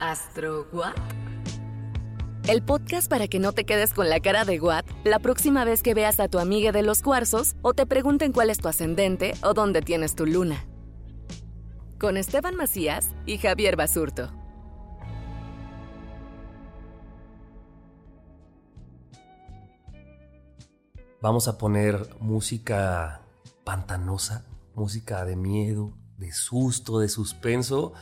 ¿Astro 0.00 0.66
What? 0.72 0.94
El 2.48 2.62
podcast 2.62 3.10
para 3.10 3.28
que 3.28 3.38
no 3.38 3.52
te 3.52 3.66
quedes 3.66 3.92
con 3.92 4.08
la 4.08 4.18
cara 4.20 4.46
de 4.46 4.58
What 4.58 4.86
la 5.04 5.18
próxima 5.18 5.66
vez 5.66 5.82
que 5.82 5.92
veas 5.92 6.20
a 6.20 6.28
tu 6.28 6.38
amiga 6.38 6.72
de 6.72 6.82
los 6.82 7.02
cuarzos 7.02 7.54
o 7.60 7.74
te 7.74 7.84
pregunten 7.84 8.32
cuál 8.32 8.48
es 8.48 8.56
tu 8.56 8.68
ascendente 8.68 9.34
o 9.42 9.52
dónde 9.52 9.82
tienes 9.82 10.14
tu 10.14 10.24
luna. 10.24 10.64
Con 11.98 12.16
Esteban 12.16 12.56
Macías 12.56 13.10
y 13.26 13.36
Javier 13.36 13.76
Basurto. 13.76 14.32
Vamos 21.20 21.46
a 21.46 21.58
poner 21.58 22.08
música 22.20 23.20
pantanosa, 23.64 24.46
música 24.74 25.26
de 25.26 25.36
miedo, 25.36 25.92
de 26.16 26.32
susto, 26.32 27.00
de 27.00 27.10
suspenso, 27.10 27.92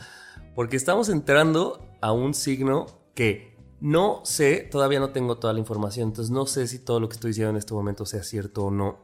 porque 0.55 0.77
estamos 0.77 1.09
entrando 1.09 1.88
a 2.01 2.11
un 2.11 2.33
signo 2.33 2.85
que 3.15 3.57
no 3.81 4.21
sé, 4.25 4.67
todavía 4.69 4.99
no 4.99 5.11
tengo 5.11 5.37
toda 5.37 5.53
la 5.53 5.59
información, 5.59 6.09
entonces 6.09 6.31
no 6.31 6.45
sé 6.45 6.67
si 6.67 6.79
todo 6.79 6.99
lo 6.99 7.07
que 7.07 7.13
estoy 7.13 7.29
diciendo 7.29 7.51
en 7.51 7.57
este 7.57 7.73
momento 7.73 8.05
sea 8.05 8.23
cierto 8.23 8.65
o 8.65 8.71
no, 8.71 8.99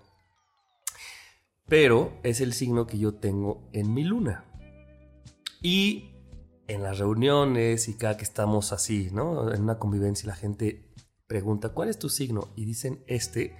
pero 1.67 2.19
es 2.23 2.41
el 2.41 2.53
signo 2.53 2.85
que 2.85 2.99
yo 2.99 3.15
tengo 3.15 3.67
en 3.73 3.93
mi 3.93 4.03
luna. 4.03 4.45
Y 5.61 6.11
en 6.67 6.83
las 6.83 6.99
reuniones 6.99 7.87
y 7.87 7.95
cada 7.95 8.17
que 8.17 8.23
estamos 8.23 8.71
así, 8.71 9.09
¿no? 9.11 9.51
En 9.51 9.63
una 9.63 9.79
convivencia, 9.79 10.27
la 10.27 10.35
gente 10.35 10.93
pregunta, 11.27 11.69
¿cuál 11.69 11.89
es 11.89 11.97
tu 11.97 12.09
signo? 12.09 12.49
Y 12.55 12.65
dicen 12.65 13.03
este. 13.07 13.57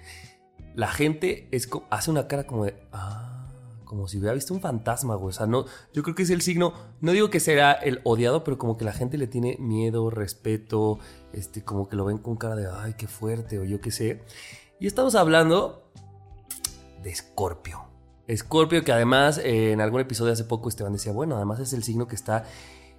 La 0.74 0.88
gente 0.88 1.48
es, 1.52 1.68
hace 1.90 2.10
una 2.10 2.28
cara 2.28 2.46
como 2.46 2.66
de, 2.66 2.74
ah, 2.92 3.35
como 3.86 4.06
si 4.08 4.18
hubiera 4.18 4.34
visto 4.34 4.52
un 4.52 4.60
fantasma, 4.60 5.14
güey. 5.14 5.30
O 5.30 5.32
sea, 5.32 5.46
no, 5.46 5.64
yo 5.94 6.02
creo 6.02 6.14
que 6.14 6.24
es 6.24 6.30
el 6.30 6.42
signo, 6.42 6.74
no 7.00 7.12
digo 7.12 7.30
que 7.30 7.40
será 7.40 7.72
el 7.72 8.00
odiado, 8.04 8.44
pero 8.44 8.58
como 8.58 8.76
que 8.76 8.84
la 8.84 8.92
gente 8.92 9.16
le 9.16 9.26
tiene 9.26 9.56
miedo, 9.58 10.10
respeto, 10.10 10.98
este, 11.32 11.64
como 11.64 11.88
que 11.88 11.96
lo 11.96 12.04
ven 12.04 12.18
con 12.18 12.36
cara 12.36 12.54
de, 12.56 12.68
ay, 12.70 12.94
qué 12.98 13.06
fuerte, 13.06 13.58
o 13.58 13.64
yo 13.64 13.80
qué 13.80 13.90
sé. 13.90 14.22
Y 14.78 14.86
estamos 14.86 15.14
hablando 15.14 15.90
de 17.02 17.10
Escorpio. 17.10 17.84
Escorpio, 18.26 18.82
que 18.84 18.92
además 18.92 19.38
eh, 19.38 19.72
en 19.72 19.80
algún 19.80 20.00
episodio 20.00 20.32
hace 20.32 20.44
poco 20.44 20.68
Esteban 20.68 20.92
decía, 20.92 21.12
bueno, 21.12 21.36
además 21.36 21.60
es 21.60 21.72
el 21.72 21.82
signo 21.84 22.08
que 22.08 22.16
está, 22.16 22.44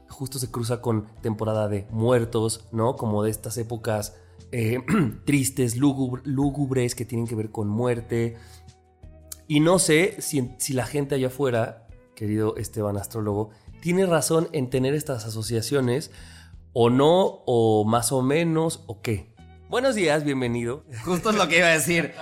justo 0.10 0.40
se 0.40 0.50
cruza 0.50 0.82
con 0.82 1.06
temporada 1.22 1.68
de 1.68 1.86
muertos, 1.92 2.66
¿no? 2.72 2.96
Como 2.96 3.24
de 3.24 3.30
estas 3.32 3.58
épocas 3.58 4.16
eh, 4.54 4.80
tristes, 5.26 5.78
lúgub- 5.78 6.22
lúgubres, 6.24 6.96
que 6.96 7.04
tienen 7.04 7.28
que 7.28 7.36
ver 7.36 7.52
con 7.52 7.68
muerte. 7.68 8.38
Y 9.50 9.62
no 9.62 9.80
sé 9.80 10.18
si, 10.20 10.52
si 10.58 10.74
la 10.74 10.86
gente 10.86 11.16
allá 11.16 11.28
afuera, 11.28 11.88
querido 12.16 12.58
Esteban 12.58 12.98
astrólogo, 12.98 13.52
tiene 13.80 14.06
razón 14.06 14.50
en 14.52 14.70
tener 14.70 14.94
estas 14.94 15.26
asociaciones, 15.26 16.12
o 16.74 16.90
no, 16.90 17.44
o 17.46 17.86
más 17.86 18.12
o 18.12 18.22
menos, 18.22 18.84
o 18.88 19.02
qué. 19.02 19.34
Buenos 19.70 19.96
días, 19.96 20.26
bienvenido. 20.26 20.84
Justo 21.06 21.30
es 21.30 21.38
lo 21.38 21.48
que 21.48 21.60
iba 21.60 21.68
a 21.68 21.72
decir. 21.72 22.14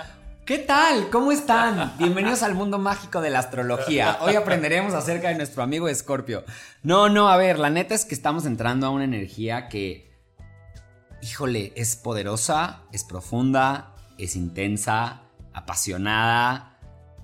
¿Qué 0.44 0.58
tal? 0.58 1.10
¿Cómo 1.10 1.32
están? 1.32 1.94
Bienvenidos 1.98 2.44
al 2.44 2.54
mundo 2.54 2.78
mágico 2.78 3.20
de 3.20 3.30
la 3.30 3.40
astrología. 3.40 4.18
Hoy 4.20 4.36
aprenderemos 4.36 4.94
acerca 4.94 5.28
de 5.28 5.34
nuestro 5.34 5.64
amigo 5.64 5.88
Escorpio. 5.88 6.44
No, 6.84 7.08
no, 7.08 7.28
a 7.28 7.36
ver, 7.36 7.58
la 7.58 7.70
neta 7.70 7.96
es 7.96 8.04
que 8.04 8.14
estamos 8.14 8.46
entrando 8.46 8.86
a 8.86 8.90
una 8.90 9.02
energía 9.02 9.66
que, 9.66 10.12
híjole, 11.22 11.72
es 11.74 11.96
poderosa, 11.96 12.84
es 12.92 13.02
profunda, 13.02 13.96
es 14.16 14.36
intensa, 14.36 15.22
apasionada 15.52 16.75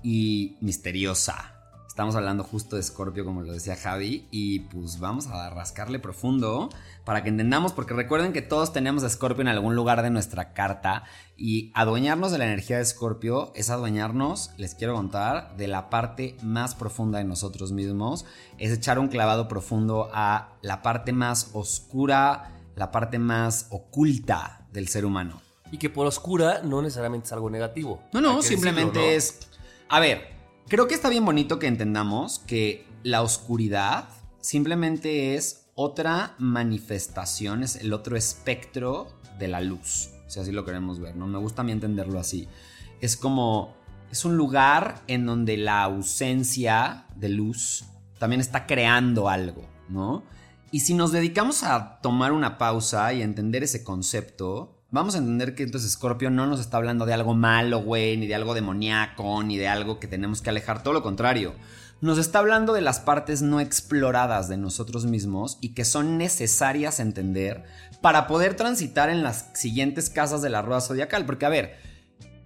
y 0.03 0.57
misteriosa. 0.61 1.53
Estamos 1.93 2.15
hablando 2.15 2.43
justo 2.43 2.75
de 2.75 2.81
Escorpio, 2.81 3.23
como 3.23 3.43
lo 3.43 3.53
decía 3.53 3.75
Javi, 3.75 4.27
y 4.31 4.61
pues 4.61 4.99
vamos 4.99 5.27
a 5.27 5.47
rascarle 5.51 5.99
profundo 5.99 6.69
para 7.05 7.21
que 7.21 7.29
entendamos, 7.29 7.71
porque 7.71 7.93
recuerden 7.93 8.33
que 8.33 8.41
todos 8.41 8.73
tenemos 8.73 9.03
a 9.03 9.07
Escorpio 9.07 9.43
en 9.43 9.47
algún 9.47 9.75
lugar 9.75 10.01
de 10.01 10.09
nuestra 10.09 10.53
carta, 10.53 11.03
y 11.37 11.71
adueñarnos 11.75 12.31
de 12.31 12.39
la 12.39 12.45
energía 12.45 12.77
de 12.77 12.81
Escorpio 12.81 13.51
es 13.53 13.69
adueñarnos, 13.69 14.49
les 14.57 14.73
quiero 14.73 14.95
contar, 14.95 15.55
de 15.55 15.67
la 15.67 15.91
parte 15.91 16.35
más 16.41 16.73
profunda 16.73 17.19
de 17.19 17.25
nosotros 17.25 17.71
mismos, 17.71 18.25
es 18.57 18.71
echar 18.71 18.97
un 18.97 19.07
clavado 19.07 19.47
profundo 19.47 20.09
a 20.13 20.57
la 20.63 20.81
parte 20.81 21.13
más 21.13 21.51
oscura, 21.53 22.59
la 22.75 22.91
parte 22.91 23.19
más 23.19 23.67
oculta 23.69 24.65
del 24.71 24.87
ser 24.87 25.05
humano. 25.05 25.43
Y 25.71 25.77
que 25.77 25.91
por 25.91 26.07
oscura 26.07 26.61
no 26.63 26.81
necesariamente 26.81 27.27
es 27.27 27.33
algo 27.33 27.51
negativo. 27.51 28.01
No, 28.13 28.19
no, 28.19 28.41
simplemente 28.41 28.97
decirlo, 28.97 29.11
¿no? 29.11 29.17
es... 29.17 29.52
A 29.89 29.99
ver, 29.99 30.29
creo 30.67 30.87
que 30.87 30.95
está 30.95 31.09
bien 31.09 31.25
bonito 31.25 31.59
que 31.59 31.67
entendamos 31.67 32.39
que 32.39 32.87
la 33.03 33.21
oscuridad 33.21 34.09
simplemente 34.39 35.35
es 35.35 35.67
otra 35.75 36.35
manifestación, 36.37 37.63
es 37.63 37.75
el 37.77 37.93
otro 37.93 38.15
espectro 38.15 39.07
de 39.39 39.47
la 39.47 39.61
luz, 39.61 40.09
si 40.27 40.39
así 40.39 40.51
lo 40.51 40.65
queremos 40.65 40.99
ver, 40.99 41.15
¿no? 41.15 41.27
Me 41.27 41.39
gusta 41.39 41.61
a 41.61 41.65
mí 41.65 41.71
entenderlo 41.71 42.19
así. 42.19 42.47
Es 43.01 43.17
como... 43.17 43.75
Es 44.11 44.25
un 44.25 44.37
lugar 44.37 45.01
en 45.07 45.25
donde 45.25 45.57
la 45.57 45.81
ausencia 45.81 47.07
de 47.15 47.29
luz 47.29 47.85
también 48.19 48.41
está 48.41 48.67
creando 48.67 49.27
algo, 49.27 49.67
¿no? 49.89 50.23
Y 50.71 50.81
si 50.81 50.93
nos 50.93 51.11
dedicamos 51.11 51.63
a 51.63 51.99
tomar 51.99 52.31
una 52.31 52.59
pausa 52.59 53.11
y 53.13 53.23
entender 53.23 53.63
ese 53.63 53.83
concepto, 53.83 54.72
vamos 54.93 55.15
a 55.15 55.17
entender 55.17 55.55
que 55.55 55.63
entonces 55.63 55.91
Scorpio 55.91 56.29
no 56.29 56.45
nos 56.45 56.59
está 56.59 56.77
hablando 56.77 57.07
de 57.07 57.13
algo 57.13 57.33
malo, 57.33 57.79
güey, 57.81 58.15
ni 58.15 58.27
de 58.27 58.35
algo 58.35 58.53
demoníaco, 58.53 59.43
ni 59.43 59.57
de 59.57 59.67
algo 59.67 59.99
que 59.99 60.07
tenemos 60.07 60.41
que 60.41 60.51
alejar, 60.51 60.83
todo 60.83 60.93
lo 60.93 61.01
contrario. 61.01 61.55
Nos 61.99 62.19
está 62.19 62.39
hablando 62.39 62.73
de 62.73 62.81
las 62.81 62.99
partes 62.99 63.41
no 63.41 63.59
exploradas 63.59 64.49
de 64.49 64.57
nosotros 64.57 65.05
mismos 65.05 65.57
y 65.61 65.73
que 65.73 65.83
son 65.83 66.19
necesarias 66.19 66.99
entender 66.99 67.63
para 68.01 68.27
poder 68.27 68.55
transitar 68.55 69.09
en 69.09 69.23
las 69.23 69.49
siguientes 69.55 70.11
casas 70.11 70.43
de 70.43 70.49
la 70.49 70.61
rueda 70.61 70.81
zodiacal. 70.81 71.25
Porque, 71.25 71.45
a 71.47 71.49
ver, 71.49 71.75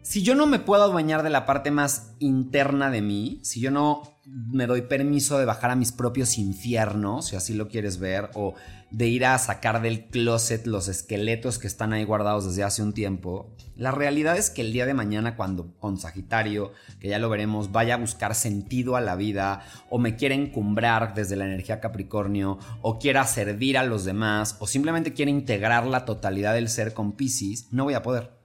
si 0.02 0.24
yo 0.24 0.34
no 0.34 0.46
me 0.46 0.59
puedo 0.59 0.84
adueñar 0.84 1.24
de 1.24 1.30
la 1.30 1.46
parte 1.46 1.69
más 1.69 2.13
interna 2.19 2.89
de 2.92 3.01
mí, 3.01 3.42
si 3.44 3.60
yo 3.60 3.72
no 3.72 4.04
me 4.25 4.68
doy 4.68 4.83
permiso 4.83 5.38
de 5.38 5.45
bajar 5.45 5.72
a 5.72 5.75
mis 5.75 5.92
propios 5.92 6.38
infiernos, 6.38 7.27
si 7.27 7.36
así 7.36 7.54
lo 7.54 7.68
quieres 7.68 8.00
ver, 8.00 8.30
o 8.36 8.54
de 8.92 9.07
ir 9.07 9.25
a 9.25 9.38
sacar 9.38 9.81
del 9.81 10.06
closet 10.06 10.66
los 10.66 10.88
esqueletos 10.88 11.60
que 11.60 11.68
están 11.68 11.94
ahí 11.94 12.04
guardados 12.04 12.45
desde 12.45 12.63
hace 12.63 12.81
un 12.81 12.94
tiempo, 12.94 13.56
la 13.75 13.92
realidad 13.92 14.38
es 14.38 14.50
que 14.50 14.62
el 14.62 14.74
día 14.74 14.86
de 14.86 14.94
mañana 14.94 15.36
cuando 15.36 15.74
con 15.80 16.00
Sagitario, 16.00 16.72
que 17.00 17.10
ya 17.10 17.19
lo 17.19 17.30
veremos, 17.30 17.72
vaya 17.72 17.95
a 17.95 17.98
buscar 17.98 18.34
sentido 18.34 18.95
a 18.95 19.01
la 19.01 19.16
vida, 19.16 19.62
o 19.89 20.00
me 20.00 20.16
quiera 20.16 20.36
encumbrar 20.36 21.13
desde 21.13 21.36
la 21.36 21.45
energía 21.45 21.80
Capricornio, 21.80 22.60
o 22.81 23.00
quiera 23.00 23.25
servir 23.25 23.78
a 23.78 23.84
los 23.84 24.06
demás, 24.06 24.57
o 24.60 24.68
simplemente 24.68 25.13
quiera 25.13 25.31
integrar 25.31 25.86
la 25.86 26.06
totalidad 26.06 26.54
del 26.54 26.69
ser 26.69 26.94
con 26.94 27.13
Pisces, 27.13 27.68
no 27.72 27.84
voy 27.84 27.94
a 27.94 28.01
poder 28.01 28.38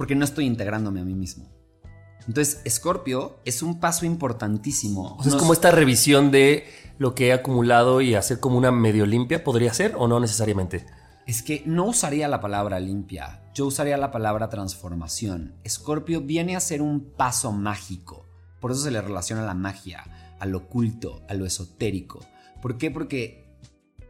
porque 0.00 0.14
no 0.14 0.24
estoy 0.24 0.46
integrándome 0.46 1.00
a 1.00 1.04
mí 1.04 1.14
mismo. 1.14 1.59
Entonces, 2.26 2.60
Scorpio 2.68 3.38
es 3.44 3.62
un 3.62 3.80
paso 3.80 4.06
importantísimo. 4.06 5.16
O 5.18 5.22
sea, 5.22 5.32
es 5.32 5.38
como 5.38 5.52
esta 5.52 5.70
revisión 5.70 6.30
de 6.30 6.66
lo 6.98 7.14
que 7.14 7.28
he 7.28 7.32
acumulado 7.32 8.00
y 8.00 8.14
hacer 8.14 8.40
como 8.40 8.58
una 8.58 8.70
medio 8.70 9.06
limpia, 9.06 9.42
¿podría 9.42 9.72
ser 9.72 9.94
o 9.96 10.06
no 10.06 10.20
necesariamente? 10.20 10.86
Es 11.26 11.42
que 11.42 11.62
no 11.64 11.86
usaría 11.86 12.28
la 12.28 12.40
palabra 12.40 12.78
limpia, 12.80 13.42
yo 13.54 13.66
usaría 13.66 13.96
la 13.96 14.10
palabra 14.10 14.48
transformación. 14.48 15.54
Escorpio 15.64 16.20
viene 16.20 16.56
a 16.56 16.60
ser 16.60 16.82
un 16.82 17.00
paso 17.00 17.52
mágico, 17.52 18.26
por 18.60 18.72
eso 18.72 18.82
se 18.82 18.90
le 18.90 19.00
relaciona 19.00 19.42
a 19.42 19.46
la 19.46 19.54
magia, 19.54 20.04
al 20.38 20.54
oculto, 20.54 21.22
a 21.28 21.34
lo 21.34 21.46
esotérico. 21.46 22.20
¿Por 22.60 22.76
qué? 22.78 22.90
Porque 22.90 23.46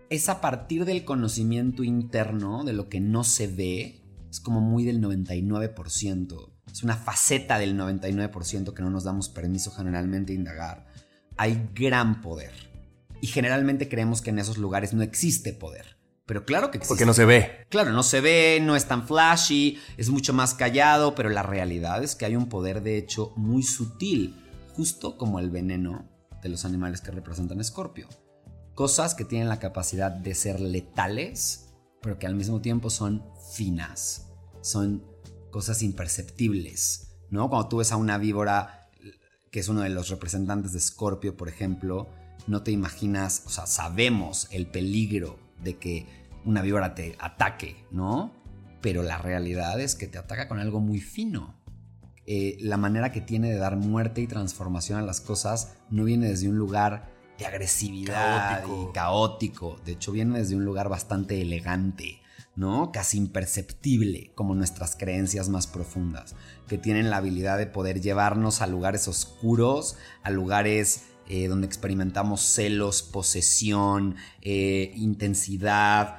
es 0.09 0.29
a 0.29 0.41
partir 0.41 0.85
del 0.85 1.05
conocimiento 1.05 1.85
interno, 1.85 2.65
de 2.65 2.73
lo 2.73 2.89
que 2.89 3.01
no 3.01 3.23
se 3.23 3.47
ve, 3.47 4.03
es 4.29 4.41
como 4.41 4.61
muy 4.61 4.85
del 4.85 5.01
99%. 5.01 6.50
Es 6.71 6.83
una 6.83 6.97
faceta 6.97 7.59
del 7.59 7.79
99% 7.79 8.73
que 8.75 8.83
no 8.83 8.91
nos 8.91 9.05
damos 9.05 9.29
permiso 9.29 9.71
generalmente 9.71 10.33
indagar. 10.33 10.87
Hay 11.37 11.69
gran 11.75 12.21
poder. 12.21 12.53
Y 13.21 13.27
generalmente 13.27 13.89
creemos 13.89 14.23
que 14.23 14.31
en 14.31 14.39
esos 14.39 14.59
lugares 14.59 14.95
no 14.95 15.03
existe 15.03 15.53
poder. 15.53 15.99
Pero 16.27 16.45
claro 16.45 16.71
que 16.71 16.79
existe. 16.79 16.93
Porque 16.93 17.07
no 17.07 17.15
se 17.15 17.25
ve. 17.25 17.67
Claro, 17.69 17.91
no 17.93 18.03
se 18.03 18.21
ve, 18.21 18.61
no 18.63 18.77
es 18.77 18.87
tan 18.87 19.07
flashy, 19.07 19.79
es 19.97 20.11
mucho 20.11 20.33
más 20.33 20.55
callado, 20.55 21.15
pero 21.15 21.29
la 21.29 21.43
realidad 21.43 22.03
es 22.05 22.15
que 22.15 22.25
hay 22.25 22.37
un 22.37 22.49
poder 22.49 22.83
de 22.83 22.97
hecho 22.97 23.33
muy 23.37 23.63
sutil, 23.63 24.37
justo 24.75 25.17
como 25.17 25.41
el 25.41 25.51
veneno 25.51 26.09
de 26.43 26.49
los 26.49 26.65
animales 26.65 27.01
que 27.01 27.11
representan 27.11 27.61
Escorpio 27.61 28.09
cosas 28.81 29.15
que 29.15 29.27
tienen 29.27 29.51
la 29.51 29.59
capacidad 29.59 30.11
de 30.11 30.35
ser 30.35 30.59
letales, 30.59 31.69
pero 32.01 32.19
que 32.19 32.27
al 32.27 32.35
mismo 32.35 32.63
tiempo 32.63 32.89
son 32.89 33.23
finas, 33.53 34.29
son 34.63 35.05
cosas 35.51 35.83
imperceptibles, 35.83 37.09
¿no? 37.31 37.49
Cuando 37.49 37.69
tú 37.69 37.77
ves 37.79 37.93
a 37.93 37.97
una 37.97 38.19
víbora, 38.19 38.89
que 39.51 39.61
es 39.61 39.69
uno 39.69 39.83
de 39.83 39.91
los 39.91 40.09
representantes 40.09 40.73
de 40.73 40.81
Scorpio, 40.81 41.37
por 41.37 41.49
ejemplo, 41.49 42.09
no 42.47 42.63
te 42.63 42.71
imaginas, 42.71 43.43
o 43.47 43.51
sea, 43.51 43.67
sabemos 43.67 44.49
el 44.51 44.67
peligro 44.67 45.39
de 45.63 45.77
que 45.77 46.07
una 46.45 46.63
víbora 46.63 46.95
te 46.95 47.17
ataque, 47.19 47.85
¿no? 47.91 48.33
Pero 48.81 49.03
la 49.03 49.19
realidad 49.19 49.81
es 49.81 49.95
que 49.95 50.07
te 50.07 50.19
ataca 50.19 50.49
con 50.49 50.59
algo 50.59 50.81
muy 50.81 51.01
fino. 51.01 51.55
Eh, 52.27 52.57
la 52.61 52.77
manera 52.77 53.13
que 53.13 53.21
tiene 53.21 53.51
de 53.51 53.59
dar 53.59 53.77
muerte 53.77 54.21
y 54.21 54.27
transformación 54.27 54.99
a 54.99 55.03
las 55.03 55.21
cosas 55.21 55.75
no 55.91 56.05
viene 56.05 56.29
desde 56.29 56.49
un 56.49 56.57
lugar 56.57 57.11
de 57.39 57.47
agresividad 57.47 58.65
y 58.65 58.93
caótico. 58.93 59.81
De 59.85 59.93
hecho, 59.93 60.13
viene 60.13 60.39
desde 60.39 60.55
un 60.55 60.65
lugar 60.65 60.89
bastante 60.89 61.41
elegante, 61.41 62.20
¿no? 62.57 62.93
Casi 62.93 63.19
imperceptible, 63.19 64.33
como 64.35 64.55
nuestras 64.55 64.97
creencias 64.97 65.49
más 65.49 65.67
profundas, 65.67 66.35
que 66.69 66.79
tienen 66.79 67.11
la 67.11 67.19
habilidad 67.19 67.59
de 67.59 67.67
poder 67.67 68.01
llevarnos 68.01 68.61
a 68.61 68.67
lugares 68.67 69.09
oscuros, 69.09 69.97
a 70.23 70.31
lugares 70.31 71.05
eh, 71.29 71.47
donde 71.47 71.67
experimentamos 71.67 72.41
celos, 72.41 73.03
posesión, 73.03 74.17
eh, 74.43 74.93
intensidad, 74.97 76.19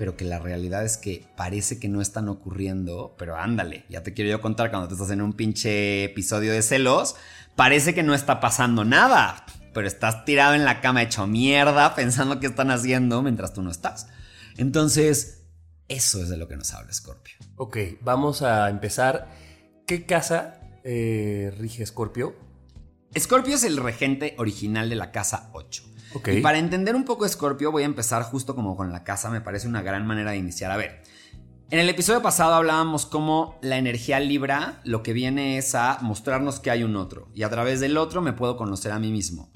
pero 0.00 0.16
que 0.16 0.24
la 0.24 0.38
realidad 0.38 0.82
es 0.82 0.96
que 0.96 1.26
parece 1.36 1.78
que 1.78 1.90
no 1.90 2.00
están 2.00 2.30
ocurriendo, 2.30 3.14
pero 3.18 3.36
ándale, 3.36 3.84
ya 3.90 4.02
te 4.02 4.14
quiero 4.14 4.30
yo 4.30 4.40
contar 4.40 4.70
cuando 4.70 4.88
te 4.88 4.94
estás 4.94 5.10
en 5.10 5.20
un 5.20 5.34
pinche 5.34 6.04
episodio 6.04 6.52
de 6.52 6.62
celos, 6.62 7.16
parece 7.54 7.92
que 7.92 8.02
no 8.02 8.14
está 8.14 8.40
pasando 8.40 8.86
nada, 8.86 9.44
pero 9.74 9.86
estás 9.86 10.24
tirado 10.24 10.54
en 10.54 10.64
la 10.64 10.80
cama 10.80 11.02
hecho 11.02 11.26
mierda 11.26 11.94
pensando 11.96 12.40
qué 12.40 12.46
están 12.46 12.70
haciendo 12.70 13.20
mientras 13.20 13.52
tú 13.52 13.60
no 13.60 13.70
estás. 13.70 14.06
Entonces, 14.56 15.39
eso 15.90 16.22
es 16.22 16.28
de 16.28 16.36
lo 16.36 16.48
que 16.48 16.56
nos 16.56 16.72
habla 16.72 16.92
Scorpio. 16.92 17.34
Ok, 17.56 17.76
vamos 18.00 18.42
a 18.42 18.70
empezar. 18.70 19.28
¿Qué 19.86 20.06
casa 20.06 20.60
eh, 20.84 21.52
rige 21.58 21.84
Scorpio? 21.84 22.34
Scorpio 23.18 23.56
es 23.56 23.64
el 23.64 23.76
regente 23.76 24.36
original 24.38 24.88
de 24.88 24.94
la 24.94 25.10
casa 25.10 25.50
8. 25.52 25.82
Okay. 26.14 26.38
Y 26.38 26.40
para 26.40 26.58
entender 26.58 26.94
un 26.94 27.04
poco 27.04 27.28
Scorpio 27.28 27.72
voy 27.72 27.82
a 27.82 27.86
empezar 27.86 28.22
justo 28.22 28.54
como 28.54 28.76
con 28.76 28.92
la 28.92 29.04
casa, 29.04 29.30
me 29.30 29.40
parece 29.40 29.66
una 29.66 29.82
gran 29.82 30.06
manera 30.06 30.30
de 30.30 30.36
iniciar. 30.36 30.70
A 30.70 30.76
ver, 30.76 31.02
en 31.70 31.78
el 31.78 31.88
episodio 31.88 32.22
pasado 32.22 32.54
hablábamos 32.54 33.06
cómo 33.06 33.58
la 33.62 33.76
energía 33.76 34.20
libra 34.20 34.80
lo 34.84 35.02
que 35.02 35.12
viene 35.12 35.58
es 35.58 35.74
a 35.74 35.98
mostrarnos 36.02 36.60
que 36.60 36.70
hay 36.70 36.84
un 36.84 36.96
otro 36.96 37.28
y 37.34 37.42
a 37.42 37.50
través 37.50 37.80
del 37.80 37.96
otro 37.96 38.22
me 38.22 38.32
puedo 38.32 38.56
conocer 38.56 38.92
a 38.92 38.98
mí 38.98 39.10
mismo. 39.12 39.52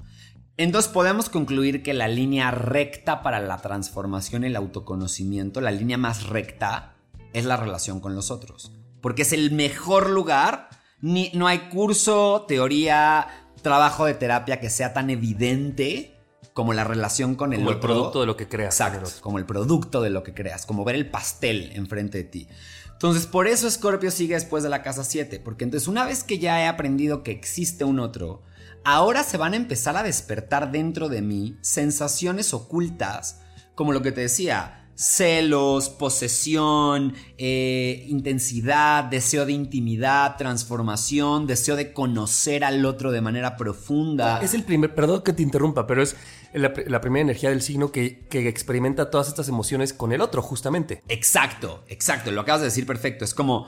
Entonces 0.57 0.89
podemos 0.91 1.29
concluir 1.29 1.83
que 1.83 1.93
la 1.93 2.07
línea 2.07 2.49
recta 2.51 3.21
para 3.21 3.39
la 3.41 3.57
transformación 3.57 4.43
y 4.43 4.47
el 4.47 4.55
autoconocimiento, 4.55 5.59
la 5.59 5.71
línea 5.71 5.97
más 5.97 6.27
recta, 6.27 6.95
es 7.33 7.43
la 7.43 7.57
relación 7.57 7.99
con 7.99 8.15
los 8.15 8.31
otros. 8.31 8.71
Porque 9.01 9.23
es 9.23 9.33
el 9.33 9.51
mejor 9.51 10.09
lugar, 10.09 10.69
ni, 11.01 11.29
no 11.33 11.47
hay 11.47 11.69
curso, 11.69 12.45
teoría, 12.47 13.27
trabajo 13.61 14.05
de 14.05 14.13
terapia 14.13 14.61
que 14.61 14.69
sea 14.69 14.93
tan 14.93 15.09
evidente 15.09 16.15
como 16.53 16.73
la 16.73 16.85
relación 16.85 17.35
con 17.35 17.51
el 17.51 17.59
como 17.59 17.71
otro. 17.71 17.81
Como 17.81 17.93
el 17.93 17.97
producto 17.97 18.21
de 18.21 18.25
lo 18.27 18.37
que 18.37 18.47
creas. 18.47 18.79
Exacto, 18.79 19.09
como 19.19 19.39
el 19.39 19.45
producto 19.45 20.01
de 20.01 20.09
lo 20.09 20.23
que 20.23 20.33
creas, 20.33 20.65
como 20.65 20.85
ver 20.85 20.95
el 20.95 21.09
pastel 21.09 21.71
enfrente 21.73 22.19
de 22.19 22.23
ti. 22.23 22.47
Entonces, 22.93 23.27
por 23.27 23.47
eso 23.47 23.69
Scorpio 23.69 24.09
sigue 24.09 24.35
después 24.35 24.63
de 24.63 24.69
la 24.69 24.81
casa 24.81 25.03
7, 25.03 25.41
porque 25.41 25.65
entonces 25.65 25.89
una 25.89 26.05
vez 26.05 26.23
que 26.23 26.39
ya 26.39 26.61
he 26.61 26.67
aprendido 26.67 27.23
que 27.23 27.31
existe 27.31 27.83
un 27.83 27.99
otro, 27.99 28.41
ahora 28.85 29.23
se 29.23 29.37
van 29.37 29.53
a 29.53 29.57
empezar 29.57 29.97
a 29.97 30.03
despertar 30.03 30.71
dentro 30.71 31.09
de 31.09 31.21
mí 31.21 31.57
sensaciones 31.61 32.53
ocultas, 32.53 33.41
como 33.73 33.91
lo 33.91 34.01
que 34.01 34.13
te 34.13 34.21
decía, 34.21 34.85
celos, 34.95 35.89
posesión, 35.89 37.13
eh, 37.37 38.05
intensidad, 38.07 39.03
deseo 39.03 39.45
de 39.45 39.51
intimidad, 39.51 40.37
transformación, 40.37 41.47
deseo 41.47 41.75
de 41.75 41.91
conocer 41.91 42.63
al 42.63 42.85
otro 42.85 43.11
de 43.11 43.21
manera 43.21 43.57
profunda. 43.57 44.39
Es 44.41 44.53
el 44.53 44.63
primer, 44.63 44.95
perdón 44.95 45.23
que 45.23 45.33
te 45.33 45.43
interrumpa, 45.43 45.85
pero 45.85 46.01
es 46.01 46.15
la, 46.53 47.01
primera 47.01 47.21
energía 47.21 47.49
del 47.49 47.61
signo 47.61 47.91
que, 47.91 48.25
que, 48.29 48.47
experimenta 48.47 49.09
todas 49.09 49.27
estas 49.27 49.49
emociones 49.49 49.93
con 49.93 50.13
el 50.13 50.21
otro, 50.21 50.41
justamente. 50.41 51.01
Exacto, 51.09 51.83
exacto, 51.89 52.31
lo 52.31 52.41
acabas 52.41 52.61
de 52.61 52.67
decir 52.67 52.85
perfecto. 52.85 53.25
Es 53.25 53.33
como 53.33 53.67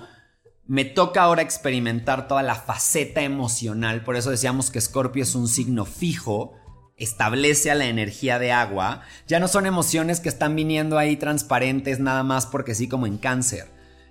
me 0.67 0.85
toca 0.85 1.21
ahora 1.21 1.41
experimentar 1.41 2.27
toda 2.27 2.43
la 2.43 2.55
faceta 2.55 3.21
emocional, 3.21 4.03
por 4.03 4.15
eso 4.15 4.29
decíamos 4.29 4.69
que 4.69 4.81
Scorpio 4.81 5.23
es 5.23 5.33
un 5.33 5.47
signo 5.47 5.85
fijo, 5.85 6.53
establece 6.97 7.71
a 7.71 7.75
la 7.75 7.85
energía 7.85 8.39
de 8.39 8.51
agua, 8.51 9.01
ya 9.27 9.39
no 9.39 9.47
son 9.47 9.65
emociones 9.65 10.19
que 10.19 10.29
están 10.29 10.55
viniendo 10.55 10.97
ahí 10.97 11.15
transparentes 11.15 11.99
nada 11.99 12.23
más 12.23 12.45
porque 12.45 12.75
sí 12.75 12.87
como 12.87 13.07
en 13.07 13.17
cáncer. 13.17 13.67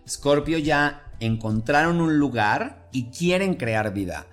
Scorpio 0.08 0.58
ya 0.58 1.12
encontraron 1.20 2.00
un 2.00 2.18
lugar 2.18 2.88
y 2.92 3.10
quieren 3.10 3.54
crear 3.54 3.92
vida. 3.92 4.26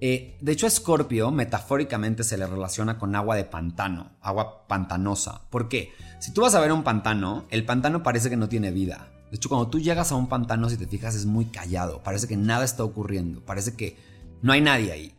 Eh, 0.00 0.36
de 0.40 0.52
hecho, 0.52 0.70
Scorpio 0.70 1.30
metafóricamente 1.30 2.24
se 2.24 2.38
le 2.38 2.46
relaciona 2.46 2.98
con 2.98 3.14
agua 3.14 3.36
de 3.36 3.44
pantano, 3.44 4.16
agua 4.20 4.66
pantanosa. 4.66 5.42
¿Por 5.50 5.68
qué? 5.68 5.92
Si 6.18 6.32
tú 6.32 6.42
vas 6.42 6.54
a 6.54 6.60
ver 6.60 6.72
un 6.72 6.84
pantano, 6.84 7.46
el 7.50 7.64
pantano 7.64 8.02
parece 8.02 8.30
que 8.30 8.36
no 8.36 8.48
tiene 8.48 8.70
vida. 8.70 9.08
De 9.30 9.36
hecho, 9.36 9.48
cuando 9.48 9.68
tú 9.68 9.78
llegas 9.78 10.12
a 10.12 10.16
un 10.16 10.28
pantano, 10.28 10.70
si 10.70 10.76
te 10.76 10.86
fijas, 10.86 11.14
es 11.14 11.26
muy 11.26 11.46
callado. 11.46 12.02
Parece 12.02 12.26
que 12.26 12.36
nada 12.36 12.64
está 12.64 12.84
ocurriendo. 12.84 13.40
Parece 13.40 13.74
que 13.74 13.96
no 14.42 14.52
hay 14.52 14.60
nadie 14.60 14.92
ahí. 14.92 15.14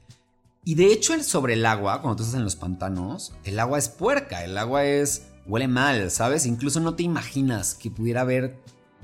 Y 0.66 0.76
de 0.76 0.88
hecho, 0.88 1.22
sobre 1.24 1.54
el 1.54 1.66
agua, 1.66 2.02
cuando 2.02 2.18
tú 2.18 2.24
estás 2.24 2.38
en 2.38 2.44
los 2.44 2.56
pantanos, 2.56 3.34
el 3.44 3.60
agua 3.60 3.78
es 3.78 3.90
puerca. 3.90 4.44
El 4.44 4.58
agua 4.58 4.84
es. 4.86 5.28
huele 5.46 5.68
mal, 5.68 6.12
¿sabes? 6.12 6.46
Incluso 6.46 6.80
no 6.80 6.96
te 6.96 7.04
imaginas 7.04 7.76
que 7.76 7.92
pudiera 7.92 8.22
haber 8.22 8.58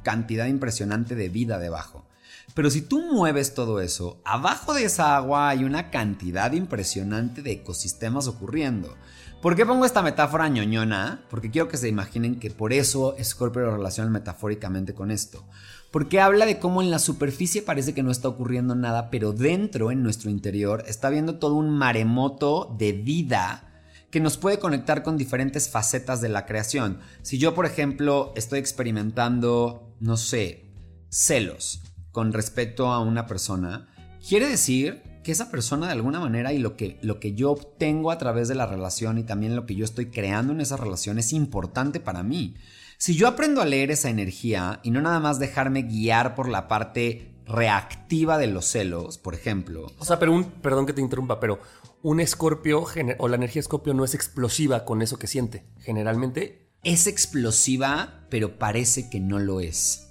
cantidad 0.04 0.46
impresionante 0.48 1.16
de 1.16 1.30
vida 1.30 1.60
debajo. 1.60 2.06
Pero 2.54 2.70
si 2.70 2.82
tú 2.82 3.02
mueves 3.02 3.54
todo 3.54 3.82
eso, 3.82 4.22
abajo 4.24 4.74
de 4.74 4.86
esa 4.86 5.18
agua 5.18 5.50
hay 5.50 5.64
una 5.64 5.90
cantidad 5.90 6.52
impresionante 6.54 7.42
de 7.42 7.52
ecosistemas 7.52 8.28
ocurriendo. 8.28 8.96
¿Por 9.42 9.56
qué 9.56 9.66
pongo 9.66 9.86
esta 9.86 10.02
metáfora 10.02 10.50
ñoñona? 10.50 11.24
Porque 11.30 11.52
quiero 11.52 11.68
que 11.68 11.78
se 11.78 11.88
imaginen 11.88 12.40
que 12.40 12.50
por 12.50 12.74
eso 12.74 13.16
Scorpio 13.24 13.62
lo 13.62 13.78
relaciona 13.78 14.10
metafóricamente 14.10 14.96
con 14.96 15.12
esto. 15.12 15.46
Porque 15.92 16.20
habla 16.20 16.46
de 16.46 16.60
cómo 16.60 16.82
en 16.82 16.90
la 16.90 17.00
superficie 17.00 17.62
parece 17.62 17.94
que 17.94 18.02
no 18.04 18.12
está 18.12 18.28
ocurriendo 18.28 18.74
nada, 18.76 19.10
pero 19.12 19.34
dentro, 19.34 19.92
en 19.92 20.02
nuestro 20.02 20.30
interior, 20.32 20.84
está 20.88 21.10
viendo 21.10 21.38
todo 21.38 21.56
un 21.56 21.70
maremoto 21.70 22.76
de 22.78 22.94
vida 22.94 23.72
que 24.10 24.20
nos 24.20 24.38
puede 24.38 24.60
conectar 24.60 25.04
con 25.04 25.18
diferentes 25.18 25.70
facetas 25.70 26.22
de 26.22 26.30
la 26.30 26.46
creación. 26.46 27.00
Si 27.22 27.38
yo, 27.38 27.54
por 27.54 27.66
ejemplo, 27.66 28.34
estoy 28.36 28.60
experimentando, 28.60 29.94
no 30.00 30.18
sé, 30.18 30.72
celos 31.10 31.82
con 32.12 32.34
respecto 32.34 32.88
a 32.88 33.00
una 33.00 33.28
persona, 33.28 33.90
quiere 34.28 34.48
decir 34.48 35.04
que 35.26 35.32
esa 35.32 35.50
persona 35.50 35.88
de 35.88 35.94
alguna 35.94 36.20
manera 36.20 36.54
y 36.54 36.60
lo 36.60 36.78
que, 36.78 37.00
lo 37.02 37.20
que 37.20 37.34
yo 37.34 37.52
obtengo 37.52 38.12
a 38.12 38.20
través 38.20 38.48
de 38.48 38.54
la 38.54 38.68
relación 38.68 39.18
y 39.18 39.24
también 39.24 39.56
lo 39.56 39.66
que 39.66 39.74
yo 39.74 39.84
estoy 39.84 40.12
creando 40.12 40.54
en 40.54 40.62
esa 40.62 40.78
relación 40.78 41.18
es 41.18 41.34
importante 41.34 42.00
para 42.00 42.22
mí. 42.22 42.56
Si 43.00 43.16
yo 43.16 43.28
aprendo 43.28 43.60
a 43.60 43.66
leer 43.66 43.90
esa 43.90 44.12
energía 44.12 44.80
y 44.84 44.92
no 44.92 45.02
nada 45.02 45.20
más 45.20 45.40
dejarme 45.40 45.82
guiar 45.82 46.36
por 46.36 46.48
la 46.48 46.68
parte 46.68 47.34
reactiva 47.48 48.38
de 48.38 48.46
los 48.46 48.66
celos, 48.66 49.18
por 49.18 49.34
ejemplo. 49.34 49.92
O 49.98 50.06
sea, 50.06 50.20
pero 50.20 50.32
un, 50.32 50.44
perdón 50.46 50.86
que 50.86 50.94
te 50.94 51.02
interrumpa, 51.02 51.40
pero 51.40 51.60
un 52.04 52.20
escorpio 52.20 52.86
o 53.18 53.28
la 53.28 53.36
energía 53.36 53.62
escorpio 53.62 53.96
no 53.96 54.06
es 54.06 54.14
explosiva 54.14 54.86
con 54.86 55.02
eso 55.02 55.18
que 55.18 55.26
siente. 55.26 55.66
Generalmente 55.80 56.70
es 56.84 57.08
explosiva, 57.08 58.28
pero 58.30 58.60
parece 58.60 59.10
que 59.10 59.20
no 59.20 59.40
lo 59.40 59.60
es. 59.60 60.08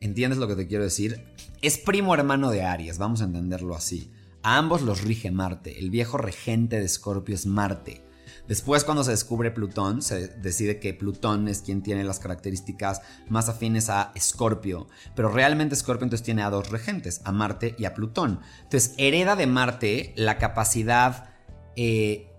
¿Entiendes 0.00 0.38
lo 0.38 0.46
que 0.46 0.54
te 0.54 0.68
quiero 0.68 0.84
decir? 0.84 1.24
Es 1.60 1.76
primo 1.76 2.14
hermano 2.14 2.52
de 2.52 2.62
Aries, 2.62 2.98
vamos 2.98 3.20
a 3.20 3.24
entenderlo 3.24 3.74
así. 3.74 4.12
A 4.44 4.58
ambos 4.58 4.82
los 4.82 5.00
rige 5.00 5.30
Marte. 5.30 5.78
El 5.78 5.88
viejo 5.88 6.18
regente 6.18 6.78
de 6.78 6.84
Escorpio 6.84 7.34
es 7.34 7.46
Marte. 7.46 8.04
Después, 8.46 8.84
cuando 8.84 9.02
se 9.02 9.12
descubre 9.12 9.50
Plutón, 9.50 10.02
se 10.02 10.28
decide 10.28 10.78
que 10.78 10.92
Plutón 10.92 11.48
es 11.48 11.62
quien 11.62 11.82
tiene 11.82 12.04
las 12.04 12.18
características 12.18 13.00
más 13.30 13.48
afines 13.48 13.88
a 13.88 14.12
Escorpio. 14.14 14.86
Pero 15.16 15.30
realmente 15.30 15.74
Escorpio 15.74 16.04
entonces 16.04 16.26
tiene 16.26 16.42
a 16.42 16.50
dos 16.50 16.68
regentes, 16.68 17.22
a 17.24 17.32
Marte 17.32 17.74
y 17.78 17.86
a 17.86 17.94
Plutón. 17.94 18.40
Entonces, 18.64 18.94
hereda 18.98 19.34
de 19.34 19.46
Marte 19.46 20.12
la 20.14 20.36
capacidad 20.36 21.30
eh, 21.74 22.30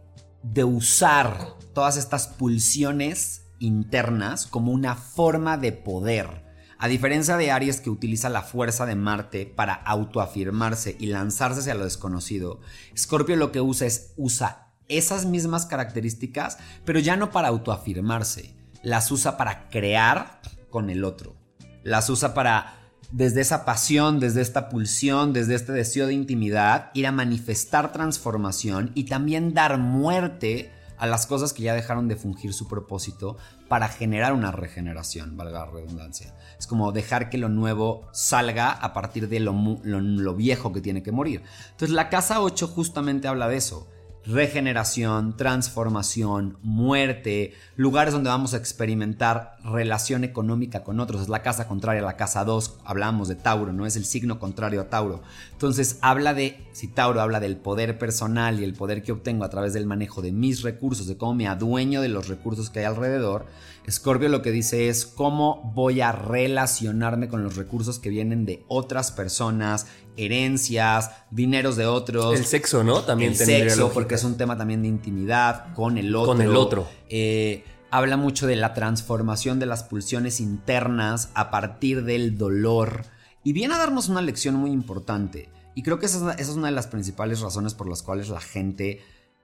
de 0.44 0.64
usar 0.64 1.56
todas 1.74 1.98
estas 1.98 2.28
pulsiones 2.28 3.48
internas 3.58 4.46
como 4.46 4.72
una 4.72 4.94
forma 4.94 5.58
de 5.58 5.72
poder. 5.72 6.45
A 6.86 6.88
diferencia 6.88 7.36
de 7.36 7.50
Aries 7.50 7.82
que 7.82 7.90
utiliza 7.90 8.30
la 8.30 8.44
fuerza 8.44 8.86
de 8.86 8.94
Marte 8.96 9.48
para 9.48 9.74
autoafirmarse 9.74 10.96
y 11.00 11.08
lanzarse 11.08 11.62
hacia 11.62 11.74
lo 11.74 11.84
desconocido, 11.84 12.60
Escorpio 12.94 13.36
lo 13.38 13.52
que 13.52 13.60
usa 13.60 13.88
es 13.88 14.14
usa 14.18 14.68
esas 14.88 15.26
mismas 15.26 15.66
características, 15.66 16.60
pero 16.86 17.00
ya 17.00 17.18
no 17.18 17.32
para 17.32 17.48
autoafirmarse, 17.48 18.54
las 18.84 19.10
usa 19.10 19.36
para 19.36 19.68
crear 19.70 20.42
con 20.70 20.92
el 20.92 21.06
otro. 21.06 21.36
Las 21.82 22.08
usa 22.12 22.36
para, 22.36 22.76
desde 23.10 23.42
esa 23.42 23.66
pasión, 23.66 24.20
desde 24.20 24.42
esta 24.42 24.70
pulsión, 24.70 25.34
desde 25.34 25.56
este 25.56 25.72
deseo 25.72 26.06
de 26.06 26.14
intimidad, 26.14 26.92
ir 26.94 27.08
a 27.08 27.12
manifestar 27.12 27.94
transformación 27.94 28.92
y 28.94 29.06
también 29.06 29.56
dar 29.56 29.80
muerte 29.80 30.72
a 30.98 31.08
las 31.08 31.28
cosas 31.28 31.54
que 31.54 31.64
ya 31.64 31.74
dejaron 31.74 32.08
de 32.08 32.16
fungir 32.16 32.54
su 32.54 32.68
propósito 32.68 33.38
para 33.68 33.88
generar 33.88 34.34
una 34.34 34.52
regeneración, 34.52 35.38
valga 35.38 35.66
la 35.66 35.72
redundancia. 35.72 36.36
Es 36.60 36.68
como 36.68 36.92
dejar 36.92 37.30
que 37.30 37.38
lo 37.38 37.50
nuevo 37.50 38.08
salga 38.12 38.72
a 38.72 38.94
partir 38.94 39.28
de 39.30 39.40
lo, 39.40 39.54
lo 39.84 40.36
viejo 40.36 40.72
que 40.72 40.82
tiene 40.82 41.04
que 41.04 41.12
morir. 41.12 41.44
Entonces 41.72 41.96
la 41.96 42.10
casa 42.10 42.42
8 42.42 42.68
justamente 42.68 43.28
habla 43.28 43.48
de 43.48 43.58
eso 43.58 43.88
regeneración, 44.26 45.38
transformación, 45.38 46.58
muerte, 46.64 47.54
lugares 47.76 48.14
donde 48.14 48.30
vamos 48.30 48.54
a 48.54 48.58
experimentar 48.58 49.58
relación 49.64 50.24
económica 50.24 50.84
con 50.84 51.00
otros. 51.00 51.22
Es 51.22 51.30
la 51.30 51.42
casa 51.42 51.68
contraria 51.68 52.02
a 52.02 52.06
la 52.06 52.18
casa 52.18 52.44
2, 52.44 52.80
hablamos 52.86 53.28
de 53.28 53.36
Tauro, 53.36 53.74
no 53.74 53.86
es 53.86 53.96
el 53.96 54.06
signo 54.06 54.40
contrario 54.40 54.82
a 54.82 54.90
Tauro. 54.90 55.22
Entonces 55.52 56.00
habla 56.02 56.34
de, 56.34 56.68
si 56.72 56.88
Tauro 56.88 57.22
habla 57.22 57.40
del 57.40 57.58
poder 57.58 57.98
personal 57.98 58.60
y 58.60 58.64
el 58.64 58.74
poder 58.74 59.04
que 59.04 59.12
obtengo 59.12 59.44
a 59.44 59.50
través 59.50 59.74
del 59.74 59.86
manejo 59.86 60.22
de 60.22 60.32
mis 60.32 60.62
recursos, 60.62 61.08
de 61.08 61.18
cómo 61.18 61.36
me 61.36 61.48
adueño 61.48 62.02
de 62.02 62.10
los 62.10 62.28
recursos 62.28 62.70
que 62.70 62.80
hay 62.80 62.86
alrededor, 62.86 63.46
Scorpio 63.90 64.30
lo 64.30 64.42
que 64.42 64.52
dice 64.52 64.90
es 64.90 65.06
cómo 65.06 65.72
voy 65.76 66.02
a 66.02 66.12
relacionarme 66.12 67.28
con 67.28 67.44
los 67.44 67.56
recursos 67.56 68.00
que 68.00 68.10
vienen 68.10 68.46
de 68.46 68.64
otras 68.68 69.12
personas, 69.12 69.86
herencias, 70.18 71.12
dineros 71.32 71.76
de 71.76 71.86
otros. 71.86 72.38
El 72.38 72.46
sexo, 72.46 72.84
¿no? 72.84 73.02
También 73.02 73.32
el 73.32 73.38
sexo, 73.38 73.92
porque 73.92 74.16
es 74.16 74.24
un 74.24 74.38
tema 74.38 74.58
también 74.58 74.82
de 74.82 74.88
intimidad 74.88 75.74
con 75.74 75.98
el 75.98 76.16
otro. 76.16 76.34
Con 76.34 76.42
el 76.42 76.56
otro. 76.56 76.88
Eh, 77.10 77.64
habla 77.92 78.18
mucho 78.18 78.48
de 78.48 78.56
la 78.56 78.74
transformación 78.74 79.60
de 79.60 79.66
las 79.66 79.84
pulsiones 79.84 80.40
internas 80.40 81.30
a 81.34 81.50
partir 81.50 82.04
del 82.04 82.38
dolor. 82.38 83.06
Y 83.44 83.54
viene 83.54 83.76
a 83.76 83.78
darnos 83.78 84.10
una 84.10 84.22
lección 84.22 84.56
muy 84.56 84.72
importante. 84.72 85.50
Y 85.76 85.84
creo 85.84 86.00
que 86.00 86.06
esa 86.06 86.34
es, 86.34 86.50
una 86.50 86.68
de 86.68 86.74
las 86.74 86.88
principales 86.88 87.42
razones 87.42 87.74
por 87.74 87.88
las 87.88 88.02
cuales 88.02 88.30
la 88.30 88.42
gente 88.42 89.02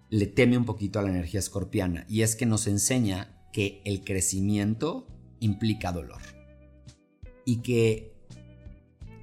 le 0.10 0.28
teme 0.28 0.58
un 0.58 0.66
poquito 0.66 1.00
a 1.00 1.04
la 1.04 1.10
energía 1.10 1.40
escorpiana. 1.40 2.06
Y 2.10 2.22
es 2.22 2.36
que 2.36 2.46
nos 2.46 2.68
enseña 2.68 3.42
que 3.54 3.82
el 3.86 4.04
crecimiento 4.04 5.08
implica 5.40 5.92
dolor. 5.92 6.22
Y 7.46 7.58
que 7.58 8.11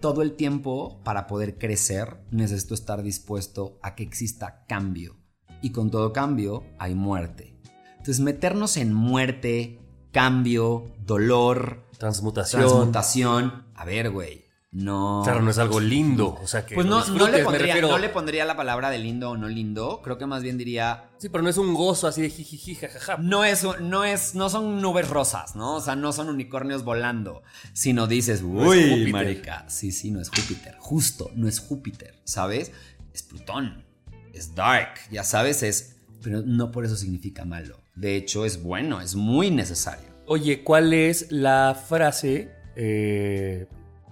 todo 0.00 0.22
el 0.22 0.34
tiempo 0.34 1.00
para 1.04 1.26
poder 1.26 1.58
crecer 1.58 2.18
necesito 2.30 2.74
estar 2.74 3.02
dispuesto 3.02 3.78
a 3.82 3.94
que 3.94 4.02
exista 4.02 4.64
cambio. 4.66 5.16
Y 5.62 5.70
con 5.70 5.90
todo 5.90 6.12
cambio 6.12 6.64
hay 6.78 6.94
muerte. 6.94 7.58
Entonces 7.92 8.20
meternos 8.20 8.76
en 8.76 8.92
muerte, 8.92 9.80
cambio, 10.12 10.92
dolor, 11.04 11.84
transmutación. 11.98 12.62
Transmutación. 12.62 13.66
A 13.74 13.84
ver, 13.84 14.10
güey. 14.10 14.47
No. 14.78 15.22
Claro, 15.24 15.42
no 15.42 15.50
es 15.50 15.58
algo 15.58 15.80
lindo. 15.80 16.38
O 16.40 16.46
sea, 16.46 16.64
que 16.64 16.76
pues 16.76 16.86
no, 16.86 17.00
le 17.28 17.42
pondría, 17.42 17.80
no 17.80 17.98
le 17.98 18.08
pondría 18.10 18.44
la 18.44 18.56
palabra 18.56 18.90
de 18.90 18.98
lindo 18.98 19.30
o 19.30 19.36
no 19.36 19.48
lindo. 19.48 20.00
Creo 20.04 20.18
que 20.18 20.26
más 20.26 20.44
bien 20.44 20.56
diría. 20.56 21.10
Sí, 21.18 21.28
pero 21.28 21.42
no 21.42 21.50
es 21.50 21.58
un 21.58 21.74
gozo 21.74 22.06
así 22.06 22.22
de 22.22 22.30
jijiji, 22.30 22.76
jajaja. 22.76 23.16
No 23.16 23.44
es, 23.44 23.66
no 23.80 24.04
es, 24.04 24.36
no 24.36 24.48
son 24.48 24.80
nubes 24.80 25.08
rosas, 25.08 25.56
¿no? 25.56 25.74
O 25.74 25.80
sea, 25.80 25.96
no 25.96 26.12
son 26.12 26.28
unicornios 26.28 26.84
volando. 26.84 27.42
Sino 27.72 28.06
dices, 28.06 28.42
uy, 28.42 29.10
marica. 29.10 29.64
Sí, 29.68 29.90
sí, 29.90 30.12
no 30.12 30.20
es 30.20 30.28
Júpiter. 30.28 30.76
Justo, 30.78 31.32
no 31.34 31.48
es 31.48 31.58
Júpiter, 31.58 32.14
¿sabes? 32.22 32.70
Es 33.12 33.24
Plutón. 33.24 33.84
Es 34.32 34.54
dark. 34.54 34.94
Ya 35.10 35.24
sabes, 35.24 35.64
es. 35.64 35.96
Pero 36.22 36.42
no 36.42 36.70
por 36.70 36.84
eso 36.84 36.94
significa 36.94 37.44
malo. 37.44 37.80
De 37.96 38.14
hecho, 38.14 38.44
es 38.44 38.62
bueno, 38.62 39.00
es 39.00 39.16
muy 39.16 39.50
necesario. 39.50 40.06
Oye, 40.26 40.62
¿cuál 40.62 40.92
es 40.92 41.32
la 41.32 41.74
frase 41.88 42.52
eh, 42.76 43.66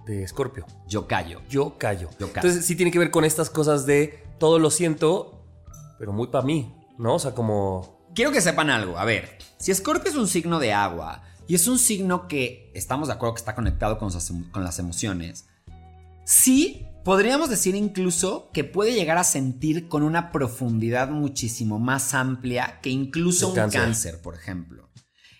de 0.07 0.27
Scorpio. 0.27 0.65
Yo 0.87 1.07
callo. 1.07 1.41
Yo 1.49 1.77
callo. 1.77 2.09
Yo 2.19 2.31
callo. 2.31 2.47
Entonces 2.47 2.65
sí 2.65 2.75
tiene 2.75 2.91
que 2.91 2.99
ver 2.99 3.11
con 3.11 3.25
estas 3.25 3.49
cosas 3.49 3.85
de 3.85 4.23
todo 4.39 4.57
lo 4.57 4.71
siento, 4.71 5.45
pero 5.99 6.13
muy 6.13 6.27
para 6.27 6.45
mí, 6.45 6.73
¿no? 6.97 7.15
O 7.15 7.19
sea, 7.19 7.33
como... 7.33 8.07
Quiero 8.15 8.31
que 8.31 8.41
sepan 8.41 8.69
algo. 8.69 8.97
A 8.97 9.05
ver, 9.05 9.37
si 9.59 9.73
Scorpio 9.73 10.09
es 10.09 10.17
un 10.17 10.27
signo 10.27 10.59
de 10.59 10.73
agua 10.73 11.23
y 11.47 11.55
es 11.55 11.67
un 11.67 11.77
signo 11.77 12.27
que 12.27 12.71
estamos 12.73 13.09
de 13.09 13.13
acuerdo 13.13 13.35
que 13.35 13.39
está 13.39 13.53
conectado 13.53 13.99
con, 13.99 14.09
con 14.51 14.63
las 14.63 14.79
emociones, 14.79 15.45
sí 16.25 16.87
podríamos 17.03 17.49
decir 17.49 17.75
incluso 17.75 18.49
que 18.53 18.63
puede 18.63 18.93
llegar 18.93 19.17
a 19.17 19.23
sentir 19.23 19.87
con 19.87 20.03
una 20.03 20.31
profundidad 20.31 21.09
muchísimo 21.09 21.79
más 21.79 22.13
amplia 22.13 22.79
que 22.81 22.89
incluso 22.89 23.49
un 23.49 23.69
cáncer, 23.69 24.21
por 24.21 24.35
ejemplo. 24.35 24.89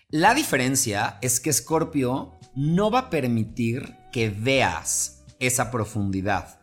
La 0.10 0.34
diferencia 0.34 1.18
es 1.22 1.42
que 1.42 1.52
Scorpio 1.52 2.38
no 2.56 2.90
va 2.90 3.00
a 3.00 3.10
permitir 3.10 3.98
que 4.18 4.32
veas 4.32 5.22
esa 5.38 5.70
profundidad. 5.70 6.60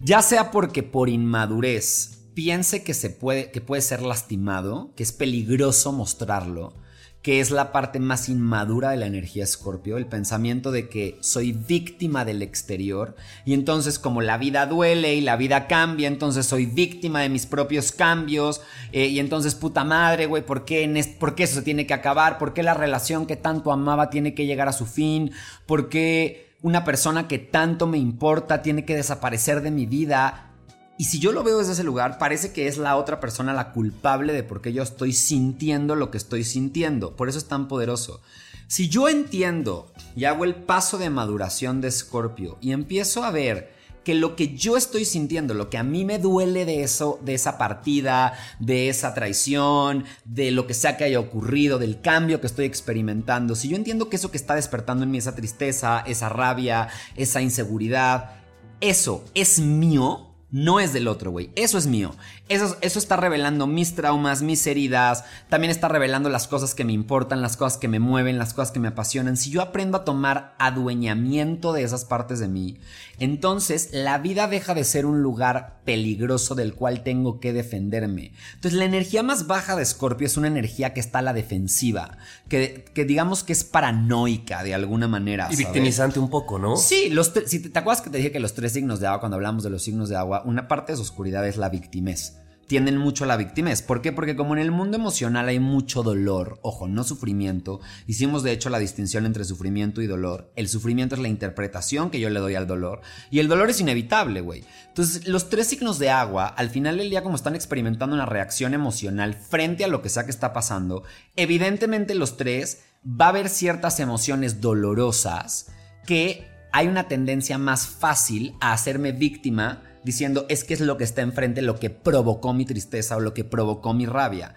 Ya 0.00 0.22
sea 0.22 0.50
porque 0.50 0.82
por 0.82 1.10
inmadurez 1.10 2.30
piense 2.32 2.82
que 2.82 2.94
se 2.94 3.10
puede 3.10 3.50
que 3.50 3.60
puede 3.60 3.82
ser 3.82 4.00
lastimado, 4.00 4.90
que 4.96 5.02
es 5.02 5.12
peligroso 5.12 5.92
mostrarlo, 5.92 6.72
que 7.20 7.40
es 7.40 7.50
la 7.50 7.72
parte 7.72 8.00
más 8.00 8.30
inmadura 8.30 8.88
de 8.88 8.96
la 8.96 9.04
energía 9.04 9.44
escorpio, 9.44 9.98
el 9.98 10.06
pensamiento 10.06 10.72
de 10.72 10.88
que 10.88 11.18
soy 11.20 11.52
víctima 11.52 12.24
del 12.24 12.40
exterior 12.40 13.16
y 13.44 13.52
entonces 13.52 13.98
como 13.98 14.22
la 14.22 14.38
vida 14.38 14.64
duele 14.64 15.14
y 15.14 15.20
la 15.20 15.36
vida 15.36 15.66
cambia, 15.66 16.08
entonces 16.08 16.46
soy 16.46 16.64
víctima 16.64 17.20
de 17.20 17.28
mis 17.28 17.44
propios 17.44 17.92
cambios 17.92 18.62
eh, 18.92 19.08
y 19.08 19.18
entonces 19.18 19.54
puta 19.54 19.84
madre, 19.84 20.24
güey, 20.24 20.42
¿por 20.42 20.64
qué, 20.64 21.14
¿por 21.20 21.34
qué 21.34 21.42
eso 21.42 21.56
se 21.56 21.62
tiene 21.62 21.86
que 21.86 21.92
acabar? 21.92 22.38
¿Por 22.38 22.54
qué 22.54 22.62
la 22.62 22.72
relación 22.72 23.26
que 23.26 23.36
tanto 23.36 23.72
amaba 23.72 24.08
tiene 24.08 24.32
que 24.32 24.46
llegar 24.46 24.68
a 24.68 24.72
su 24.72 24.86
fin? 24.86 25.32
¿Por 25.66 25.90
qué 25.90 26.41
una 26.62 26.84
persona 26.84 27.28
que 27.28 27.38
tanto 27.38 27.86
me 27.86 27.98
importa 27.98 28.62
tiene 28.62 28.84
que 28.84 28.96
desaparecer 28.96 29.60
de 29.62 29.70
mi 29.70 29.86
vida? 29.86 30.50
Y 30.98 31.04
si 31.04 31.18
yo 31.18 31.32
lo 31.32 31.42
veo 31.42 31.58
desde 31.58 31.72
ese 31.72 31.84
lugar, 31.84 32.18
parece 32.18 32.52
que 32.52 32.68
es 32.68 32.78
la 32.78 32.96
otra 32.96 33.18
persona 33.18 33.52
la 33.52 33.72
culpable 33.72 34.32
de 34.32 34.44
por 34.44 34.62
qué 34.62 34.72
yo 34.72 34.82
estoy 34.82 35.12
sintiendo 35.12 35.96
lo 35.96 36.10
que 36.10 36.18
estoy 36.18 36.44
sintiendo. 36.44 37.16
Por 37.16 37.28
eso 37.28 37.38
es 37.38 37.46
tan 37.46 37.66
poderoso. 37.66 38.20
Si 38.68 38.88
yo 38.88 39.08
entiendo 39.08 39.92
y 40.16 40.24
hago 40.24 40.44
el 40.44 40.54
paso 40.54 40.98
de 40.98 41.10
maduración 41.10 41.80
de 41.80 41.90
Scorpio 41.90 42.56
y 42.60 42.72
empiezo 42.72 43.24
a 43.24 43.30
ver 43.30 43.74
que 44.04 44.14
lo 44.14 44.36
que 44.36 44.54
yo 44.56 44.76
estoy 44.76 45.04
sintiendo, 45.04 45.54
lo 45.54 45.70
que 45.70 45.78
a 45.78 45.82
mí 45.82 46.04
me 46.04 46.18
duele 46.18 46.64
de 46.64 46.82
eso, 46.82 47.20
de 47.22 47.34
esa 47.34 47.58
partida, 47.58 48.34
de 48.58 48.88
esa 48.88 49.14
traición, 49.14 50.04
de 50.24 50.50
lo 50.50 50.66
que 50.66 50.74
sea 50.74 50.96
que 50.96 51.04
haya 51.04 51.20
ocurrido, 51.20 51.78
del 51.78 52.00
cambio 52.00 52.40
que 52.40 52.46
estoy 52.46 52.66
experimentando, 52.66 53.54
si 53.54 53.68
yo 53.68 53.76
entiendo 53.76 54.08
que 54.08 54.16
eso 54.16 54.30
que 54.30 54.36
está 54.36 54.54
despertando 54.54 55.04
en 55.04 55.10
mí, 55.10 55.18
esa 55.18 55.34
tristeza, 55.34 56.02
esa 56.06 56.28
rabia, 56.28 56.88
esa 57.16 57.40
inseguridad, 57.40 58.36
eso 58.80 59.24
es 59.34 59.60
mío, 59.60 60.31
no 60.52 60.80
es 60.80 60.92
del 60.92 61.08
otro, 61.08 61.30
güey. 61.30 61.50
Eso 61.56 61.78
es 61.78 61.86
mío. 61.86 62.14
Eso, 62.50 62.76
eso, 62.82 62.98
está 62.98 63.16
revelando 63.16 63.66
mis 63.66 63.94
traumas, 63.94 64.42
mis 64.42 64.66
heridas. 64.66 65.24
También 65.48 65.70
está 65.70 65.88
revelando 65.88 66.28
las 66.28 66.46
cosas 66.46 66.74
que 66.74 66.84
me 66.84 66.92
importan, 66.92 67.40
las 67.40 67.56
cosas 67.56 67.78
que 67.78 67.88
me 67.88 67.98
mueven, 67.98 68.38
las 68.38 68.52
cosas 68.52 68.70
que 68.70 68.78
me 68.78 68.88
apasionan. 68.88 69.38
Si 69.38 69.50
yo 69.50 69.62
aprendo 69.62 69.96
a 69.96 70.04
tomar 70.04 70.54
adueñamiento 70.58 71.72
de 71.72 71.82
esas 71.84 72.04
partes 72.04 72.38
de 72.38 72.48
mí, 72.48 72.78
entonces 73.18 73.88
la 73.92 74.18
vida 74.18 74.46
deja 74.46 74.74
de 74.74 74.84
ser 74.84 75.06
un 75.06 75.22
lugar 75.22 75.80
peligroso 75.84 76.54
del 76.54 76.74
cual 76.74 77.02
tengo 77.02 77.40
que 77.40 77.52
defenderme. 77.52 78.32
Entonces 78.54 78.78
la 78.78 78.84
energía 78.84 79.22
más 79.22 79.46
baja 79.46 79.74
de 79.74 79.84
Scorpio 79.84 80.26
es 80.26 80.36
una 80.36 80.48
energía 80.48 80.92
que 80.92 81.00
está 81.00 81.20
a 81.20 81.22
la 81.22 81.32
defensiva, 81.32 82.18
que, 82.48 82.84
que 82.92 83.04
digamos 83.04 83.42
que 83.42 83.52
es 83.52 83.64
paranoica 83.64 84.62
de 84.62 84.74
alguna 84.74 85.08
manera. 85.08 85.48
Y 85.50 85.56
victimizante 85.56 86.18
un 86.18 86.28
poco, 86.28 86.58
¿no? 86.58 86.76
Sí, 86.76 87.08
los 87.08 87.32
si 87.46 87.60
te, 87.60 87.70
te 87.70 87.78
acuerdas 87.78 88.02
que 88.02 88.10
te 88.10 88.18
dije 88.18 88.32
que 88.32 88.40
los 88.40 88.54
tres 88.54 88.72
signos 88.72 89.00
de 89.00 89.06
agua, 89.06 89.20
cuando 89.20 89.36
hablamos 89.36 89.62
de 89.64 89.70
los 89.70 89.82
signos 89.82 90.08
de 90.08 90.16
agua, 90.16 90.41
una 90.44 90.68
parte 90.68 90.92
de 90.92 90.96
su 90.96 91.02
oscuridad 91.02 91.46
es 91.46 91.56
la 91.56 91.68
victimez 91.68 92.36
tienden 92.72 92.96
mucho 92.96 93.24
a 93.24 93.26
la 93.26 93.36
víctima. 93.36 93.70
¿Por 93.86 94.00
qué? 94.00 94.12
Porque 94.12 94.34
como 94.34 94.54
en 94.54 94.60
el 94.62 94.70
mundo 94.70 94.96
emocional 94.96 95.46
hay 95.46 95.60
mucho 95.60 96.02
dolor, 96.02 96.58
ojo, 96.62 96.88
no 96.88 97.04
sufrimiento, 97.04 97.80
hicimos 98.06 98.42
de 98.42 98.52
hecho 98.52 98.70
la 98.70 98.78
distinción 98.78 99.26
entre 99.26 99.44
sufrimiento 99.44 100.00
y 100.00 100.06
dolor. 100.06 100.50
El 100.56 100.68
sufrimiento 100.68 101.14
es 101.14 101.20
la 101.20 101.28
interpretación 101.28 102.08
que 102.08 102.18
yo 102.18 102.30
le 102.30 102.40
doy 102.40 102.54
al 102.54 102.66
dolor 102.66 103.02
y 103.30 103.40
el 103.40 103.48
dolor 103.48 103.68
es 103.68 103.80
inevitable, 103.80 104.40
güey. 104.40 104.64
Entonces, 104.88 105.28
los 105.28 105.50
tres 105.50 105.66
signos 105.66 105.98
de 105.98 106.08
agua, 106.08 106.46
al 106.46 106.70
final 106.70 106.96
del 106.96 107.10
día 107.10 107.22
como 107.22 107.36
están 107.36 107.54
experimentando 107.54 108.14
una 108.14 108.24
reacción 108.24 108.72
emocional 108.72 109.34
frente 109.34 109.84
a 109.84 109.88
lo 109.88 110.00
que 110.00 110.08
sea 110.08 110.24
que 110.24 110.30
está 110.30 110.54
pasando, 110.54 111.02
evidentemente 111.36 112.14
los 112.14 112.38
tres 112.38 112.84
va 113.04 113.26
a 113.26 113.30
haber 113.30 113.50
ciertas 113.50 114.00
emociones 114.00 114.62
dolorosas 114.62 115.70
que 116.06 116.48
hay 116.72 116.88
una 116.88 117.06
tendencia 117.06 117.58
más 117.58 117.86
fácil 117.86 118.54
a 118.60 118.72
hacerme 118.72 119.12
víctima 119.12 119.82
diciendo 120.04 120.46
es 120.48 120.64
que 120.64 120.74
es 120.74 120.80
lo 120.80 120.96
que 120.96 121.04
está 121.04 121.22
enfrente 121.22 121.62
lo 121.62 121.78
que 121.78 121.90
provocó 121.90 122.52
mi 122.52 122.64
tristeza 122.64 123.16
o 123.16 123.20
lo 123.20 123.34
que 123.34 123.44
provocó 123.44 123.94
mi 123.94 124.06
rabia. 124.06 124.54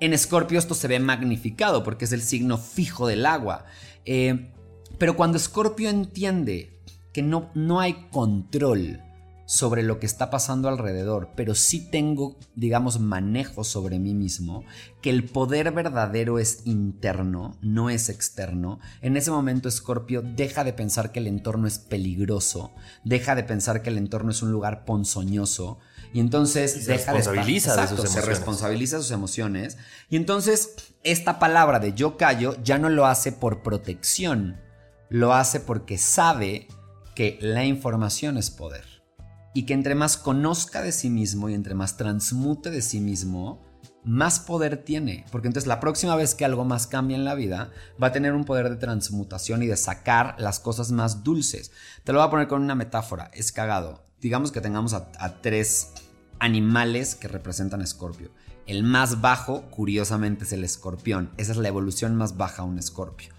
En 0.00 0.12
Escorpio 0.12 0.58
esto 0.58 0.74
se 0.74 0.88
ve 0.88 0.98
magnificado 0.98 1.82
porque 1.82 2.04
es 2.04 2.12
el 2.12 2.22
signo 2.22 2.58
fijo 2.58 3.06
del 3.06 3.24
agua. 3.26 3.64
Eh, 4.04 4.52
pero 4.98 5.16
cuando 5.16 5.36
Escorpio 5.36 5.88
entiende 5.88 6.80
que 7.12 7.22
no, 7.22 7.50
no 7.54 7.80
hay 7.80 8.08
control 8.10 9.00
sobre 9.46 9.84
lo 9.84 10.00
que 10.00 10.06
está 10.06 10.28
pasando 10.28 10.68
alrededor, 10.68 11.30
pero 11.36 11.54
sí 11.54 11.80
tengo, 11.80 12.36
digamos, 12.56 12.98
manejo 12.98 13.62
sobre 13.62 14.00
mí 14.00 14.12
mismo, 14.12 14.64
que 15.00 15.10
el 15.10 15.24
poder 15.24 15.70
verdadero 15.70 16.40
es 16.40 16.62
interno, 16.64 17.56
no 17.62 17.88
es 17.88 18.08
externo, 18.08 18.80
en 19.00 19.16
ese 19.16 19.30
momento 19.30 19.70
Scorpio 19.70 20.20
deja 20.20 20.64
de 20.64 20.72
pensar 20.72 21.12
que 21.12 21.20
el 21.20 21.28
entorno 21.28 21.68
es 21.68 21.78
peligroso, 21.78 22.72
deja 23.04 23.36
de 23.36 23.44
pensar 23.44 23.82
que 23.82 23.90
el 23.90 23.98
entorno 23.98 24.32
es 24.32 24.42
un 24.42 24.50
lugar 24.50 24.84
ponzoñoso, 24.84 25.78
y 26.12 26.20
entonces 26.20 26.72
se 26.72 26.92
deja 26.92 27.12
responsabiliza 27.12 27.76
de, 27.76 27.88
sus 27.88 27.98
emociones. 27.98 28.12
Se 28.12 28.20
responsabiliza 28.22 28.96
de 28.96 29.02
sus 29.02 29.12
emociones. 29.12 29.76
Y 30.08 30.16
entonces 30.16 30.74
esta 31.02 31.38
palabra 31.38 31.78
de 31.78 31.92
yo 31.92 32.16
callo 32.16 32.56
ya 32.62 32.78
no 32.78 32.88
lo 32.88 33.06
hace 33.06 33.32
por 33.32 33.62
protección, 33.62 34.58
lo 35.10 35.34
hace 35.34 35.60
porque 35.60 35.98
sabe 35.98 36.68
que 37.14 37.38
la 37.42 37.64
información 37.64 38.38
es 38.38 38.50
poder 38.50 38.95
y 39.56 39.62
que 39.62 39.72
entre 39.72 39.94
más 39.94 40.18
conozca 40.18 40.82
de 40.82 40.92
sí 40.92 41.08
mismo 41.08 41.48
y 41.48 41.54
entre 41.54 41.74
más 41.74 41.96
transmute 41.96 42.70
de 42.70 42.82
sí 42.82 43.00
mismo, 43.00 43.64
más 44.04 44.38
poder 44.38 44.76
tiene. 44.84 45.24
Porque 45.32 45.46
entonces 45.46 45.66
la 45.66 45.80
próxima 45.80 46.14
vez 46.14 46.34
que 46.34 46.44
algo 46.44 46.66
más 46.66 46.86
cambie 46.86 47.16
en 47.16 47.24
la 47.24 47.34
vida, 47.34 47.70
va 48.00 48.08
a 48.08 48.12
tener 48.12 48.34
un 48.34 48.44
poder 48.44 48.68
de 48.68 48.76
transmutación 48.76 49.62
y 49.62 49.66
de 49.66 49.78
sacar 49.78 50.34
las 50.38 50.60
cosas 50.60 50.92
más 50.92 51.24
dulces. 51.24 51.72
Te 52.04 52.12
lo 52.12 52.18
voy 52.18 52.26
a 52.26 52.30
poner 52.30 52.48
con 52.48 52.60
una 52.60 52.74
metáfora, 52.74 53.30
es 53.32 53.50
cagado. 53.50 54.04
Digamos 54.20 54.52
que 54.52 54.60
tengamos 54.60 54.92
a, 54.92 55.40
tres 55.40 55.92
animales 56.38 57.14
que 57.14 57.26
representan 57.26 57.80
a 57.80 57.84
Escorpio. 57.84 58.32
El 58.66 58.82
más 58.82 59.22
bajo, 59.22 59.62
curiosamente, 59.70 60.44
es 60.44 60.52
el 60.52 60.64
escorpión. 60.64 61.30
Esa 61.38 61.52
es 61.52 61.58
la 61.58 61.68
evolución 61.68 62.14
más 62.14 62.36
baja 62.36 62.60
a 62.60 62.66
un 62.66 62.78
escorpio. 62.78 63.32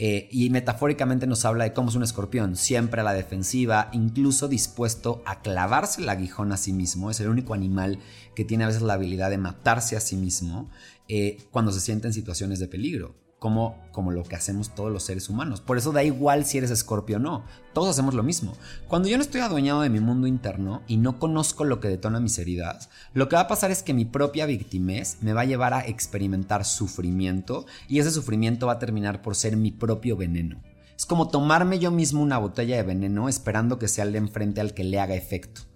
Eh, 0.00 0.28
y 0.30 0.48
metafóricamente 0.50 1.26
nos 1.26 1.44
habla 1.44 1.64
de 1.64 1.72
cómo 1.72 1.88
es 1.88 1.96
un 1.96 2.04
escorpión, 2.04 2.54
siempre 2.54 3.00
a 3.00 3.04
la 3.04 3.12
defensiva, 3.12 3.90
incluso 3.92 4.46
dispuesto 4.46 5.22
a 5.26 5.42
clavarse 5.42 6.00
el 6.00 6.08
aguijón 6.08 6.52
a 6.52 6.56
sí 6.56 6.72
mismo. 6.72 7.10
Es 7.10 7.18
el 7.18 7.28
único 7.28 7.52
animal 7.52 7.98
que 8.36 8.44
tiene 8.44 8.62
a 8.62 8.68
veces 8.68 8.82
la 8.82 8.94
habilidad 8.94 9.28
de 9.28 9.38
matarse 9.38 9.96
a 9.96 10.00
sí 10.00 10.16
mismo 10.16 10.70
eh, 11.08 11.38
cuando 11.50 11.72
se 11.72 11.80
siente 11.80 12.06
en 12.06 12.12
situaciones 12.12 12.60
de 12.60 12.68
peligro 12.68 13.27
como, 13.38 13.76
como 13.92 14.10
lo 14.10 14.24
que 14.24 14.36
hacemos 14.36 14.74
todos 14.74 14.92
los 14.92 15.04
seres 15.04 15.28
humanos. 15.28 15.60
Por 15.60 15.78
eso 15.78 15.92
da 15.92 16.02
igual 16.02 16.44
si 16.44 16.58
eres 16.58 16.70
escorpio 16.70 17.16
o 17.16 17.20
no. 17.20 17.44
Todos 17.72 17.90
hacemos 17.90 18.14
lo 18.14 18.22
mismo. 18.22 18.54
Cuando 18.88 19.08
yo 19.08 19.16
no 19.16 19.22
estoy 19.22 19.40
adueñado 19.40 19.82
de 19.82 19.90
mi 19.90 20.00
mundo 20.00 20.26
interno 20.26 20.82
y 20.86 20.96
no 20.96 21.18
conozco 21.18 21.64
lo 21.64 21.80
que 21.80 21.88
detona 21.88 22.20
mis 22.20 22.38
heridas, 22.38 22.90
lo 23.14 23.28
que 23.28 23.36
va 23.36 23.42
a 23.42 23.48
pasar 23.48 23.70
es 23.70 23.82
que 23.82 23.94
mi 23.94 24.04
propia 24.04 24.46
victimez 24.46 25.18
me 25.20 25.32
va 25.32 25.42
a 25.42 25.46
llevar 25.46 25.74
a 25.74 25.86
experimentar 25.86 26.64
sufrimiento 26.64 27.66
y 27.88 28.00
ese 28.00 28.10
sufrimiento 28.10 28.66
va 28.66 28.74
a 28.74 28.78
terminar 28.78 29.22
por 29.22 29.36
ser 29.36 29.56
mi 29.56 29.70
propio 29.70 30.16
veneno. 30.16 30.60
Es 30.96 31.06
como 31.06 31.28
tomarme 31.28 31.78
yo 31.78 31.92
mismo 31.92 32.22
una 32.22 32.38
botella 32.38 32.76
de 32.76 32.82
veneno 32.82 33.28
esperando 33.28 33.78
que 33.78 33.86
sea 33.86 34.04
el 34.04 34.12
de 34.12 34.18
enfrente 34.18 34.60
al 34.60 34.74
que 34.74 34.82
le 34.82 34.98
haga 34.98 35.14
efecto. 35.14 35.67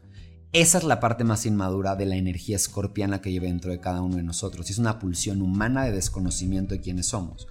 Esa 0.52 0.76
es 0.76 0.84
la 0.84 1.00
parte 1.00 1.24
más 1.24 1.46
inmadura 1.46 1.96
de 1.96 2.04
la 2.04 2.16
energía 2.16 2.56
escorpiana 2.56 3.22
que 3.22 3.32
lleva 3.32 3.46
dentro 3.46 3.70
de 3.70 3.80
cada 3.80 4.02
uno 4.02 4.16
de 4.16 4.22
nosotros. 4.22 4.68
Es 4.68 4.76
una 4.76 4.98
pulsión 4.98 5.40
humana 5.40 5.84
de 5.84 5.92
desconocimiento 5.92 6.74
de 6.74 6.82
quiénes 6.82 7.06
somos. 7.06 7.48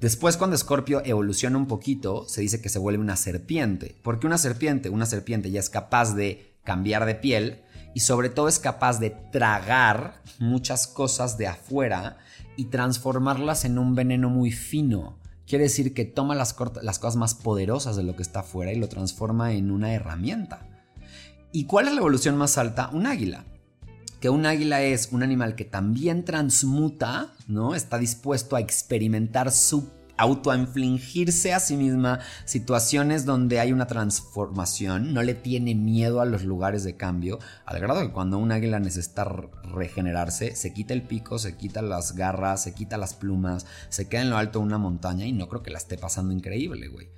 Después, 0.00 0.36
cuando 0.36 0.54
Escorpio 0.54 1.02
evoluciona 1.04 1.58
un 1.58 1.66
poquito, 1.66 2.28
se 2.28 2.40
dice 2.40 2.62
que 2.62 2.68
se 2.68 2.78
vuelve 2.78 3.02
una 3.02 3.16
serpiente. 3.16 3.96
Porque 4.04 4.28
una 4.28 4.38
serpiente, 4.38 4.88
una 4.88 5.06
serpiente 5.06 5.50
ya 5.50 5.58
es 5.58 5.68
capaz 5.68 6.14
de 6.14 6.54
cambiar 6.62 7.06
de 7.06 7.16
piel 7.16 7.62
y 7.92 8.00
sobre 8.00 8.28
todo 8.28 8.46
es 8.46 8.60
capaz 8.60 9.00
de 9.00 9.10
tragar 9.32 10.22
muchas 10.38 10.86
cosas 10.86 11.38
de 11.38 11.48
afuera 11.48 12.18
y 12.56 12.66
transformarlas 12.66 13.64
en 13.64 13.80
un 13.80 13.96
veneno 13.96 14.30
muy 14.30 14.52
fino. 14.52 15.18
Quiere 15.44 15.64
decir 15.64 15.92
que 15.92 16.04
toma 16.04 16.36
las, 16.36 16.54
las 16.82 17.00
cosas 17.00 17.16
más 17.16 17.34
poderosas 17.34 17.96
de 17.96 18.04
lo 18.04 18.14
que 18.14 18.22
está 18.22 18.40
afuera 18.40 18.72
y 18.72 18.76
lo 18.76 18.88
transforma 18.88 19.54
en 19.54 19.72
una 19.72 19.92
herramienta. 19.92 20.77
¿Y 21.50 21.64
cuál 21.64 21.88
es 21.88 21.94
la 21.94 22.00
evolución 22.00 22.36
más 22.36 22.58
alta? 22.58 22.90
Un 22.92 23.06
águila. 23.06 23.44
Que 24.20 24.28
un 24.28 24.44
águila 24.44 24.82
es 24.82 25.08
un 25.12 25.22
animal 25.22 25.54
que 25.54 25.64
también 25.64 26.24
transmuta, 26.24 27.32
¿no? 27.46 27.74
Está 27.74 27.98
dispuesto 27.98 28.56
a 28.56 28.60
experimentar 28.60 29.50
su 29.50 29.88
autoinfligirse 30.18 31.54
a 31.54 31.60
sí 31.60 31.76
misma 31.76 32.18
situaciones 32.44 33.24
donde 33.24 33.60
hay 33.60 33.72
una 33.72 33.86
transformación, 33.86 35.14
no 35.14 35.22
le 35.22 35.34
tiene 35.34 35.76
miedo 35.76 36.20
a 36.20 36.26
los 36.26 36.42
lugares 36.42 36.82
de 36.82 36.96
cambio, 36.96 37.38
al 37.64 37.78
grado 37.78 38.00
que 38.00 38.12
cuando 38.12 38.36
un 38.36 38.50
águila 38.50 38.80
necesita 38.80 39.24
regenerarse, 39.24 40.56
se 40.56 40.74
quita 40.74 40.92
el 40.92 41.02
pico, 41.02 41.38
se 41.38 41.56
quita 41.56 41.82
las 41.82 42.16
garras, 42.16 42.64
se 42.64 42.74
quita 42.74 42.98
las 42.98 43.14
plumas, 43.14 43.64
se 43.88 44.08
queda 44.08 44.22
en 44.22 44.30
lo 44.30 44.36
alto 44.36 44.58
de 44.58 44.64
una 44.64 44.78
montaña 44.78 45.24
y 45.24 45.32
no 45.32 45.48
creo 45.48 45.62
que 45.62 45.70
la 45.70 45.78
esté 45.78 45.96
pasando 45.96 46.34
increíble, 46.34 46.88
güey. 46.88 47.08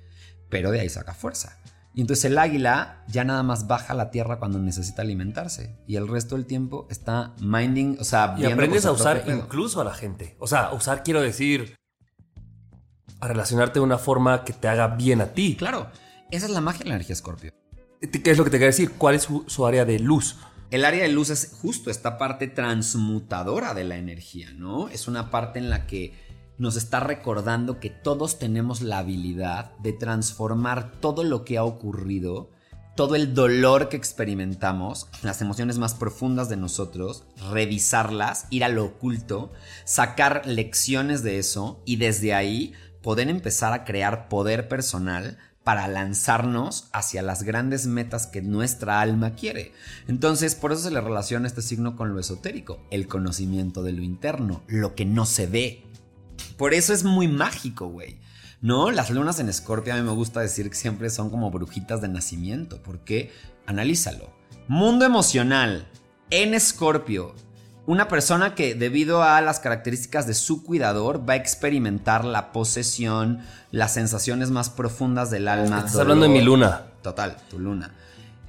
Pero 0.49 0.69
de 0.69 0.81
ahí 0.81 0.89
saca 0.89 1.15
fuerza. 1.15 1.57
Y 1.93 2.01
entonces 2.01 2.25
el 2.25 2.37
águila 2.37 3.03
ya 3.07 3.23
nada 3.23 3.43
más 3.43 3.67
baja 3.67 3.93
a 3.93 3.95
la 3.95 4.11
tierra 4.11 4.39
cuando 4.39 4.59
necesita 4.59 5.01
alimentarse. 5.01 5.77
Y 5.87 5.97
el 5.97 6.07
resto 6.07 6.35
del 6.35 6.45
tiempo 6.45 6.87
está 6.89 7.33
minding, 7.41 7.97
o 7.99 8.03
sea, 8.03 8.35
Y 8.37 8.45
aprendes 8.45 8.85
a 8.85 8.91
usar 8.91 9.23
incluso 9.27 9.81
a 9.81 9.83
la 9.83 9.93
gente. 9.93 10.35
O 10.39 10.47
sea, 10.47 10.71
usar, 10.71 11.03
quiero 11.03 11.21
decir, 11.21 11.75
a 13.19 13.27
relacionarte 13.27 13.79
de 13.79 13.83
una 13.83 13.97
forma 13.97 14.43
que 14.43 14.53
te 14.53 14.67
haga 14.67 14.87
bien 14.87 15.21
a 15.21 15.27
ti. 15.27 15.55
Claro, 15.57 15.89
esa 16.31 16.45
es 16.45 16.51
la 16.51 16.61
magia 16.61 16.79
de 16.79 16.89
la 16.89 16.95
energía 16.95 17.15
Scorpio. 17.15 17.51
¿Qué 17.99 18.31
es 18.31 18.37
lo 18.37 18.43
que 18.43 18.49
te 18.49 18.57
quiero 18.57 18.71
decir? 18.71 18.91
¿Cuál 18.97 19.15
es 19.15 19.27
su, 19.45 19.65
área 19.67 19.85
de 19.85 19.99
luz? 19.99 20.37
El 20.71 20.85
área 20.85 21.03
de 21.03 21.09
luz 21.09 21.29
es 21.29 21.55
justo 21.61 21.91
esta 21.91 22.17
parte 22.17 22.47
transmutadora 22.47 23.73
de 23.73 23.83
la 23.83 23.97
energía, 23.97 24.53
¿no? 24.53 24.87
Es 24.87 25.07
una 25.07 25.29
parte 25.29 25.59
en 25.59 25.69
la 25.69 25.85
que 25.85 26.13
nos 26.57 26.75
está 26.75 26.99
recordando 26.99 27.79
que 27.79 27.89
todos 27.89 28.39
tenemos 28.39 28.81
la 28.81 28.99
habilidad 28.99 29.75
de 29.77 29.93
transformar 29.93 30.91
todo 30.99 31.23
lo 31.23 31.43
que 31.43 31.57
ha 31.57 31.63
ocurrido, 31.63 32.49
todo 32.95 33.15
el 33.15 33.33
dolor 33.33 33.89
que 33.89 33.97
experimentamos, 33.97 35.07
las 35.23 35.41
emociones 35.41 35.77
más 35.77 35.93
profundas 35.93 36.49
de 36.49 36.57
nosotros, 36.57 37.23
revisarlas, 37.51 38.45
ir 38.49 38.63
a 38.63 38.69
lo 38.69 38.85
oculto, 38.85 39.51
sacar 39.85 40.45
lecciones 40.45 41.23
de 41.23 41.39
eso 41.39 41.81
y 41.85 41.95
desde 41.95 42.33
ahí 42.33 42.73
poder 43.01 43.29
empezar 43.29 43.73
a 43.73 43.85
crear 43.85 44.29
poder 44.29 44.67
personal 44.67 45.37
para 45.63 45.87
lanzarnos 45.87 46.89
hacia 46.91 47.21
las 47.21 47.43
grandes 47.43 47.85
metas 47.85 48.27
que 48.27 48.41
nuestra 48.41 48.99
alma 49.01 49.35
quiere. 49.35 49.71
Entonces, 50.07 50.55
por 50.55 50.71
eso 50.71 50.81
se 50.81 50.91
le 50.91 51.01
relaciona 51.01 51.47
este 51.47 51.61
signo 51.61 51.95
con 51.95 52.13
lo 52.13 52.19
esotérico, 52.19 52.79
el 52.89 53.07
conocimiento 53.07 53.83
de 53.83 53.93
lo 53.93 54.01
interno, 54.01 54.63
lo 54.67 54.95
que 54.95 55.05
no 55.05 55.25
se 55.25 55.47
ve, 55.47 55.83
por 56.61 56.75
eso 56.75 56.93
es 56.93 57.03
muy 57.03 57.27
mágico, 57.27 57.87
güey. 57.87 58.19
¿No? 58.61 58.91
Las 58.91 59.09
lunas 59.09 59.39
en 59.39 59.49
Escorpio 59.49 59.95
a 59.95 59.97
mí 59.97 60.03
me 60.03 60.11
gusta 60.11 60.41
decir 60.41 60.69
que 60.69 60.75
siempre 60.75 61.09
son 61.09 61.31
como 61.31 61.49
brujitas 61.49 62.01
de 62.01 62.07
nacimiento. 62.07 62.83
Porque, 62.83 63.31
analízalo. 63.65 64.29
Mundo 64.67 65.03
emocional 65.03 65.87
en 66.29 66.53
Escorpio. 66.53 67.33
Una 67.87 68.07
persona 68.07 68.53
que 68.53 68.75
debido 68.75 69.23
a 69.23 69.41
las 69.41 69.59
características 69.59 70.27
de 70.27 70.35
su 70.35 70.63
cuidador 70.63 71.27
va 71.27 71.33
a 71.33 71.37
experimentar 71.37 72.25
la 72.25 72.51
posesión, 72.51 73.39
las 73.71 73.95
sensaciones 73.95 74.51
más 74.51 74.69
profundas 74.69 75.31
del 75.31 75.47
alma. 75.47 75.79
Estás 75.79 75.95
hablando 75.95 76.27
de 76.27 76.29
mi 76.29 76.41
luna. 76.41 76.83
Total, 77.01 77.37
tu 77.49 77.57
luna. 77.57 77.95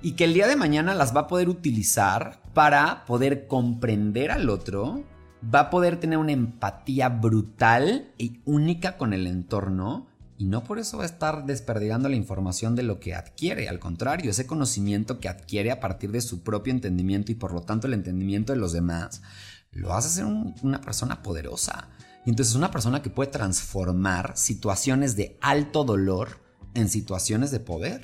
Y 0.03 0.13
que 0.17 0.25
el 0.25 0.35
día 0.35 0.49
de 0.49 0.57
mañana 0.57 0.93
las 0.95 1.17
va 1.17 1.21
a 1.21 1.29
poder 1.29 1.49
utilizar 1.49 2.43
para 2.53 3.07
poder 3.07 3.47
comprender 3.47 4.31
al 4.31 4.51
otro, 4.51 5.03
va 5.43 5.61
a 5.61 5.71
poder 5.71 5.99
tener 5.99 6.19
una 6.19 6.33
empatía 6.33 7.09
brutal 7.09 8.13
y 8.19 8.41
única 8.45 8.97
con 8.97 9.13
el 9.13 9.27
entorno 9.27 10.07
y 10.39 10.47
no 10.47 10.65
por 10.65 10.81
eso 10.81 10.97
va 10.97 11.05
a 11.05 11.07
estar 11.07 11.47
desperdigando 11.47 12.09
la 12.09 12.17
información 12.17 12.75
de 12.75 12.83
lo 12.83 12.99
que 12.99 13.15
adquiere, 13.15 13.69
al 13.69 13.79
contrario, 13.79 14.31
ese 14.31 14.47
conocimiento 14.47 15.21
que 15.21 15.29
adquiere 15.29 15.71
a 15.71 15.79
partir 15.79 16.11
de 16.11 16.21
su 16.21 16.43
propio 16.43 16.73
entendimiento 16.73 17.31
y 17.31 17.37
por 17.37 17.53
lo 17.53 17.63
tanto 17.63 17.87
el 17.87 17.95
entendimiento 17.95 18.53
de 18.53 18.59
los 18.59 18.73
demás, 18.73 19.23
lo 19.71 19.95
hace 19.95 20.09
ser 20.09 20.25
una 20.25 20.81
persona 20.81 21.23
poderosa. 21.23 21.91
Y 22.25 22.31
entonces 22.31 22.53
es 22.53 22.57
una 22.57 22.71
persona 22.71 23.03
que 23.03 23.11
puede 23.11 23.31
transformar 23.31 24.37
situaciones 24.37 25.17
de 25.17 25.39
alto 25.41 25.85
dolor 25.85 26.41
en 26.75 26.89
situaciones 26.89 27.51
de 27.51 27.61
poder. 27.61 28.03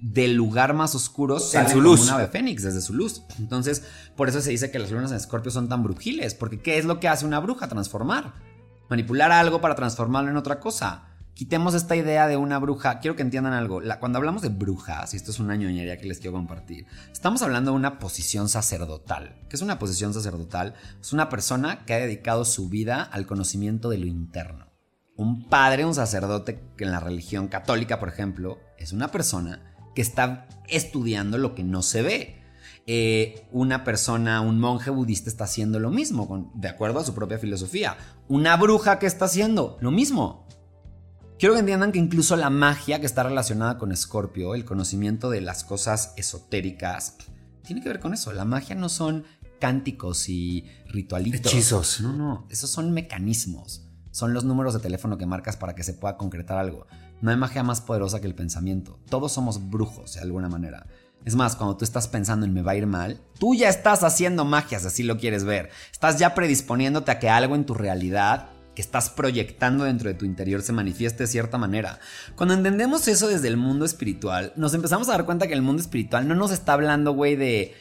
Del 0.00 0.34
lugar 0.34 0.74
más 0.74 0.94
oscuro 0.94 1.40
sale 1.40 1.68
su 1.68 1.74
como 1.76 1.88
luz. 1.88 2.02
un 2.08 2.10
ave 2.14 2.28
fénix 2.28 2.62
desde 2.62 2.80
su 2.80 2.94
luz. 2.94 3.22
Entonces, 3.38 3.82
por 4.16 4.28
eso 4.28 4.40
se 4.40 4.50
dice 4.50 4.70
que 4.70 4.78
las 4.78 4.90
lunas 4.90 5.10
en 5.10 5.16
Escorpio 5.16 5.50
son 5.50 5.68
tan 5.68 5.82
brujiles, 5.82 6.34
porque 6.34 6.60
¿qué 6.60 6.78
es 6.78 6.84
lo 6.84 7.00
que 7.00 7.08
hace 7.08 7.26
una 7.26 7.40
bruja? 7.40 7.68
Transformar. 7.68 8.34
Manipular 8.88 9.32
algo 9.32 9.60
para 9.60 9.74
transformarlo 9.74 10.30
en 10.30 10.36
otra 10.36 10.60
cosa. 10.60 11.04
Quitemos 11.34 11.74
esta 11.74 11.94
idea 11.94 12.26
de 12.26 12.36
una 12.36 12.58
bruja. 12.58 12.98
Quiero 12.98 13.14
que 13.14 13.22
entiendan 13.22 13.52
algo. 13.52 13.80
La- 13.80 14.00
cuando 14.00 14.18
hablamos 14.18 14.42
de 14.42 14.48
brujas, 14.48 15.14
y 15.14 15.16
esto 15.16 15.30
es 15.30 15.38
una 15.38 15.54
ñoñería 15.56 15.96
que 15.96 16.06
les 16.06 16.18
quiero 16.18 16.32
compartir, 16.36 16.86
estamos 17.12 17.42
hablando 17.42 17.70
de 17.70 17.76
una 17.76 17.98
posición 18.00 18.48
sacerdotal. 18.48 19.36
¿Qué 19.48 19.54
es 19.56 19.62
una 19.62 19.78
posición 19.78 20.14
sacerdotal? 20.14 20.74
Es 21.00 21.12
una 21.12 21.28
persona 21.28 21.84
que 21.84 21.94
ha 21.94 21.98
dedicado 21.98 22.44
su 22.44 22.68
vida 22.68 23.02
al 23.02 23.26
conocimiento 23.26 23.88
de 23.88 23.98
lo 23.98 24.06
interno. 24.06 24.66
Un 25.16 25.48
padre, 25.48 25.84
un 25.84 25.94
sacerdote 25.94 26.60
que 26.76 26.84
en 26.84 26.92
la 26.92 27.00
religión 27.00 27.46
católica, 27.48 28.00
por 28.00 28.08
ejemplo, 28.08 28.58
es 28.78 28.92
una 28.92 29.08
persona 29.12 29.67
que 29.94 30.02
está 30.02 30.48
estudiando 30.68 31.38
lo 31.38 31.54
que 31.54 31.64
no 31.64 31.82
se 31.82 32.02
ve. 32.02 32.34
Eh, 32.86 33.46
una 33.52 33.84
persona, 33.84 34.40
un 34.40 34.58
monje 34.58 34.90
budista 34.90 35.28
está 35.28 35.44
haciendo 35.44 35.78
lo 35.78 35.90
mismo, 35.90 36.26
con- 36.26 36.50
de 36.54 36.68
acuerdo 36.68 37.00
a 37.00 37.04
su 37.04 37.14
propia 37.14 37.38
filosofía. 37.38 37.96
Una 38.28 38.56
bruja 38.56 38.98
que 38.98 39.06
está 39.06 39.26
haciendo 39.26 39.76
lo 39.80 39.90
mismo. 39.90 40.46
Quiero 41.38 41.54
que 41.54 41.60
entiendan 41.60 41.92
que 41.92 41.98
incluso 41.98 42.34
la 42.36 42.50
magia 42.50 42.98
que 42.98 43.06
está 43.06 43.22
relacionada 43.22 43.78
con 43.78 43.92
Escorpio, 43.92 44.54
el 44.54 44.64
conocimiento 44.64 45.30
de 45.30 45.40
las 45.40 45.64
cosas 45.64 46.14
esotéricas, 46.16 47.16
tiene 47.62 47.82
que 47.82 47.88
ver 47.88 48.00
con 48.00 48.14
eso. 48.14 48.32
La 48.32 48.44
magia 48.44 48.74
no 48.74 48.88
son 48.88 49.24
cánticos 49.60 50.28
y 50.28 50.64
ritualitos. 50.86 51.52
Hechizos. 51.52 52.00
No, 52.00 52.12
no, 52.14 52.46
esos 52.50 52.70
son 52.70 52.92
mecanismos. 52.92 53.84
Son 54.10 54.32
los 54.32 54.44
números 54.44 54.72
de 54.74 54.80
teléfono 54.80 55.18
que 55.18 55.26
marcas 55.26 55.56
para 55.56 55.74
que 55.74 55.84
se 55.84 55.92
pueda 55.94 56.16
concretar 56.16 56.56
algo. 56.58 56.86
No 57.20 57.30
hay 57.30 57.36
magia 57.36 57.62
más 57.62 57.80
poderosa 57.80 58.20
que 58.20 58.26
el 58.26 58.34
pensamiento. 58.34 58.98
Todos 59.08 59.32
somos 59.32 59.70
brujos 59.70 60.14
de 60.14 60.20
alguna 60.20 60.48
manera. 60.48 60.86
Es 61.24 61.34
más, 61.34 61.56
cuando 61.56 61.76
tú 61.76 61.84
estás 61.84 62.08
pensando 62.08 62.46
en 62.46 62.54
me 62.54 62.62
va 62.62 62.72
a 62.72 62.76
ir 62.76 62.86
mal, 62.86 63.20
tú 63.38 63.54
ya 63.54 63.68
estás 63.68 64.04
haciendo 64.04 64.44
magia, 64.44 64.78
si 64.78 64.86
así 64.86 65.02
lo 65.02 65.18
quieres 65.18 65.44
ver. 65.44 65.70
Estás 65.92 66.18
ya 66.18 66.34
predisponiéndote 66.34 67.10
a 67.10 67.18
que 67.18 67.28
algo 67.28 67.54
en 67.54 67.66
tu 67.66 67.74
realidad 67.74 68.50
que 68.74 68.82
estás 68.82 69.10
proyectando 69.10 69.82
dentro 69.84 70.08
de 70.08 70.14
tu 70.14 70.24
interior 70.24 70.62
se 70.62 70.72
manifieste 70.72 71.24
de 71.24 71.26
cierta 71.26 71.58
manera. 71.58 71.98
Cuando 72.36 72.54
entendemos 72.54 73.08
eso 73.08 73.26
desde 73.26 73.48
el 73.48 73.56
mundo 73.56 73.84
espiritual, 73.84 74.52
nos 74.54 74.72
empezamos 74.72 75.08
a 75.08 75.12
dar 75.12 75.26
cuenta 75.26 75.48
que 75.48 75.54
el 75.54 75.62
mundo 75.62 75.82
espiritual 75.82 76.28
no 76.28 76.36
nos 76.36 76.52
está 76.52 76.74
hablando, 76.74 77.12
güey, 77.12 77.34
de 77.34 77.74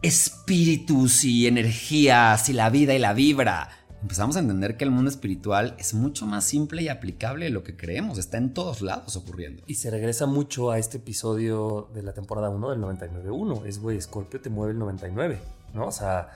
espíritus 0.00 1.24
y 1.24 1.46
energías 1.46 2.48
y 2.48 2.54
la 2.54 2.70
vida 2.70 2.94
y 2.94 2.98
la 2.98 3.12
vibra. 3.12 3.68
Empezamos 4.02 4.36
a 4.36 4.40
entender 4.40 4.76
que 4.76 4.84
el 4.84 4.90
mundo 4.90 5.10
espiritual 5.10 5.74
es 5.78 5.92
mucho 5.92 6.26
más 6.26 6.44
simple 6.44 6.82
y 6.82 6.88
aplicable 6.88 7.44
de 7.46 7.50
lo 7.50 7.62
que 7.62 7.76
creemos. 7.76 8.18
Está 8.18 8.38
en 8.38 8.54
todos 8.54 8.80
lados 8.80 9.16
ocurriendo. 9.16 9.62
Y 9.66 9.74
se 9.74 9.90
regresa 9.90 10.26
mucho 10.26 10.70
a 10.70 10.78
este 10.78 10.96
episodio 10.96 11.88
de 11.92 12.02
la 12.02 12.14
temporada 12.14 12.48
1 12.48 12.70
del 12.70 12.80
99.1. 12.80 13.66
Es, 13.66 13.78
güey, 13.78 14.00
Scorpio 14.00 14.40
te 14.40 14.48
mueve 14.48 14.72
el 14.72 14.78
99, 14.78 15.38
¿no? 15.74 15.86
O 15.86 15.92
sea, 15.92 16.30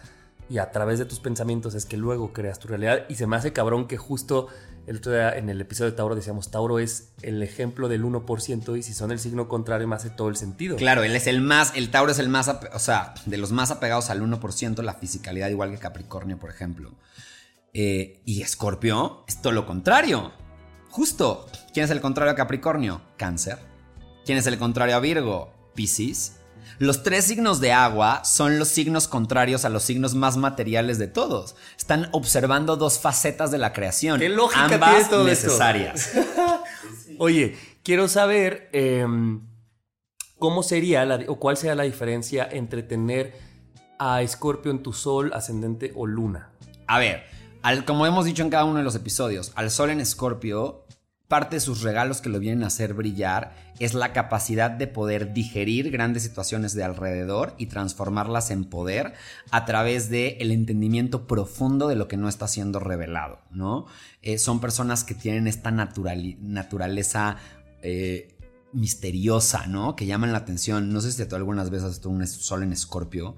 y 0.50 0.58
a 0.58 0.70
través 0.70 0.98
de 0.98 1.06
tus 1.06 1.20
pensamientos 1.20 1.74
es 1.74 1.86
que 1.86 1.96
luego 1.96 2.32
creas 2.32 2.58
tu 2.58 2.68
realidad. 2.68 3.04
Y 3.08 3.14
se 3.14 3.26
me 3.26 3.36
hace 3.36 3.54
cabrón 3.54 3.88
que 3.88 3.96
justo 3.96 4.48
el 4.86 4.98
otro 4.98 5.12
día 5.12 5.34
en 5.36 5.48
el 5.48 5.60
episodio 5.60 5.90
de 5.90 5.96
Tauro 5.96 6.14
decíamos, 6.14 6.50
Tauro 6.50 6.78
es 6.78 7.08
el 7.22 7.42
ejemplo 7.42 7.88
del 7.88 8.04
1% 8.04 8.78
y 8.78 8.82
si 8.82 8.92
son 8.92 9.10
el 9.10 9.18
signo 9.18 9.48
contrario 9.48 9.88
me 9.88 9.96
hace 9.96 10.10
todo 10.10 10.28
el 10.28 10.36
sentido. 10.36 10.76
Claro, 10.76 11.02
él 11.02 11.16
es 11.16 11.26
el 11.26 11.40
más, 11.40 11.72
el 11.74 11.90
Tauro 11.90 12.12
es 12.12 12.18
el 12.18 12.28
más, 12.28 12.48
o 12.48 12.78
sea, 12.78 13.14
de 13.24 13.38
los 13.38 13.52
más 13.52 13.70
apegados 13.70 14.10
al 14.10 14.20
1%, 14.20 14.82
la 14.82 14.94
fisicalidad 14.94 15.48
igual 15.48 15.70
que 15.70 15.78
Capricornio, 15.78 16.38
por 16.38 16.50
ejemplo. 16.50 16.92
Eh, 17.74 18.22
y 18.24 18.40
Escorpio 18.40 19.24
es 19.26 19.42
todo 19.42 19.52
lo 19.52 19.66
contrario. 19.66 20.32
Justo. 20.90 21.46
¿Quién 21.72 21.84
es 21.84 21.90
el 21.90 22.00
contrario 22.00 22.32
a 22.32 22.36
Capricornio? 22.36 23.02
Cáncer. 23.16 23.58
¿Quién 24.24 24.38
es 24.38 24.46
el 24.46 24.58
contrario 24.58 24.96
a 24.96 25.00
Virgo? 25.00 25.52
Piscis. 25.74 26.36
Los 26.78 27.02
tres 27.02 27.24
signos 27.24 27.60
de 27.60 27.72
agua 27.72 28.24
son 28.24 28.58
los 28.58 28.68
signos 28.68 29.06
contrarios 29.08 29.64
a 29.64 29.68
los 29.68 29.82
signos 29.82 30.14
más 30.14 30.36
materiales 30.36 30.98
de 30.98 31.08
todos. 31.08 31.56
Están 31.76 32.08
observando 32.12 32.76
dos 32.76 32.98
facetas 32.98 33.50
de 33.50 33.58
la 33.58 33.72
creación. 33.72 34.20
¿Qué 34.20 34.28
lógica 34.28 34.64
ambas 34.64 34.90
tiene 34.90 35.04
todo 35.08 35.28
esto? 35.28 35.46
necesarias. 35.46 36.12
Oye, 37.18 37.56
quiero 37.82 38.08
saber 38.08 38.70
em, 38.72 39.40
cómo 40.38 40.62
sería 40.62 41.04
la, 41.04 41.20
o 41.28 41.36
cuál 41.38 41.56
sería 41.56 41.74
la 41.74 41.84
diferencia 41.84 42.48
entre 42.50 42.82
tener 42.82 43.34
a 43.98 44.22
Escorpio 44.22 44.70
en 44.70 44.82
tu 44.82 44.92
sol, 44.92 45.32
ascendente 45.34 45.92
o 45.94 46.06
luna. 46.06 46.50
A 46.86 46.98
ver, 46.98 47.24
como 47.86 48.06
hemos 48.06 48.24
dicho 48.24 48.42
en 48.42 48.50
cada 48.50 48.64
uno 48.64 48.78
de 48.78 48.84
los 48.84 48.94
episodios, 48.94 49.52
al 49.54 49.70
sol 49.70 49.90
en 49.90 50.00
Escorpio, 50.00 50.84
parte 51.28 51.56
de 51.56 51.60
sus 51.60 51.80
regalos 51.82 52.20
que 52.20 52.28
lo 52.28 52.38
vienen 52.38 52.62
a 52.62 52.66
hacer 52.66 52.92
brillar 52.92 53.54
es 53.78 53.94
la 53.94 54.12
capacidad 54.12 54.70
de 54.70 54.86
poder 54.86 55.32
digerir 55.32 55.90
grandes 55.90 56.22
situaciones 56.22 56.74
de 56.74 56.84
alrededor 56.84 57.54
y 57.56 57.66
transformarlas 57.66 58.50
en 58.50 58.66
poder 58.66 59.14
a 59.50 59.64
través 59.64 60.10
de 60.10 60.36
el 60.40 60.50
entendimiento 60.50 61.26
profundo 61.26 61.88
de 61.88 61.96
lo 61.96 62.06
que 62.06 62.18
no 62.18 62.28
está 62.28 62.46
siendo 62.46 62.80
revelado, 62.80 63.40
¿no? 63.50 63.86
Eh, 64.20 64.38
son 64.38 64.60
personas 64.60 65.02
que 65.02 65.14
tienen 65.14 65.46
esta 65.46 65.70
naturaleza 65.70 67.38
eh, 67.82 68.36
misteriosa, 68.72 69.66
¿no? 69.66 69.96
Que 69.96 70.06
llaman 70.06 70.32
la 70.32 70.38
atención. 70.38 70.92
No 70.92 71.00
sé 71.00 71.12
si 71.12 71.24
tú 71.24 71.36
algunas 71.36 71.70
veces 71.70 71.84
has 71.84 71.90
visto 71.92 72.10
un 72.10 72.26
sol 72.26 72.62
en 72.62 72.72
Escorpio. 72.72 73.36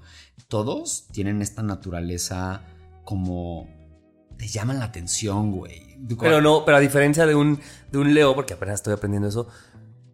Todos 0.49 1.07
tienen 1.13 1.41
esta 1.41 1.63
naturaleza 1.63 2.63
como 3.05 3.76
te 4.37 4.47
llaman 4.47 4.79
la 4.79 4.85
atención, 4.85 5.51
güey. 5.51 5.97
Pero 6.19 6.41
no, 6.41 6.63
pero 6.63 6.77
a 6.77 6.79
diferencia 6.79 7.25
de 7.25 7.35
un, 7.35 7.59
de 7.91 7.97
un 7.97 8.13
Leo, 8.13 8.35
porque 8.35 8.53
apenas 8.53 8.75
estoy 8.75 8.93
aprendiendo 8.93 9.27
eso, 9.27 9.47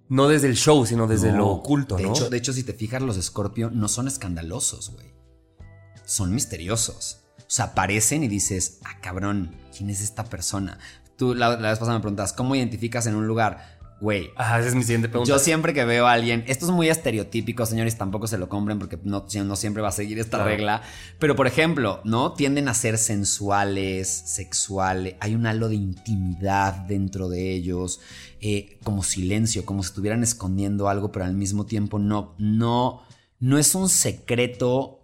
no 0.10 0.28
desde 0.28 0.48
el 0.48 0.56
show, 0.56 0.86
sino 0.86 1.08
desde 1.08 1.32
No, 1.32 1.38
lo 1.38 1.48
oculto, 1.48 1.96
de 1.98 2.04
¿no? 2.04 2.12
Hecho, 2.12 2.30
de 2.30 2.38
hecho, 2.38 2.54
si 2.54 2.64
te 2.64 2.74
fijas, 2.74 3.02
los 3.02 3.22
Scorpio 3.22 3.70
no 3.70 3.88
son 3.88 4.08
escandalosos, 4.08 4.92
güey. 4.92 5.14
Son 6.06 6.34
misteriosos. 6.34 7.20
O 7.40 7.44
sea, 7.48 7.66
aparecen 7.66 8.24
y 8.24 8.28
dices, 8.28 8.80
ah, 8.84 9.00
cabrón, 9.02 9.56
¿quién 9.76 9.90
es 9.90 10.02
esta 10.02 10.24
persona? 10.24 10.80
Tú 11.18 11.36
la, 11.36 11.58
la 11.58 11.70
vez 11.70 11.80
pasada 11.80 11.98
me 11.98 12.02
preguntas, 12.02 12.34
¿cómo 12.34 12.56
identificas 12.56 13.06
en 13.08 13.16
un 13.16 13.28
lugar? 13.28 13.80
Güey, 14.02 14.32
Ajá, 14.36 14.60
esa 14.60 14.68
es 14.70 14.76
mi 14.76 14.84
siguiente 14.84 15.08
pregunta. 15.08 15.30
yo 15.32 15.40
siempre 15.40 15.74
que 15.74 15.86
veo 15.86 16.08
a 16.08 16.12
alguien, 16.12 16.44
esto 16.48 16.66
es 16.66 16.72
muy 16.72 16.90
estereotípico, 16.90 17.66
señores, 17.66 17.98
tampoco 17.98 18.28
se 18.28 18.38
lo 18.38 18.50
compren 18.50 18.78
porque 18.78 19.00
no, 19.04 19.26
no 19.46 19.56
siempre 19.56 19.82
va 19.82 19.90
a 19.90 19.92
seguir 19.94 20.20
esta 20.20 20.38
Claro. 20.38 20.50
regla. 20.50 20.82
Pero, 21.20 21.36
por 21.38 21.48
ejemplo, 21.48 22.02
¿no? 22.04 22.34
Tienden 22.34 22.68
a 22.68 22.74
ser 22.74 22.98
sensuales, 22.98 24.10
sexuales, 24.10 25.16
hay 25.22 25.36
un 25.36 25.46
halo 25.46 25.70
de 25.70 25.76
intimidad 25.76 26.74
dentro 26.86 27.30
de 27.30 27.52
ellos, 27.54 28.02
eh, 28.42 28.78
como 28.84 29.04
silencio, 29.04 29.66
como 29.66 29.84
si 29.84 29.88
estuvieran 29.88 30.22
escondiendo 30.24 30.90
algo, 30.90 31.12
pero 31.12 31.26
al 31.26 31.34
mismo 31.34 31.66
tiempo 31.66 31.98
no, 32.00 32.36
no, 32.38 33.04
no 33.40 33.58
es 33.58 33.74
un 33.76 33.88
secreto 33.90 35.00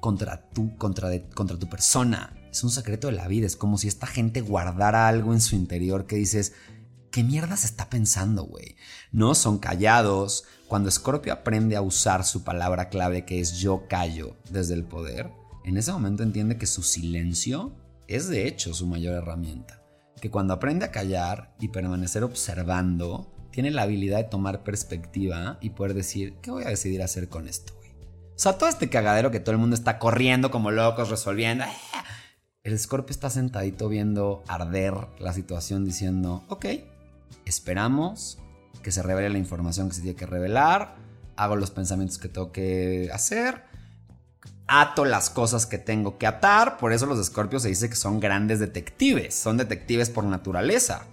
contra 0.00 0.48
tu, 0.50 0.76
contra, 0.76 1.08
de- 1.08 1.28
contra 1.30 1.58
tu 1.58 1.68
persona. 1.68 2.32
Es 2.50 2.62
un 2.62 2.70
secreto 2.70 3.08
de 3.08 3.14
la 3.14 3.26
vida. 3.26 3.46
Es 3.46 3.56
como 3.56 3.78
si 3.78 3.88
esta 3.88 4.06
gente 4.06 4.40
guardara 4.40 5.08
algo 5.08 5.32
en 5.32 5.40
su 5.40 5.56
interior 5.56 6.06
que 6.06 6.16
dices, 6.16 6.52
¿qué 7.14 7.22
mierda 7.22 7.56
se 7.56 7.68
está 7.68 7.88
pensando, 7.88 8.42
güey? 8.42 8.74
No, 9.12 9.36
son 9.36 9.58
callados. 9.58 10.46
Cuando 10.66 10.90
Scorpio 10.90 11.32
aprende 11.32 11.76
a 11.76 11.80
usar 11.80 12.24
su 12.24 12.42
palabra 12.42 12.88
clave 12.88 13.24
que 13.24 13.38
es 13.38 13.60
yo 13.60 13.86
callo 13.88 14.36
desde 14.50 14.74
el 14.74 14.82
poder, 14.82 15.30
en 15.64 15.76
ese 15.76 15.92
momento 15.92 16.24
entiende 16.24 16.58
que 16.58 16.66
su 16.66 16.82
silencio 16.82 17.72
es 18.08 18.26
de 18.26 18.48
hecho 18.48 18.74
su 18.74 18.88
mayor 18.88 19.14
herramienta. 19.14 19.80
Que 20.20 20.28
cuando 20.28 20.54
aprende 20.54 20.86
a 20.86 20.90
callar 20.90 21.54
y 21.60 21.68
permanecer 21.68 22.24
observando, 22.24 23.32
tiene 23.52 23.70
la 23.70 23.82
habilidad 23.82 24.16
de 24.16 24.24
tomar 24.24 24.64
perspectiva 24.64 25.58
y 25.60 25.70
poder 25.70 25.94
decir, 25.94 26.34
¿qué 26.42 26.50
voy 26.50 26.64
a 26.64 26.70
decidir 26.70 27.00
hacer 27.00 27.28
con 27.28 27.46
esto, 27.46 27.74
güey? 27.76 27.92
O 27.92 28.38
sea, 28.38 28.58
todo 28.58 28.68
este 28.68 28.90
cagadero 28.90 29.30
que 29.30 29.38
todo 29.38 29.52
el 29.52 29.60
mundo 29.60 29.76
está 29.76 30.00
corriendo 30.00 30.50
como 30.50 30.72
locos, 30.72 31.10
resolviendo. 31.10 31.62
¡ah! 31.62 32.04
El 32.64 32.76
Scorpio 32.76 33.12
está 33.12 33.30
sentadito 33.30 33.88
viendo 33.88 34.42
arder 34.48 34.94
la 35.20 35.32
situación 35.32 35.84
diciendo, 35.84 36.44
ok, 36.48 36.66
esperamos 37.44 38.38
que 38.82 38.92
se 38.92 39.02
revele 39.02 39.30
la 39.30 39.38
información 39.38 39.88
que 39.88 39.94
se 39.94 40.02
tiene 40.02 40.16
que 40.16 40.26
revelar, 40.26 40.96
hago 41.36 41.56
los 41.56 41.70
pensamientos 41.70 42.18
que 42.18 42.28
tengo 42.28 42.52
que 42.52 43.10
hacer, 43.12 43.64
ato 44.66 45.04
las 45.04 45.30
cosas 45.30 45.66
que 45.66 45.78
tengo 45.78 46.18
que 46.18 46.26
atar, 46.26 46.76
por 46.76 46.92
eso 46.92 47.06
los 47.06 47.18
escorpios 47.18 47.62
se 47.62 47.68
dice 47.68 47.88
que 47.88 47.96
son 47.96 48.20
grandes 48.20 48.60
detectives, 48.60 49.34
son 49.34 49.56
detectives 49.56 50.10
por 50.10 50.24
naturaleza. 50.24 51.06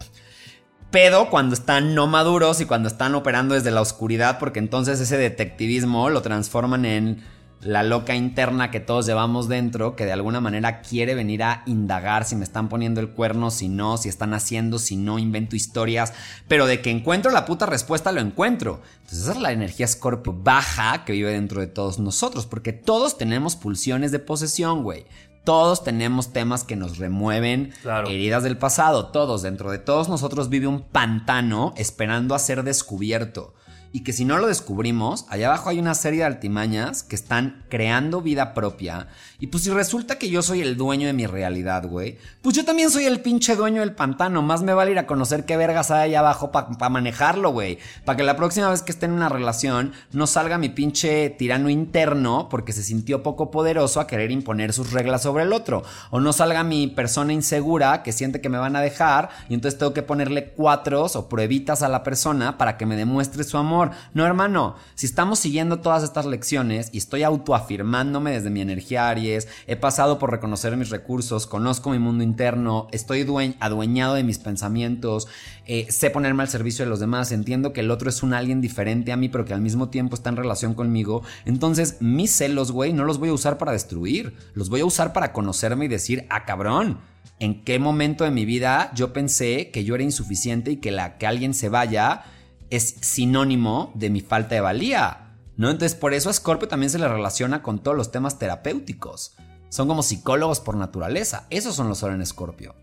Pedo 0.92 1.30
cuando 1.30 1.56
están 1.56 1.96
no 1.96 2.08
maduros 2.08 2.60
y 2.60 2.66
cuando 2.66 2.90
están 2.90 3.16
operando 3.16 3.56
desde 3.56 3.72
la 3.72 3.82
oscuridad, 3.82 4.40
porque 4.40 4.60
entonces 4.60 5.00
ese 5.00 5.18
detectivismo 5.18 6.10
lo 6.10 6.22
transforman 6.22 6.86
en 6.86 7.24
la 7.64 7.84
loca 7.84 8.16
interna 8.16 8.72
que 8.72 8.80
todos 8.80 9.06
llevamos 9.06 9.48
dentro, 9.48 9.96
que 9.96 10.06
de 10.06 10.12
alguna 10.14 10.42
manera 10.42 10.82
quiere 10.82 11.14
venir 11.16 11.44
a 11.44 11.62
indagar 11.68 12.26
si 12.26 12.36
me 12.36 12.44
están 12.44 12.70
poniendo 12.70 13.00
el 13.02 13.10
cuerno, 13.10 13.52
si 13.52 13.70
no, 13.70 13.98
si 13.98 14.10
están 14.10 14.34
haciendo, 14.34 14.80
si 14.80 14.96
no, 14.96 15.20
invento 15.20 15.56
historias, 15.56 16.14
pero 16.48 16.66
de 16.66 16.82
que 16.82 16.90
encuentro 16.90 17.32
la 17.32 17.46
puta 17.46 17.66
respuesta 17.68 18.12
lo 18.12 18.20
encuentro. 18.22 18.82
Entonces 19.02 19.20
esa 19.20 19.32
es 19.34 19.38
la 19.40 19.52
energía 19.52 19.88
Scorpio 19.88 20.34
baja 20.34 21.06
que 21.06 21.14
vive 21.14 21.32
dentro 21.32 21.62
de 21.62 21.68
todos 21.68 22.00
nosotros, 22.00 22.46
porque 22.48 22.74
todos 22.74 23.18
tenemos 23.18 23.56
pulsiones 23.56 24.12
de 24.12 24.20
posesión, 24.20 24.84
güey. 24.84 25.06
Todos 25.44 25.84
tenemos 25.84 26.34
temas 26.34 26.64
que 26.64 26.76
nos 26.76 26.98
remueven 27.00 27.74
Claro. 27.82 28.08
heridas 28.08 28.44
del 28.44 28.58
pasado, 28.58 29.08
todos, 29.08 29.42
dentro 29.42 29.72
de 29.72 29.80
todos 29.80 30.08
nosotros 30.08 30.50
vive 30.50 30.68
un 30.68 30.82
pantano 30.82 31.74
esperando 31.78 32.36
a 32.36 32.40
ser 32.40 32.64
descubierto. 32.64 33.54
Y 33.94 34.02
que 34.02 34.14
si 34.14 34.26
no 34.26 34.38
lo 34.38 34.48
descubrimos, 34.48 35.26
allá 35.30 35.48
abajo 35.48 35.70
hay 35.70 35.80
una 35.80 35.96
serie 35.96 36.20
de 36.20 36.26
altimañas 36.26 37.04
que 37.04 37.16
están 37.16 37.64
creando 37.70 38.22
vida 38.22 38.54
propia. 38.54 39.08
Y 39.40 39.48
pues 39.48 39.64
si 39.64 39.70
resulta 39.70 40.18
que 40.18 40.30
yo 40.30 40.42
soy 40.42 40.62
el 40.62 40.78
dueño 40.78 41.08
de 41.08 41.14
mi 41.14 41.26
realidad, 41.26 41.88
güey, 41.88 42.18
pues 42.42 42.56
yo 42.56 42.64
también 42.64 42.90
soy 42.90 43.06
el 43.06 43.20
pinche 43.22 43.56
dueño 43.56 43.82
del 43.82 43.94
pantano. 43.94 44.42
Más 44.42 44.64
me 44.64 44.74
vale 44.74 44.92
ir 44.92 45.00
a 45.00 45.08
conocer 45.08 45.46
qué 45.46 45.58
vergas 45.58 45.92
hay 45.92 46.10
allá 46.10 46.20
abajo 46.20 46.52
para 46.52 46.90
manejarlo, 46.90 47.52
güey. 47.52 47.80
Para 48.06 48.18
que 48.18 48.24
la 48.24 48.38
próxima 48.38 48.70
vez 48.70 48.82
que 48.82 48.92
esté 48.92 49.08
en 49.08 49.14
una 49.14 49.30
relación 49.30 49.92
no 50.14 50.28
salga 50.28 50.58
mi 50.58 50.70
pinche 50.70 51.30
tirano 51.32 51.70
interno 51.70 52.48
porque 52.50 52.74
se 52.74 52.84
sintió 52.84 53.24
poco 53.24 53.52
poderoso 53.52 54.00
a 54.00 54.08
querer 54.08 54.32
imponer 54.32 54.74
sus 54.74 54.92
reglas 54.92 55.24
sobre 55.24 55.44
el 55.44 55.54
otro. 55.54 55.84
O 56.12 56.20
no 56.20 56.32
salga 56.34 56.64
mi 56.64 56.88
persona 56.88 57.34
insegura 57.34 58.04
que 58.04 58.14
siente 58.14 58.42
que 58.42 58.50
me 58.50 58.58
van 58.58 58.76
a 58.76 58.82
dejar 58.82 59.30
y 59.50 59.54
entonces 59.54 59.78
tengo 59.78 59.94
que 59.94 60.04
ponerle 60.04 60.50
cuatros 60.50 61.16
o 61.16 61.28
pruebitas 61.28 61.82
a 61.82 61.90
la 61.90 62.04
persona 62.04 62.58
para 62.58 62.78
que 62.78 62.86
me 62.86 62.96
demuestre 62.96 63.44
su 63.44 63.58
amor 63.58 63.81
no, 64.14 64.26
hermano, 64.26 64.76
si 64.96 65.06
estamos 65.06 65.40
siguiendo 65.40 65.80
todas 65.80 66.04
estas 66.04 66.26
lecciones 66.26 66.90
y 66.92 67.00
estoy 67.00 67.24
autoafirmándome 67.24 68.32
desde 68.32 68.50
mi 68.50 68.62
energía 68.62 69.10
Aries, 69.10 69.48
he 69.68 69.76
pasado 69.76 70.20
por 70.20 70.32
reconocer 70.32 70.78
mis 70.78 70.90
recursos, 70.90 71.48
conozco 71.48 71.90
mi 71.90 72.00
mundo 72.00 72.24
interno, 72.24 72.88
estoy 72.92 73.26
adueñado 73.60 74.14
de 74.14 74.24
mis 74.24 74.40
pensamientos, 74.40 75.28
eh, 75.66 75.88
sé 75.90 76.10
ponerme 76.10 76.44
al 76.44 76.50
servicio 76.50 76.86
de 76.86 76.90
los 76.90 77.00
demás, 77.00 77.32
entiendo 77.32 77.74
que 77.74 77.82
el 77.82 77.92
otro 77.92 78.10
es 78.10 78.24
un 78.24 78.34
alguien 78.34 78.62
diferente 78.62 79.12
a 79.12 79.18
mí, 79.18 79.30
pero 79.30 79.46
que 79.46 79.54
al 79.54 79.62
mismo 79.62 79.90
tiempo 79.90 80.16
está 80.16 80.30
en 80.30 80.38
relación 80.38 80.74
conmigo, 80.74 81.24
entonces 81.46 81.98
mis 82.00 82.32
celos, 82.32 82.72
güey, 82.72 82.94
no 82.94 83.06
los 83.06 83.18
voy 83.18 83.30
a 83.30 83.34
usar 83.34 83.58
para 83.58 83.72
destruir, 83.72 84.36
los 84.54 84.70
voy 84.70 84.82
a 84.82 84.86
usar 84.86 85.14
para 85.14 85.34
conocerme 85.34 85.86
y 85.86 85.88
decir, 85.88 86.26
ah, 86.30 86.46
cabrón, 86.46 87.00
en 87.40 87.64
qué 87.64 87.80
momento 87.80 88.24
de 88.24 88.32
mi 88.32 88.46
vida 88.46 88.92
yo 88.94 89.14
pensé 89.14 89.72
que 89.72 89.84
yo 89.84 89.96
era 89.96 90.04
insuficiente 90.04 90.72
y 90.72 90.78
que 90.78 90.92
la 90.92 91.18
que 91.18 91.26
alguien 91.26 91.54
se 91.56 91.70
vaya 91.70 92.24
es 92.72 92.96
sinónimo 93.02 93.92
de 93.94 94.10
mi 94.10 94.22
falta 94.22 94.56
de 94.56 94.62
valía. 94.62 95.28
¿No? 95.58 95.70
Entonces, 95.70 95.96
por 95.96 96.14
eso 96.16 96.30
a 96.30 96.34
Scorpio 96.34 96.68
también 96.68 96.90
se 96.90 96.98
le 96.98 97.08
relaciona 97.08 97.62
con 97.62 97.84
todos 97.84 97.96
los 97.96 98.12
temas 98.12 98.40
terapéuticos. 98.40 99.36
Son 99.70 99.88
como 99.88 100.02
psicólogos 100.02 100.60
por 100.60 100.76
naturaleza. 100.76 101.46
Esos 101.50 101.76
son 101.76 101.88
los 101.88 102.00
Sol 102.00 102.14
en 102.14 102.26
Scorpio. 102.26 102.74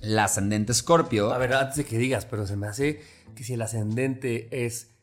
El 0.00 0.18
ascendente 0.18 0.74
Scorpio. 0.74 1.32
A 1.32 1.38
ver, 1.38 1.54
antes 1.54 1.76
de 1.76 1.84
que 1.84 1.98
digas, 1.98 2.26
pero 2.26 2.46
se 2.46 2.56
me 2.56 2.66
hace 2.66 3.00
que 3.36 3.44
si 3.44 3.54
el 3.54 3.62
ascendente 3.62 4.66
es 4.66 4.96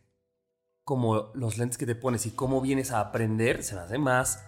como 0.83 1.31
los 1.33 1.57
lentes 1.57 1.77
que 1.77 1.85
te 1.85 1.95
pones 1.95 2.25
y 2.25 2.31
cómo 2.31 2.59
vienes 2.59 2.91
a 2.91 2.99
aprender, 2.99 3.63
se 3.63 3.75
me 3.75 3.81
hace 3.81 3.97
más 3.97 4.43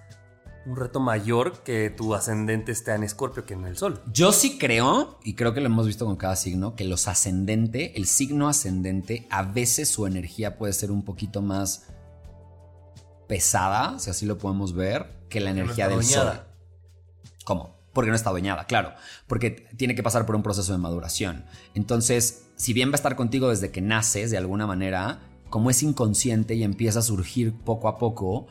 un 0.66 0.76
reto 0.76 1.00
mayor 1.00 1.64
que 1.64 1.90
tu 1.90 2.16
ascendente 2.16 2.72
esté 2.72 2.94
en 2.94 3.04
Escorpio 3.04 3.46
que 3.46 3.54
en 3.54 3.66
el 3.66 3.78
Sol. 3.78 4.02
Yo 4.12 4.32
sí 4.32 4.58
creo, 4.58 5.20
y 5.24 5.36
creo 5.36 5.54
que 5.54 5.62
lo 5.62 5.68
hemos 5.68 5.86
visto 5.86 6.06
con 6.06 6.16
cada 6.16 6.36
signo, 6.36 6.76
que 6.76 6.86
los 6.86 7.08
ascendentes, 7.08 7.92
el 7.96 8.08
signo 8.08 8.50
ascendente, 8.50 9.28
a 9.30 9.44
veces 9.44 9.90
su 9.90 10.08
energía 10.08 10.58
puede 10.58 10.74
ser 10.74 10.92
un 10.92 11.04
poquito 11.04 11.42
más 11.42 11.88
pesada, 13.28 14.00
si 14.00 14.10
así 14.10 14.26
lo 14.26 14.38
podemos 14.38 14.74
ver, 14.74 15.26
que 15.30 15.40
la 15.40 15.52
energía 15.52 15.88
del 15.88 16.04
Sol. 16.04 16.42
¿Cómo? 17.44 17.76
Porque 17.94 18.10
no 18.10 18.16
está 18.16 18.32
doñada, 18.32 18.66
claro. 18.66 18.94
Porque 19.28 19.52
tiene 19.52 19.96
que 19.96 20.04
pasar 20.04 20.26
por 20.26 20.36
un 20.36 20.44
proceso 20.44 20.72
de 20.72 20.80
maduración. 20.80 21.46
Entonces, 21.76 22.48
si 22.56 22.74
bien 22.74 22.90
va 22.90 22.94
a 22.94 22.96
estar 22.96 23.16
contigo 23.16 23.50
desde 23.50 23.72
que 23.72 23.82
naces, 23.82 24.32
de 24.32 24.38
alguna 24.38 24.68
manera, 24.68 25.22
como 25.50 25.70
es 25.70 25.84
inconsciente 25.84 26.56
y 26.56 26.64
empieza 26.64 27.00
a 27.00 27.04
surgir 27.04 27.54
poco 27.54 27.88
a 27.88 27.98
poco, 27.98 28.48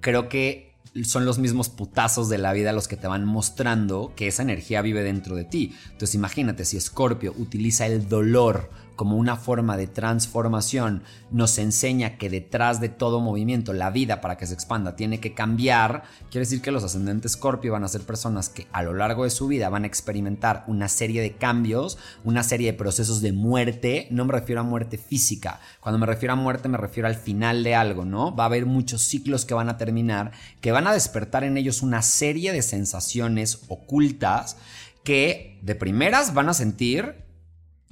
creo 0.00 0.28
que 0.28 0.69
son 1.04 1.24
los 1.24 1.38
mismos 1.38 1.68
putazos 1.68 2.28
de 2.28 2.38
la 2.38 2.52
vida 2.52 2.72
los 2.72 2.88
que 2.88 2.96
te 2.96 3.06
van 3.06 3.24
mostrando 3.24 4.12
que 4.16 4.26
esa 4.26 4.42
energía 4.42 4.82
vive 4.82 5.02
dentro 5.02 5.36
de 5.36 5.44
ti. 5.44 5.74
Entonces 5.92 6.14
imagínate 6.14 6.64
si 6.64 6.80
Scorpio 6.80 7.34
utiliza 7.38 7.86
el 7.86 8.08
dolor 8.08 8.70
como 8.96 9.16
una 9.16 9.36
forma 9.36 9.76
de 9.76 9.86
transformación, 9.86 11.02
nos 11.30 11.58
enseña 11.58 12.18
que 12.18 12.30
detrás 12.30 12.80
de 12.80 12.88
todo 12.88 13.20
movimiento, 13.20 13.72
la 13.72 13.90
vida 13.90 14.20
para 14.20 14.36
que 14.36 14.46
se 14.46 14.54
expanda 14.54 14.96
tiene 14.96 15.20
que 15.20 15.34
cambiar, 15.34 16.02
quiere 16.30 16.46
decir 16.46 16.60
que 16.62 16.70
los 16.70 16.84
ascendentes 16.84 17.32
Scorpio 17.32 17.72
van 17.72 17.84
a 17.84 17.88
ser 17.88 18.02
personas 18.02 18.48
que 18.48 18.66
a 18.72 18.82
lo 18.82 18.94
largo 18.94 19.24
de 19.24 19.30
su 19.30 19.46
vida 19.46 19.68
van 19.68 19.84
a 19.84 19.86
experimentar 19.86 20.64
una 20.66 20.88
serie 20.88 21.22
de 21.22 21.36
cambios, 21.36 21.98
una 22.24 22.42
serie 22.42 22.72
de 22.72 22.78
procesos 22.78 23.20
de 23.20 23.32
muerte, 23.32 24.08
no 24.10 24.24
me 24.24 24.32
refiero 24.32 24.60
a 24.60 24.64
muerte 24.64 24.98
física, 24.98 25.60
cuando 25.80 25.98
me 25.98 26.06
refiero 26.06 26.32
a 26.32 26.36
muerte 26.36 26.68
me 26.68 26.78
refiero 26.78 27.08
al 27.08 27.16
final 27.16 27.64
de 27.64 27.74
algo, 27.74 28.04
¿no? 28.04 28.34
Va 28.34 28.44
a 28.44 28.46
haber 28.46 28.66
muchos 28.66 29.02
ciclos 29.02 29.44
que 29.44 29.54
van 29.54 29.68
a 29.68 29.76
terminar, 29.76 30.32
que 30.60 30.72
van 30.72 30.86
a 30.86 30.92
despertar 30.92 31.44
en 31.44 31.56
ellos 31.56 31.82
una 31.82 32.02
serie 32.02 32.52
de 32.52 32.62
sensaciones 32.62 33.62
ocultas 33.68 34.56
que 35.04 35.58
de 35.62 35.74
primeras 35.74 36.34
van 36.34 36.48
a 36.48 36.54
sentir 36.54 37.29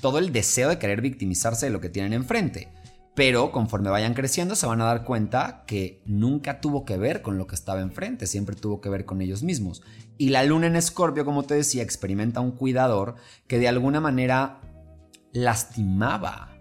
todo 0.00 0.18
el 0.18 0.32
deseo 0.32 0.68
de 0.68 0.78
querer 0.78 1.00
victimizarse 1.00 1.66
de 1.66 1.72
lo 1.72 1.80
que 1.80 1.90
tienen 1.90 2.12
enfrente. 2.12 2.68
Pero 3.14 3.50
conforme 3.50 3.90
vayan 3.90 4.14
creciendo 4.14 4.54
se 4.54 4.66
van 4.66 4.80
a 4.80 4.84
dar 4.84 5.04
cuenta 5.04 5.64
que 5.66 6.02
nunca 6.06 6.61
tuvo 6.61 6.84
que 6.84 6.96
ver 6.96 7.20
con 7.20 7.37
lo 7.37 7.48
que 7.48 7.56
estaba 7.56 7.80
enfrente, 7.80 8.28
siempre 8.28 8.54
tuvo 8.54 8.80
que 8.80 8.90
ver 8.90 9.04
con 9.04 9.20
ellos 9.20 9.42
mismos. 9.42 9.82
Y 10.16 10.28
la 10.28 10.44
luna 10.44 10.68
en 10.68 10.76
Escorpio, 10.76 11.24
como 11.24 11.42
te 11.42 11.54
decía, 11.54 11.82
experimenta 11.82 12.40
un 12.40 12.52
cuidador 12.52 13.16
que 13.48 13.58
de 13.58 13.66
alguna 13.66 14.00
manera 14.00 14.61
lastimaba 15.32 16.56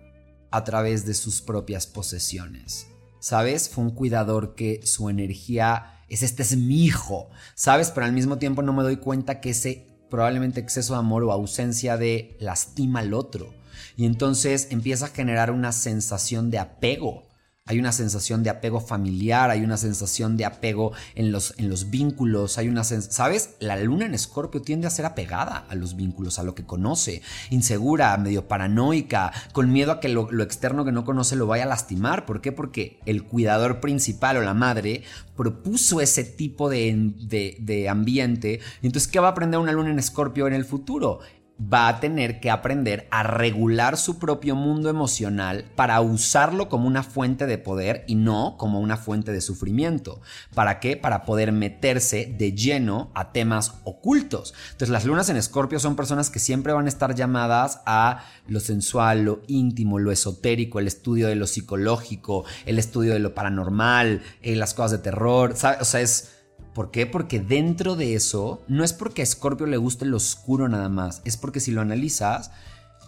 a 0.49 0.63
través 0.63 1.05
de 1.05 1.13
sus 1.13 1.41
propias 1.41 1.85
posesiones. 1.85 2.87
¿Sabes? 3.19 3.69
Fue 3.69 3.83
un 3.83 3.91
cuidador 3.91 4.55
que 4.55 4.81
su 4.85 5.09
energía 5.09 5.97
es 6.09 6.23
este 6.23 6.41
es 6.41 6.55
mi 6.57 6.85
hijo, 6.85 7.29
¿sabes? 7.55 7.91
Pero 7.91 8.05
al 8.05 8.13
mismo 8.13 8.37
tiempo 8.37 8.61
no 8.61 8.73
me 8.73 8.83
doy 8.83 8.97
cuenta 8.97 9.41
que 9.41 9.51
ese 9.51 9.87
probablemente 10.09 10.59
exceso 10.59 10.93
de 10.93 10.99
amor 10.99 11.23
o 11.23 11.31
ausencia 11.31 11.97
de 11.97 12.37
lastima 12.39 12.99
al 12.99 13.13
otro. 13.13 13.53
Y 13.95 14.05
entonces 14.05 14.67
empieza 14.71 15.05
a 15.05 15.09
generar 15.09 15.51
una 15.51 15.71
sensación 15.71 16.49
de 16.51 16.59
apego 16.59 17.26
hay 17.67 17.79
una 17.79 17.91
sensación 17.91 18.43
de 18.43 18.49
apego 18.49 18.79
familiar, 18.79 19.49
hay 19.49 19.61
una 19.61 19.77
sensación 19.77 20.37
de 20.37 20.45
apego 20.45 20.93
en 21.15 21.31
los, 21.31 21.53
en 21.57 21.69
los 21.69 21.89
vínculos, 21.89 22.57
hay 22.57 22.69
una 22.69 22.83
¿sabes? 22.83 23.55
La 23.59 23.77
luna 23.77 24.05
en 24.05 24.13
escorpio 24.13 24.61
tiende 24.61 24.87
a 24.87 24.89
ser 24.89 25.05
apegada 25.05 25.65
a 25.69 25.75
los 25.75 25.95
vínculos, 25.95 26.39
a 26.39 26.43
lo 26.43 26.55
que 26.55 26.63
conoce, 26.63 27.21
insegura, 27.49 28.17
medio 28.17 28.47
paranoica, 28.47 29.33
con 29.51 29.71
miedo 29.71 29.91
a 29.91 29.99
que 29.99 30.09
lo, 30.09 30.29
externo 30.41 30.85
que 30.85 30.91
no 30.91 31.05
conoce 31.05 31.35
lo 31.35 31.47
vaya 31.47 31.65
a 31.65 31.67
lastimar. 31.67 32.25
¿Por 32.25 32.41
qué? 32.41 32.51
Porque 32.51 32.99
el 33.05 33.23
cuidador 33.23 33.81
principal 33.81 34.37
o 34.37 34.41
la 34.41 34.53
madre 34.53 35.03
propuso 35.35 36.01
ese 36.01 36.23
tipo 36.23 36.69
de, 36.69 37.11
de, 37.21 37.57
de 37.59 37.89
ambiente. 37.89 38.59
Entonces, 38.81 39.11
¿qué 39.11 39.19
va 39.19 39.27
a 39.27 39.31
aprender 39.31 39.59
una 39.59 39.71
luna 39.71 39.91
en 39.91 39.99
escorpio 39.99 40.47
en 40.47 40.53
el 40.53 40.65
futuro? 40.65 41.19
Va 41.61 41.87
a 41.87 41.99
tener 41.99 42.39
que 42.39 42.51
aprender 42.51 43.07
a 43.09 43.23
regular 43.23 43.97
su 43.97 44.19
propio 44.19 44.55
mundo 44.55 44.89
emocional 44.89 45.65
para 45.75 45.99
usarlo 46.01 46.69
como 46.69 46.87
una 46.87 47.03
fuente 47.03 47.47
de 47.47 47.57
poder 47.57 48.03
y 48.07 48.15
no 48.15 48.55
como 48.57 48.79
una 48.79 48.97
fuente 48.97 49.31
de 49.31 49.41
sufrimiento. 49.41 50.21
¿Para 50.53 50.79
qué? 50.79 50.97
Para 50.97 51.25
poder 51.25 51.51
meterse 51.51 52.33
de 52.37 52.53
lleno 52.53 53.09
a 53.15 53.31
temas 53.31 53.75
ocultos. 53.83 54.53
Entonces 54.67 54.89
las 54.89 55.05
lunas 55.05 55.29
en 55.29 55.37
Escorpio 55.37 55.79
son 55.79 55.95
personas 55.95 56.29
que 56.29 56.39
siempre 56.39 56.73
van 56.73 56.85
a 56.85 56.89
estar 56.89 57.15
llamadas 57.15 57.81
a 57.85 58.23
lo 58.47 58.59
sensual, 58.59 59.23
lo 59.23 59.41
íntimo, 59.47 59.99
lo 59.99 60.11
esotérico, 60.11 60.79
el 60.79 60.87
estudio 60.87 61.27
de 61.27 61.35
lo 61.35 61.47
psicológico, 61.47 62.45
el 62.65 62.77
estudio 62.77 63.13
de 63.13 63.19
lo 63.19 63.33
paranormal, 63.33 64.21
eh, 64.41 64.55
las 64.55 64.73
cosas 64.73 64.91
de 64.91 64.97
terror. 64.99 65.53
O 65.53 65.85
sea, 65.85 66.01
es 66.01 66.36
¿Por 66.77 66.91
qué? 66.91 67.07
Porque 67.07 67.39
dentro 67.39 67.95
de 67.95 68.13
eso, 68.13 68.61
no 68.67 68.83
es 68.83 68.93
porque 68.93 69.23
a 69.23 69.25
Scorpio 69.25 69.65
le 69.65 69.77
guste 69.77 70.05
lo 70.05 70.17
oscuro 70.17 70.69
nada 70.69 70.89
más, 70.89 71.23
es 71.25 71.35
porque 71.35 71.59
si 71.59 71.71
lo 71.71 71.81
analizas, 71.81 72.51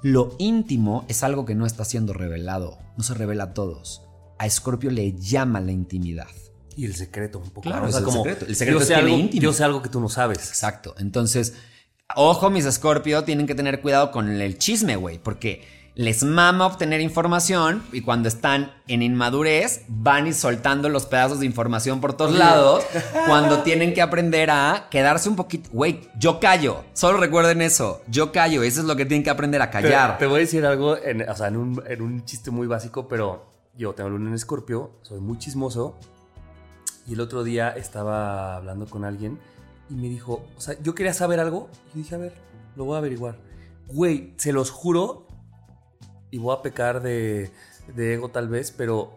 lo 0.02 0.36
íntimo 0.40 1.06
es 1.08 1.22
algo 1.22 1.46
que 1.46 1.54
no 1.54 1.68
está 1.68 1.86
siendo 1.86 2.14
revelado, 2.14 2.80
no 2.98 3.04
se 3.04 3.14
revela 3.14 3.44
a 3.44 3.54
todos. 3.54 4.02
A 4.40 4.50
Scorpio 4.50 4.90
le 4.90 5.14
llama 5.14 5.62
la 5.62 5.72
intimidad. 5.72 6.26
Y 6.76 6.86
el 6.86 6.96
secreto, 6.96 7.38
un 7.38 7.52
poco. 7.52 7.62
Claro, 7.62 7.88
es 7.88 7.96
el 7.96 8.10
secreto. 8.10 8.46
El 8.48 8.56
secreto 8.56 8.80
yo 8.80 8.86
es 8.86 8.90
algo, 8.90 9.16
íntimo. 9.16 9.44
Yo 9.44 9.54
sé 9.54 9.64
algo 9.64 9.84
que 9.84 9.90
tú 9.90 10.00
no 10.00 10.10
sabes. 10.10 10.40
Exacto. 10.40 10.96
Entonces, 10.98 11.54
ojo, 12.16 12.50
mis 12.50 12.66
Scorpio 12.66 13.24
tienen 13.24 13.46
que 13.46 13.54
tener 13.54 13.82
cuidado 13.82 14.10
con 14.10 14.30
el 14.30 14.58
chisme, 14.58 14.96
güey, 14.96 15.20
porque 15.20 15.62
les 15.96 16.24
mama 16.24 16.66
obtener 16.66 17.02
información 17.02 17.84
y 17.92 18.02
cuando 18.02 18.30
están 18.30 18.72
en 18.88 19.02
inmadurez 19.02 19.84
van 19.88 20.28
y 20.28 20.34
soltando 20.34 20.90
los 20.90 21.06
pedazos 21.06 21.40
de 21.40 21.46
información 21.46 22.00
por 22.02 22.14
todos 22.14 22.34
lados 22.34 22.84
cuando 23.28 23.64
tienen 23.64 23.94
que 23.94 24.02
aprender 24.02 24.50
a 24.50 24.88
quedarse 24.90 25.30
un 25.30 25.36
poquito, 25.36 25.70
güey, 25.72 26.02
yo 26.18 26.40
callo, 26.40 26.84
solo 26.94 27.18
recuerden 27.18 27.62
eso, 27.62 28.02
yo 28.08 28.32
callo, 28.32 28.64
eso 28.64 28.82
es 28.82 28.88
lo 28.88 28.96
que 28.96 29.06
tienen 29.06 29.24
que 29.24 29.30
aprender 29.30 29.62
a 29.62 29.70
callar. 29.70 30.18
te 30.18 30.26
voy 30.26 30.38
a 30.38 30.40
decir 30.40 30.66
algo, 30.66 30.98
en, 30.98 31.28
o 31.28 31.36
sea, 31.36 31.48
en 31.48 31.58
un, 31.58 31.84
en 31.86 32.02
un 32.02 32.26
chiste 32.26 32.52
muy 32.52 32.68
básico, 32.68 33.08
pero 33.08 33.50
yo 33.78 33.94
tengo 33.94 34.10
luna 34.10 34.30
en 34.30 34.36
escorpio, 34.36 34.92
soy 35.02 35.20
muy 35.20 35.38
chismoso 35.38 35.98
y 37.08 37.14
el 37.14 37.22
otro 37.22 37.44
día 37.44 37.70
estaba 37.70 38.56
hablando 38.56 38.86
con 38.86 39.04
alguien 39.04 39.40
y 39.90 39.96
me 39.96 40.08
dijo, 40.10 40.46
o 40.56 40.62
sea, 40.62 40.76
yo 40.82 40.94
quería 40.94 41.14
saber 41.14 41.40
algo 41.40 41.70
y 41.88 41.98
yo 41.98 42.04
dije, 42.04 42.16
a 42.16 42.20
ver, 42.20 42.34
lo 42.76 42.86
voy 42.86 42.96
a 42.96 43.00
averiguar. 43.00 43.38
Güey, 43.88 44.34
se 44.38 44.54
los 44.54 44.70
juro, 44.70 45.26
y 46.32 46.38
voy 46.38 46.56
a 46.56 46.62
pecar 46.62 47.02
de, 47.02 47.52
ego 47.98 48.30
tal 48.30 48.48
vez, 48.50 48.72
pero 48.72 49.14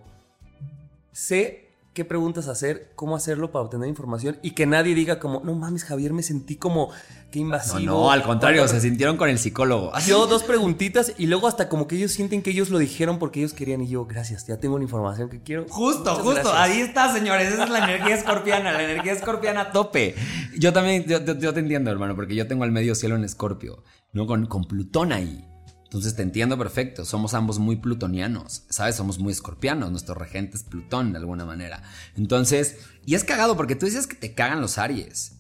sé 1.13 1.69
qué 1.95 2.07
preguntas 2.07 2.49
hacer, 2.49 2.93
cómo 2.95 3.17
hacerlo 3.17 3.53
para 3.53 3.67
obtener 3.67 3.87
información 3.87 4.39
y 4.43 4.53
que 4.53 4.65
nadie 4.65 4.95
diga 4.95 5.19
como, 5.19 5.43
no 5.45 5.55
mames, 5.55 5.85
Javier, 5.85 6.15
me 6.15 6.23
sentí 6.23 6.57
como 6.57 6.89
qué 7.31 7.41
invasivo. 7.41 7.81
No, 7.81 7.93
no, 8.05 8.11
al 8.11 8.23
contrario, 8.23 8.67
se 8.67 8.81
sintieron 8.81 9.19
con 9.19 9.29
el 9.29 9.39
psicólogo. 9.39 9.93
Yo 10.07 10.27
dos 10.27 10.43
preguntitas 10.43 11.13
y 11.19 11.27
luego 11.27 11.49
hasta 11.49 11.69
como 11.69 11.87
que 11.87 11.97
ellos 11.97 12.13
sienten 12.13 12.41
que 12.41 12.51
ellos 12.51 12.71
lo 12.71 12.79
dijeron 12.79 13.19
porque 13.19 13.41
ellos 13.41 13.53
querían 13.53 13.83
y 13.83 13.89
yo, 13.89 14.07
gracias, 14.07 14.47
ya 14.47 14.57
tengo 14.57 14.79
la 14.79 14.85
información 14.85 15.29
que 15.29 15.43
quiero. 15.43 15.67
Justo, 15.69 16.15
justo, 16.15 16.51
ahí 16.55 16.81
está, 16.81 17.13
señores, 17.13 17.53
esa 17.53 17.65
es 17.65 17.71
la 17.71 17.85
energía 17.85 18.15
escorpiana, 18.15 18.73
la 18.73 18.85
energía 18.85 19.13
escorpiana 19.13 19.61
a 19.61 19.73
tope. 19.73 20.15
Yo 20.59 20.73
también, 20.73 21.05
yo, 21.05 21.23
te 21.23 21.61
entiendo, 21.61 21.91
hermano, 21.91 22.17
porque 22.17 22.35
yo 22.35 22.47
tengo 22.47 22.65
el 22.65 22.73
medio 22.73 22.95
cielo 22.95 23.17
en 23.17 23.25
escorpio, 23.25 23.85
¿no? 24.15 24.27
Con, 24.27 24.47
con 24.47 24.65
Plutón 24.65 25.13
ahí. 25.13 25.52
Entonces 25.93 26.17
te 26.17 26.23
entiendo 26.23 26.57
perfecto, 26.57 27.05
somos 27.05 27.35
ambos 27.35 27.59
muy 27.59 27.77
plutonianos, 27.77 28.65
¿sabes? 28.71 28.97
Somos 28.97 29.19
muy 29.19 29.31
escorpianos, 29.31 29.91
nuestro 29.91 30.15
regente 30.15 30.57
es 30.57 30.63
Plutón 30.63 31.13
de 31.13 31.19
alguna 31.19 31.45
manera. 31.45 31.83
Entonces, 32.17 32.79
y 33.05 33.15
es 33.15 33.25
cagado 33.25 33.59
porque 33.59 33.77
tú 33.77 33.85
dices 33.85 34.07
que 34.07 34.17
te 34.17 34.33
cagan 34.33 34.63
los 34.63 34.79
Aries. 34.79 35.35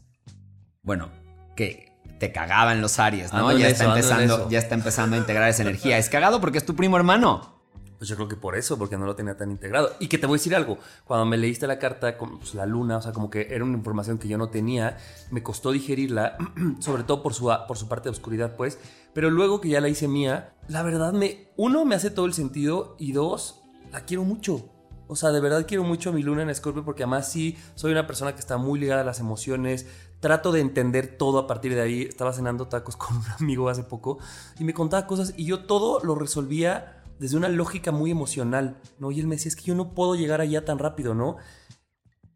Bueno, 0.82 1.08
que 1.56 1.98
te 2.20 2.32
cagaban 2.32 2.82
los 2.82 2.98
Aries, 2.98 3.32
¿no? 3.32 3.50
Ya 3.56 3.68
está, 3.68 3.86
empezando, 3.86 4.50
ya 4.50 4.58
está 4.58 4.74
empezando 4.74 5.16
a 5.16 5.20
integrar 5.20 5.48
esa 5.48 5.62
energía. 5.62 5.96
Es 5.96 6.10
cagado 6.10 6.38
porque 6.38 6.58
es 6.58 6.66
tu 6.66 6.76
primo 6.76 6.98
hermano. 6.98 7.62
Pues 7.96 8.10
yo 8.10 8.16
creo 8.16 8.28
que 8.28 8.36
por 8.36 8.54
eso, 8.54 8.76
porque 8.76 8.98
no 8.98 9.06
lo 9.06 9.14
tenía 9.14 9.38
tan 9.38 9.50
integrado. 9.50 9.94
Y 10.00 10.08
que 10.08 10.18
te 10.18 10.26
voy 10.26 10.34
a 10.34 10.38
decir 10.38 10.54
algo, 10.54 10.76
cuando 11.04 11.24
me 11.24 11.38
leíste 11.38 11.66
la 11.66 11.78
carta 11.78 12.18
con 12.18 12.40
pues, 12.40 12.52
la 12.54 12.66
luna, 12.66 12.98
o 12.98 13.00
sea, 13.00 13.12
como 13.12 13.30
que 13.30 13.46
era 13.48 13.64
una 13.64 13.78
información 13.78 14.18
que 14.18 14.28
yo 14.28 14.36
no 14.36 14.48
tenía, 14.48 14.98
me 15.30 15.42
costó 15.42 15.70
digerirla, 15.70 16.36
sobre 16.80 17.04
todo 17.04 17.22
por 17.22 17.32
su, 17.32 17.50
por 17.66 17.78
su 17.78 17.88
parte 17.88 18.08
de 18.08 18.10
oscuridad, 18.10 18.56
pues. 18.56 18.78
Pero 19.14 19.30
luego 19.30 19.60
que 19.60 19.68
ya 19.68 19.80
la 19.80 19.88
hice 19.88 20.08
mía, 20.08 20.54
la 20.68 20.82
verdad 20.82 21.12
me, 21.12 21.48
uno, 21.56 21.84
me 21.84 21.94
hace 21.94 22.10
todo 22.10 22.26
el 22.26 22.34
sentido 22.34 22.96
y 22.98 23.12
dos, 23.12 23.62
la 23.90 24.04
quiero 24.04 24.24
mucho. 24.24 24.68
O 25.08 25.16
sea, 25.16 25.30
de 25.30 25.40
verdad 25.40 25.66
quiero 25.66 25.84
mucho 25.84 26.10
a 26.10 26.12
mi 26.12 26.22
luna 26.22 26.42
en 26.42 26.54
Scorpio 26.54 26.84
porque 26.84 27.02
además 27.02 27.30
sí 27.30 27.58
soy 27.74 27.92
una 27.92 28.06
persona 28.06 28.32
que 28.32 28.40
está 28.40 28.56
muy 28.56 28.80
ligada 28.80 29.02
a 29.02 29.04
las 29.04 29.20
emociones. 29.20 29.86
Trato 30.20 30.52
de 30.52 30.60
entender 30.60 31.18
todo 31.18 31.38
a 31.38 31.46
partir 31.46 31.74
de 31.74 31.82
ahí. 31.82 32.02
Estaba 32.02 32.32
cenando 32.32 32.68
tacos 32.68 32.96
con 32.98 33.16
un 33.16 33.24
amigo 33.38 33.68
hace 33.68 33.82
poco 33.82 34.18
y 34.58 34.64
me 34.64 34.72
contaba 34.72 35.06
cosas 35.06 35.34
y 35.36 35.44
yo 35.44 35.64
todo 35.64 36.00
lo 36.02 36.14
resolvía 36.14 37.02
desde 37.18 37.36
una 37.36 37.48
lógica 37.48 37.92
muy 37.92 38.10
emocional, 38.10 38.80
¿no? 38.98 39.12
Y 39.12 39.20
él 39.20 39.26
me 39.26 39.36
decía, 39.36 39.50
es 39.50 39.56
que 39.56 39.64
yo 39.64 39.74
no 39.74 39.94
puedo 39.94 40.14
llegar 40.14 40.40
allá 40.40 40.64
tan 40.64 40.78
rápido, 40.78 41.14
¿no? 41.14 41.36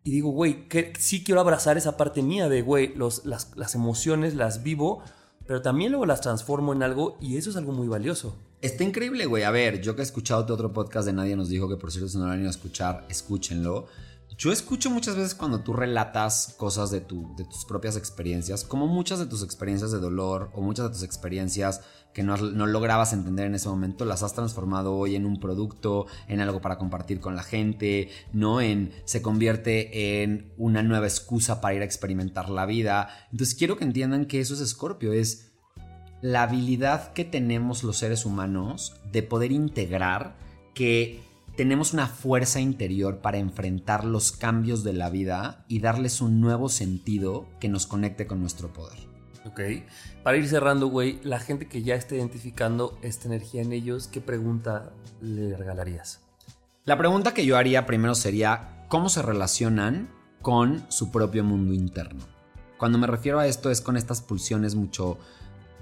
Y 0.04 0.12
digo, 0.12 0.30
güey, 0.30 0.68
sí 0.98 1.24
quiero 1.24 1.40
abrazar 1.40 1.76
esa 1.76 1.96
parte 1.96 2.22
mía 2.22 2.48
de, 2.48 2.62
güey, 2.62 2.94
las, 2.94 3.24
las 3.24 3.74
emociones 3.74 4.36
las 4.36 4.62
vivo, 4.62 5.02
pero 5.46 5.62
también 5.62 5.92
luego 5.92 6.06
las 6.06 6.20
transformo 6.20 6.72
en 6.72 6.82
algo 6.82 7.16
y 7.20 7.36
eso 7.36 7.50
es 7.50 7.56
algo 7.56 7.72
muy 7.72 7.88
valioso. 7.88 8.36
Está 8.62 8.84
increíble, 8.84 9.26
güey. 9.26 9.44
A 9.44 9.50
ver, 9.50 9.80
yo 9.80 9.94
que 9.94 10.02
he 10.02 10.04
escuchado 10.04 10.52
otro 10.52 10.72
podcast 10.72 11.06
de 11.06 11.12
Nadie 11.12 11.36
nos 11.36 11.48
dijo 11.48 11.68
que 11.68 11.76
por 11.76 11.92
cierto 11.92 12.08
si 12.08 12.18
no 12.18 12.26
lo 12.26 12.32
han 12.32 12.40
ido 12.40 12.48
a 12.48 12.50
escuchar, 12.50 13.04
escúchenlo. 13.08 13.86
Yo 14.38 14.52
escucho 14.52 14.90
muchas 14.90 15.16
veces 15.16 15.34
cuando 15.34 15.60
tú 15.60 15.72
relatas 15.72 16.54
cosas 16.58 16.90
de, 16.90 17.00
tu, 17.00 17.34
de 17.36 17.44
tus 17.44 17.64
propias 17.64 17.96
experiencias, 17.96 18.64
como 18.64 18.86
muchas 18.86 19.18
de 19.18 19.24
tus 19.24 19.42
experiencias 19.42 19.92
de 19.92 19.98
dolor 19.98 20.50
o 20.52 20.60
muchas 20.60 20.86
de 20.86 20.92
tus 20.92 21.02
experiencias 21.02 21.80
que 22.12 22.22
no, 22.22 22.36
lograbas 22.36 23.12
entender 23.12 23.46
en 23.46 23.54
ese 23.54 23.68
momento, 23.68 24.04
las 24.04 24.22
has 24.22 24.34
transformado 24.34 24.94
hoy 24.94 25.16
en 25.16 25.26
un 25.26 25.38
producto, 25.38 26.06
en 26.28 26.40
algo 26.40 26.60
para 26.60 26.78
compartir 26.78 27.20
con 27.20 27.36
la 27.36 27.42
gente, 27.42 28.10
¿no? 28.32 28.60
En 28.60 28.92
se 29.04 29.20
convierte 29.20 30.22
en 30.22 30.52
una 30.56 30.82
nueva 30.82 31.06
excusa 31.06 31.60
para 31.60 31.74
ir 31.74 31.82
a 31.82 31.86
experimentar 31.86 32.48
la 32.48 32.66
vida. 32.66 33.08
Entonces 33.32 33.54
quiero 33.54 33.76
que 33.76 33.84
entiendan 33.84 34.26
que 34.26 34.40
eso 34.40 34.54
es 34.54 34.66
Scorpio, 34.66 35.12
es 35.12 35.52
la 36.22 36.42
habilidad 36.42 37.12
que 37.12 37.24
tenemos 37.24 37.84
los 37.84 37.98
seres 37.98 38.24
humanos 38.24 38.94
de 39.12 39.22
poder 39.22 39.52
integrar 39.52 40.36
que 40.74 41.22
tenemos 41.56 41.92
una 41.94 42.06
fuerza 42.06 42.60
interior 42.60 43.18
para 43.18 43.38
enfrentar 43.38 44.04
los 44.04 44.32
cambios 44.32 44.84
de 44.84 44.92
la 44.92 45.10
vida 45.10 45.64
y 45.68 45.80
darles 45.80 46.20
un 46.20 46.40
nuevo 46.40 46.68
sentido 46.68 47.48
que 47.60 47.68
nos 47.68 47.86
conecte 47.86 48.26
con 48.26 48.40
nuestro 48.40 48.72
poder. 48.72 48.98
Ok. 49.46 49.60
Para 50.22 50.36
ir 50.36 50.48
cerrando, 50.48 50.88
güey, 50.88 51.20
la 51.22 51.38
gente 51.38 51.66
que 51.66 51.82
ya 51.82 51.94
está 51.94 52.14
identificando 52.14 52.98
esta 53.02 53.28
energía 53.28 53.62
en 53.62 53.72
ellos, 53.72 54.08
¿qué 54.08 54.20
pregunta 54.20 54.92
le 55.20 55.56
regalarías? 55.56 56.20
La 56.84 56.98
pregunta 56.98 57.32
que 57.32 57.46
yo 57.46 57.56
haría 57.56 57.86
primero 57.86 58.14
sería, 58.14 58.84
¿cómo 58.88 59.08
se 59.08 59.22
relacionan 59.22 60.10
con 60.42 60.84
su 60.90 61.10
propio 61.10 61.42
mundo 61.42 61.72
interno? 61.72 62.24
Cuando 62.76 62.98
me 62.98 63.06
refiero 63.06 63.38
a 63.38 63.46
esto 63.46 63.70
es 63.70 63.80
con 63.80 63.96
estas 63.96 64.20
pulsiones 64.20 64.74
mucho, 64.74 65.18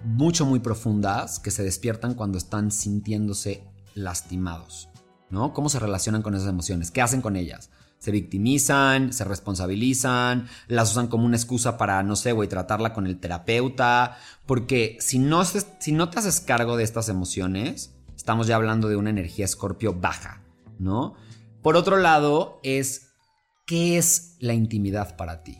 mucho, 0.05 0.47
muy 0.47 0.61
profundas 0.61 1.41
que 1.41 1.51
se 1.51 1.65
despiertan 1.65 2.15
cuando 2.15 2.39
están 2.39 2.71
sintiéndose 2.71 3.65
lastimados, 3.95 4.89
¿no? 5.35 5.53
¿Cómo 5.53 5.68
se 5.68 5.79
relacionan 5.79 6.23
con 6.23 6.35
esas 6.35 6.49
emociones? 6.49 6.90
¿Qué 6.90 7.03
hacen 7.03 7.20
con 7.20 7.37
ellas? 7.37 7.70
se 8.05 8.11
victimizan, 8.11 9.14
se 9.14 9.25
responsabilizan, 9.25 10.47
las 10.68 10.90
usan 10.90 11.07
como 11.07 11.25
una 11.25 11.38
excusa 11.38 11.79
para, 11.79 12.03
no 12.03 12.16
sé, 12.16 12.33
güey, 12.33 12.51
tratarla 12.51 12.92
con 12.92 13.07
el 13.07 13.18
terapeuta, 13.18 14.18
porque 14.44 14.99
si 15.01 15.18
no, 15.18 15.42
si 15.42 15.92
no 15.92 16.11
te 16.11 16.18
haces 16.18 16.42
cargo 16.42 16.77
de 16.77 16.85
estas 16.85 17.09
emociones, 17.09 17.94
estamos 18.14 18.47
ya 18.47 18.57
hablando 18.57 18.88
de 18.88 18.97
una 18.97 19.09
energía 19.09 19.47
escorpio 19.47 19.94
baja, 19.94 20.42
¿no? 20.79 21.14
Por 21.62 21.77
otro 21.77 21.97
lado, 21.97 22.61
es, 22.62 23.14
¿qué 23.66 23.97
es 23.97 24.37
la 24.38 24.53
intimidad 24.53 25.16
para 25.16 25.42
ti? 25.42 25.57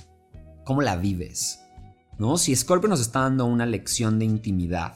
¿Cómo 0.67 0.83
la 0.83 0.97
vives? 0.97 1.61
¿No? 2.19 2.37
Si 2.37 2.55
Scorpio 2.55 2.91
nos 2.91 3.01
está 3.01 3.21
dando 3.21 3.47
una 3.47 3.65
lección 3.65 4.19
de 4.19 4.27
intimidad, 4.27 4.95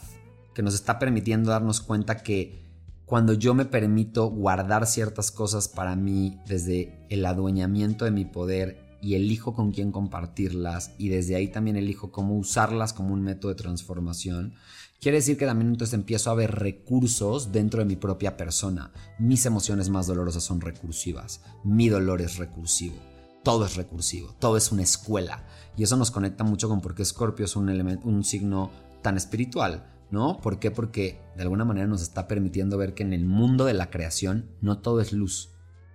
que 0.54 0.62
nos 0.62 0.74
está 0.74 0.98
permitiendo 0.98 1.50
darnos 1.50 1.80
cuenta 1.80 2.18
que 2.18 2.67
cuando 3.08 3.32
yo 3.32 3.54
me 3.54 3.64
permito 3.64 4.26
guardar 4.26 4.86
ciertas 4.86 5.30
cosas 5.30 5.66
para 5.66 5.96
mí 5.96 6.38
desde 6.46 7.06
el 7.08 7.24
adueñamiento 7.24 8.04
de 8.04 8.10
mi 8.10 8.26
poder 8.26 8.98
y 9.00 9.14
elijo 9.14 9.54
con 9.54 9.72
quién 9.72 9.92
compartirlas 9.92 10.92
y 10.98 11.08
desde 11.08 11.34
ahí 11.34 11.48
también 11.48 11.76
elijo 11.76 12.12
cómo 12.12 12.36
usarlas 12.36 12.92
como 12.92 13.14
un 13.14 13.22
método 13.22 13.48
de 13.48 13.62
transformación, 13.62 14.52
quiere 15.00 15.18
decir 15.18 15.38
que 15.38 15.46
también 15.46 15.70
entonces 15.70 15.94
empiezo 15.94 16.30
a 16.30 16.34
ver 16.34 16.56
recursos 16.56 17.50
dentro 17.50 17.80
de 17.80 17.86
mi 17.86 17.96
propia 17.96 18.36
persona. 18.36 18.92
Mis 19.18 19.46
emociones 19.46 19.88
más 19.88 20.06
dolorosas 20.06 20.42
son 20.42 20.60
recursivas, 20.60 21.40
mi 21.64 21.88
dolor 21.88 22.20
es 22.20 22.36
recursivo, 22.36 22.96
todo 23.42 23.64
es 23.64 23.76
recursivo, 23.76 24.34
todo 24.38 24.58
es 24.58 24.70
una 24.70 24.82
escuela 24.82 25.46
y 25.78 25.82
eso 25.82 25.96
nos 25.96 26.10
conecta 26.10 26.44
mucho 26.44 26.68
con 26.68 26.82
por 26.82 26.94
qué 26.94 27.06
Scorpio 27.06 27.46
es 27.46 27.56
un, 27.56 27.70
elemento, 27.70 28.06
un 28.06 28.22
signo 28.22 28.70
tan 29.00 29.16
espiritual 29.16 29.97
¿no? 30.10 30.40
¿Por 30.40 30.58
qué? 30.58 30.70
Porque 30.70 31.20
de 31.36 31.42
alguna 31.42 31.64
manera 31.64 31.86
nos 31.86 32.02
está 32.02 32.28
permitiendo 32.28 32.78
ver 32.78 32.94
que 32.94 33.02
en 33.02 33.12
el 33.12 33.24
mundo 33.24 33.64
de 33.64 33.74
la 33.74 33.90
creación 33.90 34.50
no 34.60 34.78
todo 34.78 35.00
es 35.00 35.12
luz, 35.12 35.50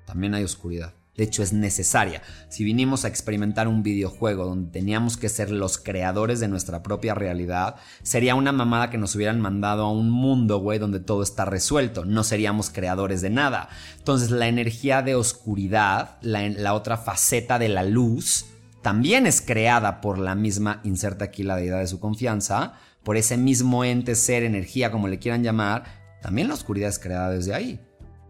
también 0.05 0.33
hay 0.33 0.43
oscuridad. 0.43 0.93
De 1.15 1.23
hecho, 1.23 1.43
es 1.43 1.53
necesaria. 1.53 2.23
Si 2.49 2.63
vinimos 2.63 3.05
a 3.05 3.07
experimentar 3.07 3.67
un 3.67 3.83
videojuego 3.83 4.45
donde 4.45 4.71
teníamos 4.71 5.15
que 5.15 5.29
ser 5.29 5.51
los 5.51 5.77
creadores 5.77 6.39
de 6.39 6.47
nuestra 6.47 6.81
propia 6.81 7.13
realidad, 7.13 7.75
sería 8.01 8.33
una 8.33 8.51
mamada 8.51 8.89
que 8.89 8.97
nos 8.97 9.15
hubieran 9.15 9.39
mandado 9.39 9.83
a 9.83 9.91
un 9.91 10.09
mundo, 10.09 10.57
güey, 10.57 10.79
donde 10.79 10.99
todo 10.99 11.21
está 11.21 11.45
resuelto. 11.45 12.03
No 12.03 12.23
seríamos 12.23 12.71
creadores 12.71 13.21
de 13.21 13.29
nada. 13.29 13.69
Entonces, 13.99 14.31
la 14.31 14.47
energía 14.47 15.03
de 15.03 15.13
oscuridad, 15.13 16.17
la, 16.21 16.49
la 16.49 16.73
otra 16.73 16.97
faceta 16.97 17.59
de 17.59 17.69
la 17.69 17.83
luz, 17.83 18.45
también 18.81 19.27
es 19.27 19.39
creada 19.39 20.01
por 20.01 20.17
la 20.17 20.33
misma, 20.33 20.81
inserta 20.83 21.25
aquí 21.25 21.43
la 21.43 21.55
deidad 21.55 21.77
de 21.77 21.87
su 21.87 21.99
confianza, 21.99 22.73
por 23.03 23.17
ese 23.17 23.37
mismo 23.37 23.83
ente, 23.83 24.15
ser, 24.15 24.43
energía, 24.43 24.91
como 24.91 25.07
le 25.07 25.19
quieran 25.19 25.43
llamar, 25.43 25.83
también 26.21 26.47
la 26.47 26.53
oscuridad 26.53 26.89
es 26.89 26.99
creada 26.99 27.29
desde 27.29 27.53
ahí. 27.53 27.81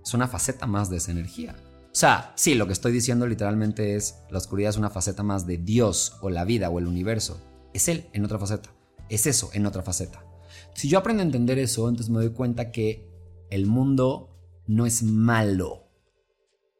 Es 0.04 0.14
una 0.14 0.28
faceta 0.28 0.66
más 0.66 0.90
de 0.90 0.98
esa 0.98 1.12
energía. 1.12 1.56
O 1.94 1.96
sea, 1.96 2.34
sí, 2.36 2.56
lo 2.56 2.66
que 2.66 2.74
estoy 2.74 2.92
diciendo 2.92 3.28
literalmente 3.28 3.96
es, 3.96 4.16
la 4.32 4.40
oscuridad 4.40 4.72
es 4.72 4.78
una 4.78 4.90
faceta 4.90 5.22
más 5.22 5.46
de 5.46 5.58
Dios 5.58 6.18
o 6.22 6.30
la 6.30 6.44
vida 6.44 6.70
o 6.70 6.80
el 6.80 6.88
universo. 6.88 7.40
Es 7.72 7.88
Él 7.88 8.08
en 8.14 8.26
otra 8.26 8.40
faceta. 8.40 8.72
Es 9.10 9.28
eso 9.28 9.52
en 9.54 9.68
otra 9.68 9.84
faceta. 9.84 10.26
Si 10.74 10.90
yo 10.90 10.98
aprendo 10.98 11.22
a 11.22 11.26
entender 11.26 11.60
eso, 11.60 11.88
entonces 11.88 12.12
me 12.12 12.20
doy 12.20 12.32
cuenta 12.32 12.72
que 12.72 13.08
el 13.52 13.68
mundo 13.68 14.36
no 14.66 14.88
es 14.88 15.04
malo. 15.04 15.88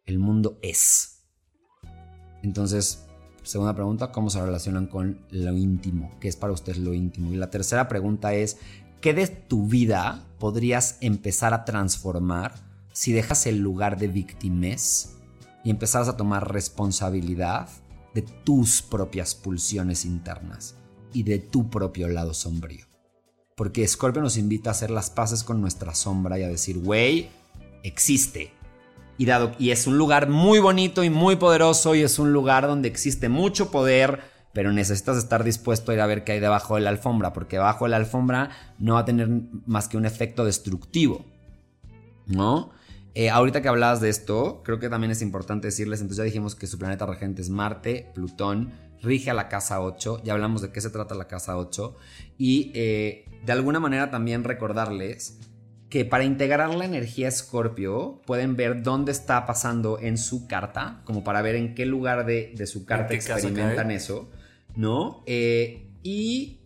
El 0.06 0.18
mundo 0.18 0.58
es. 0.64 1.24
Entonces, 2.42 3.06
Segunda 3.44 3.76
pregunta, 3.76 4.12
¿cómo 4.12 4.30
se 4.30 4.42
relacionan 4.42 4.88
con 4.88 5.20
lo 5.30 5.58
íntimo? 5.58 6.12
¿Qué 6.22 6.30
es 6.30 6.38
para 6.38 6.54
ustedes 6.54 6.78
lo 6.78 6.94
íntimo? 6.94 7.34
Y 7.34 7.36
la 7.36 7.50
tercera 7.50 7.90
pregunta 7.90 8.34
es, 8.34 8.58
¿qué 9.02 9.14
de 9.14 9.28
tu 9.28 9.68
vida 9.68 10.24
podrías 10.40 10.98
empezar 11.02 11.54
a 11.54 11.66
transformar 11.66 12.54
si 12.94 13.12
dejas 13.12 13.46
el 13.46 13.60
lugar 13.60 13.98
de 13.98 14.08
víctimas 14.08 15.18
y 15.64 15.72
empezaras 15.72 16.08
a 16.08 16.16
tomar 16.16 16.54
responsabilidad 16.54 17.68
de 18.14 18.22
tus 18.22 18.82
propias 18.82 19.36
pulsiones 19.36 20.06
internas 20.06 20.76
y 21.12 21.24
de 21.24 21.40
tu 21.40 21.70
propio 21.70 22.08
lado 22.08 22.34
sombrío? 22.34 22.86
Porque 23.56 23.86
Scorpio 23.86 24.22
nos 24.22 24.38
invita 24.38 24.70
a 24.70 24.72
hacer 24.72 24.90
las 24.90 25.10
paces 25.10 25.44
con 25.44 25.60
nuestra 25.60 25.94
sombra 25.96 26.40
y 26.40 26.44
a 26.44 26.48
decir, 26.48 26.80
güey, 26.80 27.30
existe, 27.84 28.54
y, 29.18 29.26
dado, 29.26 29.52
y 29.60 29.72
es 29.72 29.88
un 29.88 29.98
lugar 29.98 30.30
muy 30.30 30.60
bonito 30.60 31.04
y 31.04 31.10
muy 31.10 31.36
poderoso 31.36 31.96
y 31.96 32.02
es 32.02 32.20
un 32.20 32.34
lugar 32.34 32.68
donde 32.68 32.88
existe 32.88 33.30
mucho 33.30 33.72
poder, 33.72 34.22
pero 34.54 34.72
necesitas 34.72 35.18
estar 35.18 35.44
dispuesto 35.44 35.92
a 35.92 35.96
ir 35.96 36.02
a 36.02 36.08
ver 36.08 36.24
qué 36.24 36.34
hay 36.34 36.40
debajo 36.40 36.76
de 36.76 36.82
la 36.82 36.90
alfombra, 36.90 37.34
porque 37.34 37.58
debajo 37.58 37.86
de 37.86 37.92
la 37.92 37.98
alfombra 37.98 38.50
no 38.80 38.96
va 38.96 39.02
a 39.02 39.06
tener 39.06 39.30
más 39.66 39.88
que 39.88 39.98
un 39.98 40.06
efecto 40.06 40.46
destructivo. 40.46 41.26
¿No? 42.26 42.72
Eh, 43.16 43.30
ahorita 43.30 43.62
que 43.62 43.68
hablabas 43.68 44.02
de 44.02 44.10
esto, 44.10 44.62
creo 44.64 44.80
que 44.80 44.90
también 44.90 45.12
es 45.12 45.22
importante 45.22 45.68
decirles, 45.68 46.02
entonces 46.02 46.18
ya 46.18 46.24
dijimos 46.24 46.56
que 46.56 46.66
su 46.66 46.80
planeta 46.80 47.06
regente 47.06 47.44
es 47.44 47.50
Marte, 47.50 48.10
Plutón, 48.16 48.72
rige 49.04 49.30
a 49.30 49.36
la 49.36 49.50
casa 49.50 49.82
8, 49.82 50.22
ya 50.24 50.34
hablamos 50.34 50.62
de 50.62 50.72
qué 50.72 50.82
se 50.82 50.90
trata 50.90 51.14
la 51.14 51.28
casa 51.28 51.58
8, 51.58 51.96
y 52.40 52.72
eh, 52.74 53.26
de 53.46 53.52
alguna 53.52 53.80
manera 53.80 54.10
también 54.10 54.44
recordarles 54.44 55.38
que 55.94 56.06
para 56.06 56.24
integrar 56.24 56.74
la 56.74 56.86
energía 56.86 57.28
Escorpio 57.28 58.20
pueden 58.26 58.56
ver 58.56 58.82
dónde 58.82 59.12
está 59.12 59.46
pasando 59.46 60.00
en 60.00 60.18
su 60.18 60.48
carta, 60.48 61.04
como 61.06 61.24
para 61.24 61.44
ver 61.44 61.54
en 61.54 61.76
qué 61.76 61.86
lugar 61.86 62.26
de, 62.26 62.66
su 62.66 62.84
carta 62.84 63.14
experimentan 63.14 63.92
eso, 63.92 64.32
¿no? 64.76 65.24
Eh, 65.28 65.92
y... 66.02 66.62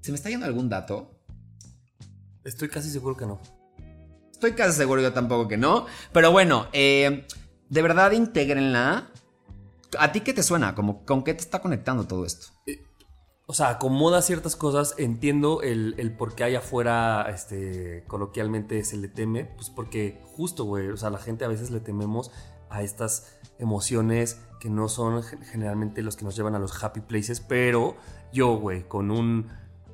¿Se 0.00 0.10
me 0.10 0.16
está 0.16 0.30
yendo 0.30 0.46
algún 0.46 0.70
dato? 0.70 1.20
Estoy 2.44 2.70
casi 2.70 2.88
seguro 2.88 3.14
que 3.14 3.26
no. 3.26 3.42
Estoy 4.32 4.52
casi 4.52 4.72
seguro 4.72 5.02
yo 5.02 5.12
tampoco 5.12 5.46
que 5.46 5.58
no. 5.58 5.84
Pero 6.10 6.32
bueno, 6.32 6.68
eh, 6.72 7.26
de 7.68 7.82
verdad 7.82 8.12
intégrenla. 8.12 9.10
¿A 9.98 10.12
ti 10.12 10.22
qué 10.22 10.32
te 10.32 10.42
suena? 10.42 10.74
Como, 10.74 11.04
¿Con 11.04 11.24
qué 11.24 11.34
te 11.34 11.42
está 11.42 11.60
conectando 11.60 12.06
todo 12.06 12.24
esto? 12.24 12.46
Eh, 12.66 12.83
o 13.46 13.52
sea, 13.52 13.68
acomoda 13.70 14.22
ciertas 14.22 14.56
cosas. 14.56 14.94
Entiendo 14.98 15.62
el, 15.62 15.94
el 15.98 16.16
por 16.16 16.34
qué 16.34 16.44
allá 16.44 16.58
afuera, 16.58 17.26
este, 17.28 18.04
coloquialmente 18.06 18.82
se 18.84 18.96
le 18.96 19.08
teme. 19.08 19.44
Pues 19.44 19.70
porque 19.70 20.20
justo, 20.24 20.64
güey, 20.64 20.88
o 20.88 20.96
sea, 20.96 21.10
la 21.10 21.18
gente 21.18 21.44
a 21.44 21.48
veces 21.48 21.70
le 21.70 21.80
tememos 21.80 22.30
a 22.70 22.82
estas 22.82 23.36
emociones 23.58 24.40
que 24.60 24.70
no 24.70 24.88
son 24.88 25.22
generalmente 25.22 26.02
los 26.02 26.16
que 26.16 26.24
nos 26.24 26.36
llevan 26.36 26.54
a 26.54 26.58
los 26.58 26.82
happy 26.82 27.00
places. 27.00 27.40
Pero 27.40 27.96
yo, 28.32 28.56
güey, 28.56 28.88
con 28.88 29.10
un 29.10 29.48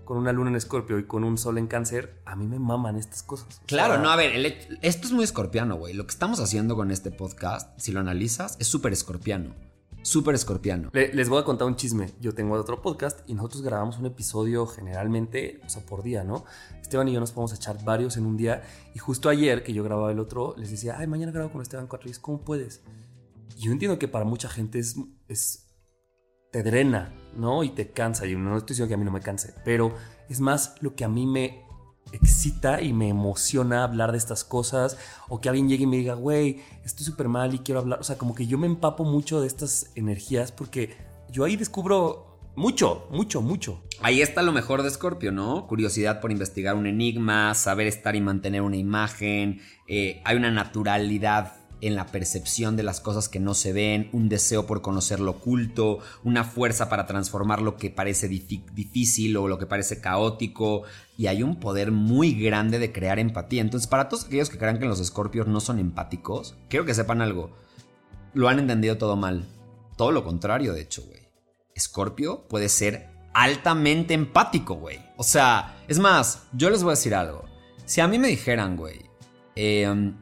con 0.05 0.19
una 0.19 0.33
luna 0.33 0.51
en 0.51 0.57
escorpio 0.57 0.99
y 0.99 1.05
con 1.05 1.23
un 1.23 1.39
sol 1.39 1.57
en 1.57 1.69
cáncer, 1.69 2.21
a 2.25 2.35
mí 2.35 2.45
me 2.49 2.59
maman 2.59 2.97
estas 2.97 3.23
cosas. 3.23 3.61
Claro, 3.67 4.03
no, 4.03 4.11
a 4.11 4.17
ver, 4.17 4.35
esto 4.83 5.07
es 5.07 5.13
muy 5.13 5.23
escorpiano, 5.23 5.77
güey. 5.77 5.95
Lo 5.95 6.05
que 6.05 6.11
estamos 6.11 6.41
haciendo 6.41 6.75
con 6.75 6.91
este 6.91 7.13
podcast, 7.13 7.79
si 7.79 7.93
lo 7.93 8.01
analizas, 8.01 8.57
es 8.59 8.67
súper 8.67 8.93
escorpiano. 8.93 9.55
Súper 10.03 10.35
escorpiano. 10.35 10.91
les 10.93 11.29
voy 11.29 11.41
a 11.41 11.45
contar 11.45 11.69
un 11.69 11.77
chisme. 11.77 12.11
Yo 12.21 12.35
tengo 12.35 12.55
otro 12.55 12.81
podcast 12.81 13.21
y 13.29 13.35
nosotros 13.35 13.63
grabamos 13.63 13.99
un 13.99 14.07
episodio 14.07 14.67
generalmente, 14.67 15.61
o 15.65 15.69
sea, 15.69 15.85
por 15.85 16.03
día, 16.03 16.25
¿no? 16.25 16.45
Esteban 16.81 17.09
y 17.09 17.13
yo 17.13 17.21
nos 17.21 17.33
podemos 17.33 17.53
echar 17.53 17.85
varios 17.85 18.17
en 18.17 18.25
un 18.25 18.37
día. 18.37 18.63
Y 18.95 18.99
justo 18.99 19.29
ayer 19.29 19.63
que 19.63 19.75
yo 19.75 19.85
grababa 19.85 20.11
el 20.11 20.19
otro, 20.19 20.55
les 20.57 20.71
decía, 20.71 20.97
ay, 20.99 21.07
mañana 21.07 21.33
grabo 21.33 21.53
con 21.53 21.61
Esteban 21.61 21.87
Cuatro. 21.87 22.11
¿cómo 22.21 22.41
puedes? 22.41 22.83
Y 23.57 23.65
yo 23.65 23.73
entiendo 23.73 23.99
que 23.99 24.09
para 24.09 24.25
mucha 24.25 24.49
gente 24.49 24.79
es, 24.79 24.97
es 25.29 25.67
te 26.51 26.63
drena, 26.63 27.15
¿no? 27.37 27.63
Y 27.63 27.71
te 27.71 27.91
cansa. 27.91 28.27
Y 28.27 28.35
no 28.37 28.57
estoy 28.57 28.75
diciendo 28.75 28.89
que 28.89 28.95
a 28.95 28.99
mí 28.99 29.05
no 29.05 29.13
me 29.13 29.21
canse, 29.21 29.55
pero 29.65 29.95
es 30.31 30.41
más 30.41 30.77
lo 30.81 30.95
que 30.95 31.05
a 31.05 31.09
mí 31.09 31.27
me 31.27 31.63
excita 32.13 32.81
y 32.81 32.93
me 32.93 33.09
emociona 33.09 33.85
hablar 33.85 34.13
de 34.13 34.19
estas 34.19 34.45
cosas 34.45 34.99
o 35.29 35.41
que 35.41 35.49
alguien 35.49 35.69
llegue 35.69 35.85
y 35.85 35.87
me 35.87 35.97
diga, 35.97 36.15
güey, 36.15 36.61
estoy 36.85 37.05
súper 37.05 37.29
mal 37.29 37.55
y 37.55 37.61
quiero 37.61 37.81
hablar. 37.81 38.01
O 38.01 38.05
sea, 38.05 38.19
como 38.19 38.35
que 38.35 38.47
yo 38.47 38.59
me 38.59 38.67
empapo 38.67 39.05
mucho 39.05 39.41
de 39.41 39.47
estas 39.47 39.91
energías 39.95 40.53
porque 40.53 40.97
yo 41.31 41.45
ahí 41.45 41.57
descubro 41.57 42.39
mucho, 42.57 43.07
mucho, 43.11 43.43
mucho. 43.43 43.83
Ahí 44.03 44.23
está 44.23 44.43
lo 44.43 44.53
mejor 44.53 44.83
de 44.83 44.91
Scorpio, 44.91 45.33
¿no? 45.33 45.67
Curiosidad 45.67 46.21
por 46.21 46.33
investigar 46.33 46.75
un 46.75 46.87
enigma, 46.87 47.55
saber 47.55 47.87
estar 47.87 48.17
y 48.17 48.21
mantener 48.21 48.63
una 48.63 48.77
imagen. 48.77 49.61
Eh, 49.87 50.21
hay 50.25 50.37
una 50.37 50.51
naturalidad 50.51 51.60
en 51.81 51.95
la 51.95 52.07
percepción 52.07 52.77
de 52.77 52.83
las 52.83 53.01
cosas 53.01 53.29
que 53.29 53.41
no 53.41 53.55
se 53.55 53.73
ven, 53.73 54.09
un 54.13 54.29
deseo 54.29 54.67
por 54.67 54.83
conocer 54.83 55.21
lo 55.21 55.33
oculto, 55.33 55.99
una 56.25 56.45
fuerza 56.45 56.89
para 56.89 57.07
transformar 57.07 57.63
lo 57.63 57.77
que 57.77 57.91
parece 57.91 58.29
difícil 58.29 59.37
o 59.37 59.49
lo 59.49 59.59
que 59.59 59.67
parece 59.67 60.01
caótico, 60.01 60.83
y 61.17 61.27
hay 61.27 61.43
un 61.43 61.61
poder 61.61 61.93
muy 61.93 62.33
grande 62.33 62.79
de 62.79 62.93
crear 62.93 63.19
empatía. 63.19 63.63
Entonces, 63.63 63.87
para 63.87 64.09
todos 64.09 64.25
aquellos 64.25 64.51
que 64.51 64.59
crean 64.59 64.79
que 64.79 64.87
los 64.87 65.01
escorpios 65.01 65.47
no 65.47 65.61
son 65.61 65.79
empáticos, 65.79 66.57
quiero 66.69 66.85
que 66.85 66.95
sepan 66.95 67.21
algo. 67.21 67.51
Lo 68.33 68.49
han 68.49 68.59
entendido 68.59 68.97
todo 68.97 69.17
mal. 69.17 69.47
Todo 69.97 70.13
lo 70.13 70.25
contrario, 70.25 70.73
de 70.73 70.83
hecho, 70.83 71.03
güey. 71.03 71.21
Escorpio 71.75 72.47
puede 72.49 72.69
ser 72.69 73.11
altamente 73.35 74.15
empático, 74.15 74.75
güey. 74.75 74.99
O 75.17 75.23
sea, 75.23 75.77
es 75.89 75.99
más, 75.99 76.45
yo 76.53 76.71
les 76.71 76.83
voy 76.83 76.91
a 76.91 76.97
decir 76.97 77.15
algo. 77.15 77.45
Si 77.85 78.01
a 78.01 78.09
mí 78.09 78.19
me 78.19 78.29
dijeran, 78.29 78.77
güey, 78.77 79.03
eh, 79.57 80.13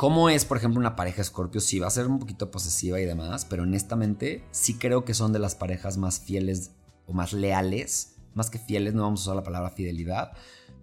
¿Cómo 0.00 0.30
es, 0.30 0.46
por 0.46 0.56
ejemplo, 0.56 0.80
una 0.80 0.96
pareja 0.96 1.22
Scorpio? 1.22 1.60
Sí, 1.60 1.78
va 1.78 1.88
a 1.88 1.90
ser 1.90 2.06
un 2.06 2.20
poquito 2.20 2.50
posesiva 2.50 2.98
y 3.02 3.04
demás, 3.04 3.44
pero 3.44 3.64
honestamente 3.64 4.42
sí 4.50 4.78
creo 4.78 5.04
que 5.04 5.12
son 5.12 5.34
de 5.34 5.38
las 5.38 5.54
parejas 5.54 5.98
más 5.98 6.20
fieles 6.20 6.70
o 7.04 7.12
más 7.12 7.34
leales. 7.34 8.16
Más 8.32 8.48
que 8.48 8.58
fieles, 8.58 8.94
no 8.94 9.02
vamos 9.02 9.20
a 9.20 9.24
usar 9.24 9.36
la 9.36 9.42
palabra 9.42 9.68
fidelidad, 9.68 10.32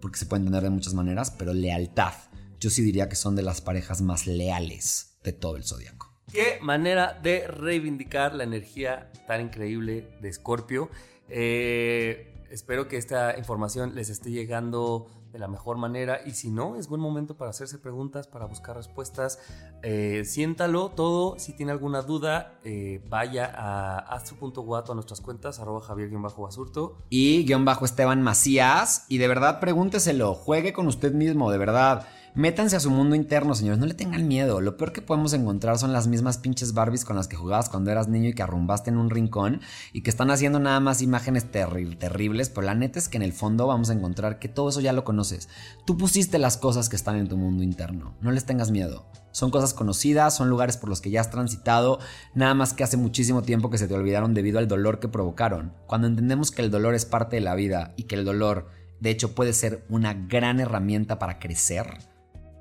porque 0.01 0.20
se 0.20 0.28
puede 0.28 0.41
entender 0.41 0.61
de 0.61 0.70
muchas 0.70 0.93
maneras, 0.93 1.32
pero 1.32 1.51
lealtad. 1.51 2.13
Yo 2.59 2.70
sí 2.70 2.84
diría 2.84 3.09
que 3.09 3.15
son 3.15 3.36
de 3.36 3.41
las 3.41 3.59
parejas 3.59 4.03
más 4.03 4.28
leales 4.28 5.18
de 5.24 5.34
todo 5.34 5.57
el 5.57 5.63
zodiaco. 5.63 6.13
Qué 6.32 6.59
manera 6.61 7.20
de 7.20 7.47
reivindicar 7.47 8.36
la 8.36 8.43
energía 8.43 9.11
tan 9.26 9.41
increíble 9.41 10.11
de 10.22 10.32
Scorpio. 10.32 10.91
Eh, 11.28 12.45
espero 12.51 12.88
que 12.88 12.97
esta 12.97 13.36
información 13.36 13.95
les 13.95 14.09
esté 14.09 14.30
llegando 14.30 15.07
la 15.40 15.48
mejor 15.48 15.78
manera 15.78 16.20
y 16.26 16.32
si 16.32 16.50
no, 16.50 16.76
es 16.76 16.88
buen 16.88 17.02
momento 17.02 17.38
para 17.38 17.52
hacerse 17.52 17.78
preguntas, 17.78 18.28
para 18.28 18.46
buscar 18.46 18.76
respuestas. 18.76 19.40
Eh, 19.84 20.24
siéntalo 20.26 20.90
todo, 20.90 21.38
si 21.40 21.54
tiene 21.56 21.72
alguna 21.72 22.02
duda, 22.02 22.60
eh, 22.64 23.04
vaya 23.10 23.52
a 23.54 24.00
astro.guato 24.16 24.92
a 24.92 24.96
nuestras 24.96 25.22
cuentas, 25.22 25.60
arroba 25.60 25.82
javier-basurto. 25.82 26.98
Y 27.10 27.46
guion 27.46 27.66
bajo 27.66 27.86
Esteban 27.86 28.22
Macías, 28.22 29.06
y 29.10 29.18
de 29.18 29.28
verdad 29.28 29.60
pregúnteselo, 29.60 30.34
juegue 30.34 30.74
con 30.74 30.88
usted 30.88 31.14
mismo, 31.14 31.52
de 31.52 31.58
verdad. 31.58 32.08
Métanse 32.38 32.76
a 32.76 32.80
su 32.80 32.92
mundo 32.92 33.16
interno, 33.16 33.56
señores, 33.56 33.80
no 33.80 33.88
le 33.88 33.96
tengan 33.96 34.28
miedo. 34.28 34.62
Lo 34.62 34.78
peor 34.78 34.94
que 34.94 35.02
podemos 35.02 35.34
encontrar 35.34 35.80
son 35.80 35.92
las 35.92 36.06
mismas 36.06 36.38
pinches 36.38 36.76
Barbies 36.76 37.04
con 37.04 37.16
las 37.16 37.28
que 37.28 37.36
jugabas 37.36 37.68
cuando 37.68 37.90
eras 37.90 38.10
niño 38.10 38.30
y 38.30 38.34
que 38.34 38.44
arrumbaste 38.44 38.92
en 38.92 38.98
un 38.98 39.10
rincón 39.10 39.60
y 39.92 40.04
que 40.04 40.12
están 40.12 40.30
haciendo 40.30 40.60
nada 40.60 40.80
más 40.80 41.02
imágenes 41.02 41.50
terribles, 41.50 42.50
pero 42.52 42.68
la 42.68 42.76
neta 42.76 43.00
es 43.00 43.10
que 43.10 43.18
en 43.18 43.24
el 43.24 43.34
fondo 43.34 43.66
vamos 43.66 43.90
a 43.90 43.94
encontrar 43.94 44.38
que 44.38 44.50
todo 44.50 44.70
eso 44.70 44.82
ya 44.82 44.94
lo 44.94 45.04
conoces. 45.04 45.50
Tú 45.88 45.98
pusiste 45.98 46.38
las 46.38 46.58
cosas 46.58 46.90
que 46.90 46.96
están 46.96 47.16
en 47.16 47.28
tu 47.28 47.38
mundo 47.38 47.64
interno, 47.64 48.16
no 48.22 48.30
les 48.30 48.46
tengas 48.46 48.70
miedo. 48.70 49.08
Son 49.32 49.50
cosas 49.50 49.74
conocidas, 49.74 50.36
son 50.36 50.52
lugares 50.52 50.78
por 50.78 50.90
los 50.90 51.02
que 51.02 51.10
ya 51.10 51.22
has 51.22 51.32
transitado, 51.32 51.98
nada 52.36 52.54
más 52.54 52.74
que 52.74 52.84
hace 52.84 52.98
muchísimo 52.98 53.42
tiempo 53.42 53.72
que 53.72 53.80
se 53.80 53.88
te 53.88 53.96
olvidaron 53.96 54.36
debido 54.36 54.60
al 54.60 54.68
dolor 54.68 55.00
que 55.00 55.08
provocaron. 55.08 55.74
Cuando 55.88 56.06
entendemos 56.06 56.52
que 56.52 56.62
el 56.62 56.70
dolor 56.70 56.94
es 56.94 57.06
parte 57.06 57.38
de 57.38 57.42
la 57.42 57.56
vida 57.56 57.96
y 57.98 58.04
que 58.04 58.14
el 58.14 58.26
dolor, 58.26 58.68
de 59.00 59.10
hecho, 59.10 59.34
puede 59.34 59.54
ser 59.54 59.84
una 59.90 60.14
gran 60.14 60.60
herramienta 60.60 61.18
para 61.18 61.40
crecer, 61.40 61.98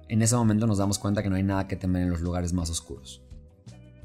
en 0.08 0.22
ese 0.22 0.36
momento 0.36 0.66
nos 0.66 0.78
damos 0.78 0.98
cuenta 0.98 1.22
que 1.22 1.30
no 1.30 1.36
hay 1.36 1.42
nada 1.42 1.68
que 1.68 1.76
temer 1.76 2.02
en 2.02 2.10
los 2.10 2.20
lugares 2.20 2.52
más 2.52 2.70
oscuros. 2.70 3.22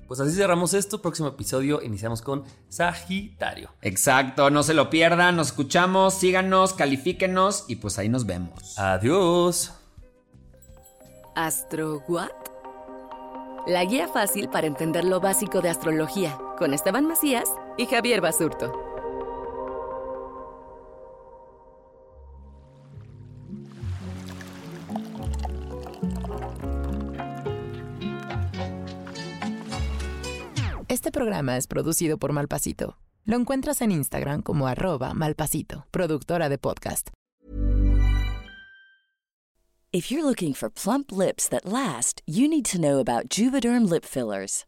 Pues 0.07 0.19
así 0.19 0.35
cerramos 0.35 0.73
esto. 0.73 1.01
Próximo 1.01 1.29
episodio 1.29 1.81
iniciamos 1.81 2.21
con 2.21 2.43
Sagitario. 2.67 3.69
Exacto, 3.81 4.49
no 4.49 4.61
se 4.61 4.73
lo 4.73 4.89
pierdan. 4.89 5.37
Nos 5.37 5.47
escuchamos, 5.47 6.15
síganos, 6.15 6.73
califíquenos 6.73 7.63
y 7.69 7.77
pues 7.77 7.97
ahí 7.97 8.09
nos 8.09 8.25
vemos. 8.25 8.77
Adiós. 8.77 9.71
¿Astro 11.35 12.03
What? 12.09 12.29
La 13.67 13.85
guía 13.85 14.09
fácil 14.09 14.49
para 14.49 14.67
entender 14.67 15.05
lo 15.05 15.21
básico 15.21 15.61
de 15.61 15.69
astrología 15.69 16.37
con 16.57 16.73
Esteban 16.73 17.07
Macías 17.07 17.47
y 17.77 17.85
Javier 17.85 18.19
Basurto. 18.19 18.90
Este 31.01 31.11
programa 31.11 31.57
es 31.57 31.65
producido 31.65 32.19
por 32.19 32.31
Malpasito. 32.31 32.95
Lo 33.25 33.35
encuentras 33.35 33.81
en 33.81 33.89
Instagram 33.89 34.43
como 34.43 34.67
arroba 34.67 35.15
malpasito, 35.15 35.87
productora 35.89 36.47
de 36.47 36.59
podcast. 36.59 37.09
If 39.91 40.11
you're 40.11 40.23
looking 40.23 40.53
for 40.53 40.69
plump 40.69 41.11
lips 41.11 41.49
that 41.49 41.65
last, 41.65 42.21
you 42.27 42.47
need 42.47 42.67
to 42.67 42.77
know 42.77 42.99
about 42.99 43.29
Juvederm 43.29 43.89
lip 43.89 44.05
fillers. 44.05 44.67